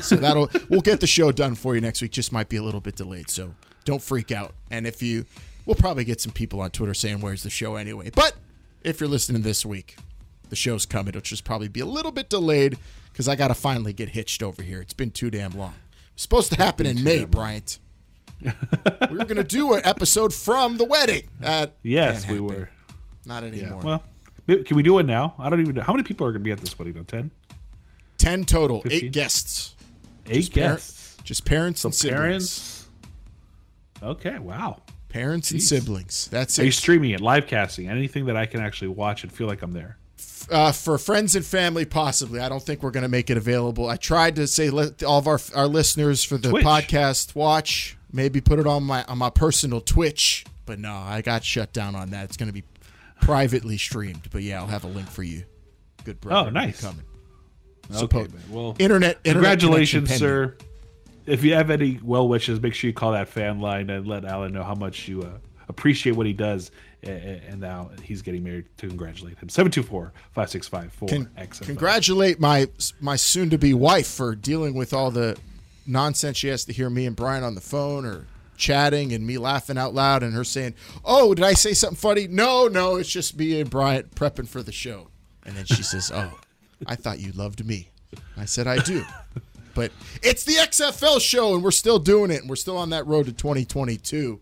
So 0.00 0.16
that'll 0.16 0.50
we'll 0.68 0.80
get 0.80 0.98
the 0.98 1.06
show 1.06 1.30
done 1.30 1.54
for 1.54 1.76
you 1.76 1.80
next 1.80 2.02
week. 2.02 2.10
Just 2.10 2.32
might 2.32 2.48
be 2.48 2.56
a 2.56 2.62
little 2.62 2.80
bit 2.80 2.96
delayed, 2.96 3.30
so 3.30 3.54
don't 3.84 4.02
freak 4.02 4.32
out. 4.32 4.52
And 4.68 4.84
if 4.84 5.00
you, 5.00 5.26
we'll 5.64 5.76
probably 5.76 6.04
get 6.04 6.20
some 6.20 6.32
people 6.32 6.60
on 6.60 6.70
Twitter 6.70 6.92
saying 6.92 7.20
where's 7.20 7.44
the 7.44 7.50
show 7.50 7.76
anyway. 7.76 8.10
But 8.12 8.34
if 8.82 8.98
you're 8.98 9.08
listening 9.08 9.42
this 9.42 9.64
week, 9.64 9.96
the 10.48 10.56
show's 10.56 10.86
coming. 10.86 11.10
It'll 11.10 11.20
just 11.20 11.44
probably 11.44 11.68
be 11.68 11.80
a 11.80 11.86
little 11.86 12.10
bit 12.10 12.28
delayed 12.28 12.78
because 13.12 13.28
I 13.28 13.36
gotta 13.36 13.54
finally 13.54 13.92
get 13.92 14.08
hitched 14.08 14.42
over 14.42 14.62
here. 14.64 14.80
It's 14.80 14.92
been 14.92 15.12
too 15.12 15.30
damn 15.30 15.52
long. 15.52 15.74
It's 16.14 16.22
supposed 16.22 16.50
to 16.50 16.58
happen 16.58 16.84
in 16.84 17.04
May, 17.04 17.24
Bryant. 17.24 17.78
We 19.10 19.16
were 19.18 19.24
gonna 19.24 19.44
do 19.44 19.74
an 19.74 19.82
episode 19.84 20.32
from 20.34 20.76
the 20.76 20.84
wedding. 20.84 21.28
That 21.40 21.74
Yes, 21.82 22.28
we 22.28 22.40
were. 22.40 22.68
Not 23.24 23.44
anymore. 23.44 23.80
Well, 23.82 24.02
can 24.64 24.76
we 24.76 24.82
do 24.82 24.98
it 24.98 25.06
now? 25.06 25.34
I 25.38 25.48
don't 25.48 25.60
even 25.60 25.74
know 25.76 25.82
how 25.82 25.92
many 25.92 26.02
people 26.02 26.26
are 26.26 26.32
going 26.32 26.40
to 26.42 26.44
be 26.44 26.50
at 26.50 26.58
this 26.58 26.76
wedding. 26.76 26.94
Though 26.94 27.04
ten, 27.04 27.30
Ten 28.18 28.44
total, 28.44 28.82
15? 28.82 29.04
eight 29.06 29.12
guests. 29.12 29.76
eight 30.26 30.52
Par- 30.52 30.54
guests. 30.74 31.16
just 31.22 31.44
parents 31.44 31.84
and 31.84 31.94
siblings. 31.94 32.18
Parents. 32.20 32.88
Okay. 34.02 34.38
Wow. 34.40 34.82
Parents 35.08 35.50
and 35.52 35.62
siblings. 35.62 36.26
That's 36.28 36.58
Are 36.58 36.64
you 36.64 36.72
streaming 36.72 37.10
it, 37.10 37.20
live 37.20 37.46
casting, 37.46 37.88
anything 37.88 38.26
that 38.26 38.36
I 38.36 38.46
can 38.46 38.60
actually 38.60 38.88
watch 38.88 39.22
and 39.22 39.32
feel 39.32 39.46
like 39.46 39.62
I'm 39.62 39.72
there? 39.72 39.98
Uh, 40.50 40.72
for 40.72 40.98
friends 40.98 41.36
and 41.36 41.44
family, 41.44 41.84
possibly. 41.84 42.40
I 42.40 42.48
don't 42.48 42.62
think 42.62 42.82
we're 42.82 42.90
going 42.90 43.02
to 43.02 43.08
make 43.08 43.30
it 43.30 43.36
available. 43.36 43.88
I 43.88 43.96
tried 43.96 44.34
to 44.36 44.46
say 44.48 44.70
let 44.70 45.02
all 45.04 45.18
of 45.18 45.28
our 45.28 45.38
our 45.54 45.68
listeners 45.68 46.24
for 46.24 46.36
the 46.38 46.50
Twitch. 46.50 46.64
podcast 46.64 47.34
watch. 47.36 47.96
Maybe 48.12 48.40
put 48.40 48.58
it 48.58 48.66
on 48.66 48.82
my 48.84 49.04
on 49.04 49.18
my 49.18 49.30
personal 49.30 49.80
Twitch, 49.80 50.44
but 50.66 50.78
no, 50.78 50.92
I 50.94 51.22
got 51.22 51.44
shut 51.44 51.72
down 51.72 51.94
on 51.94 52.10
that. 52.10 52.24
It's 52.24 52.36
going 52.36 52.48
to 52.48 52.52
be 52.52 52.64
privately 53.20 53.78
streamed. 53.78 54.28
But 54.30 54.42
yeah, 54.42 54.60
I'll 54.60 54.66
have 54.66 54.84
a 54.84 54.88
link 54.88 55.08
for 55.08 55.22
you. 55.22 55.44
Good 56.04 56.20
brother. 56.20 56.48
Oh, 56.48 56.50
nice. 56.50 56.80
Coming. 56.80 57.04
Okay, 57.94 58.06
Suppo- 58.24 58.32
man. 58.32 58.42
Well, 58.50 58.76
Internet. 58.78 59.18
internet 59.24 59.24
congratulations, 59.24 60.08
connection 60.08 60.28
pending. 60.28 60.56
sir. 60.58 60.66
If 61.24 61.44
you 61.44 61.54
have 61.54 61.70
any 61.70 62.00
well 62.02 62.28
wishes, 62.28 62.60
make 62.60 62.74
sure 62.74 62.88
you 62.88 62.94
call 62.94 63.12
that 63.12 63.28
fan 63.28 63.60
line 63.60 63.88
and 63.90 64.06
let 64.06 64.24
Alan 64.24 64.52
know 64.52 64.62
how 64.64 64.74
much 64.74 65.08
you 65.08 65.22
uh, 65.22 65.38
appreciate 65.68 66.12
what 66.16 66.26
he 66.26 66.32
does. 66.32 66.70
a- 67.04 67.08
a- 67.10 67.42
And 67.48 67.60
now 67.60 67.90
he's 68.02 68.22
getting 68.22 68.42
married 68.44 68.66
to 68.78 68.88
congratulate 68.88 69.38
him. 69.38 69.48
724 69.48 70.12
565 70.32 70.96
Con- 71.08 71.08
4XFL. 71.36 71.64
congratulate 71.66 72.40
my 72.40 72.68
my 73.00 73.16
soon 73.16 73.50
to 73.50 73.58
be 73.58 73.72
wife 73.74 74.06
for 74.08 74.34
dealing 74.34 74.74
with 74.74 74.92
all 74.92 75.10
the 75.10 75.36
nonsense 75.86 76.36
she 76.36 76.48
has 76.48 76.64
to 76.66 76.72
hear 76.72 76.90
me 76.90 77.06
and 77.06 77.16
Brian 77.16 77.44
on 77.44 77.54
the 77.54 77.60
phone 77.60 78.04
or 78.04 78.26
chatting 78.56 79.12
and 79.12 79.26
me 79.26 79.38
laughing 79.38 79.78
out 79.78 79.94
loud 79.94 80.22
and 80.22 80.34
her 80.34 80.44
saying, 80.44 80.74
"Oh, 81.04 81.34
did 81.34 81.44
I 81.44 81.54
say 81.54 81.74
something 81.74 81.96
funny?" 81.96 82.28
No, 82.28 82.68
no, 82.68 82.96
it's 82.96 83.10
just 83.10 83.36
me 83.36 83.60
and 83.60 83.70
Brian 83.70 84.04
prepping 84.14 84.48
for 84.48 84.62
the 84.62 84.72
show. 84.72 85.08
And 85.44 85.56
then 85.56 85.64
she 85.64 85.82
says, 85.82 86.10
"Oh, 86.14 86.38
I 86.86 86.94
thought 86.94 87.20
you 87.20 87.32
loved 87.32 87.64
me." 87.66 87.90
I 88.36 88.44
said, 88.44 88.66
"I 88.66 88.78
do." 88.78 89.04
But 89.74 89.90
it's 90.22 90.44
the 90.44 90.54
XFL 90.54 91.20
show 91.20 91.54
and 91.54 91.64
we're 91.64 91.70
still 91.70 91.98
doing 91.98 92.30
it 92.30 92.40
and 92.40 92.50
we're 92.50 92.56
still 92.56 92.76
on 92.76 92.90
that 92.90 93.06
road 93.06 93.26
to 93.26 93.32
2022. 93.32 94.40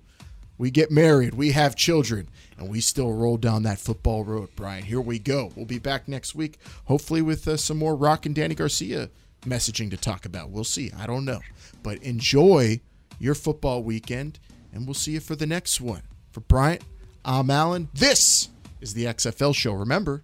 We 0.59 0.71
get 0.71 0.91
married, 0.91 1.35
we 1.35 1.53
have 1.53 1.75
children, 1.75 2.29
and 2.59 2.69
we 2.69 2.81
still 2.83 3.13
roll 3.13 3.39
down 3.39 3.63
that 3.63 3.79
football 3.79 4.25
road, 4.25 4.51
Brian. 4.57 4.83
Here 4.83 5.01
we 5.01 5.19
go. 5.19 5.53
We'll 5.57 5.65
be 5.65 5.79
back 5.79 6.07
next 6.07 6.35
week, 6.35 6.59
hopefully 6.85 7.23
with 7.23 7.49
uh, 7.49 7.57
some 7.57 7.79
more 7.79 7.97
Rock 7.97 8.27
and 8.27 8.35
Dany 8.35 8.55
Garcia 8.55 9.09
messaging 9.43 9.91
to 9.91 9.97
talk 9.97 10.25
about. 10.25 10.51
We'll 10.51 10.65
see. 10.65 10.93
I 10.97 11.07
don't 11.07 11.25
know. 11.25 11.41
But 11.83 12.03
enjoy 12.03 12.81
your 13.19 13.35
football 13.35 13.83
weekend, 13.83 14.39
and 14.73 14.87
we'll 14.87 14.95
see 14.95 15.13
you 15.13 15.21
for 15.21 15.37
the 15.37 15.47
next 15.47 15.81
one. 15.81 16.03
For 16.33 16.41
Bryant, 16.41 16.83
I'm 17.25 17.51
Alan. 17.51 17.89
This 17.95 18.49
is 18.81 18.95
the 18.95 19.05
XFL 19.05 19.55
show. 19.55 19.73
Remember, 19.73 20.23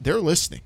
they're 0.00 0.20
listening. 0.20 0.60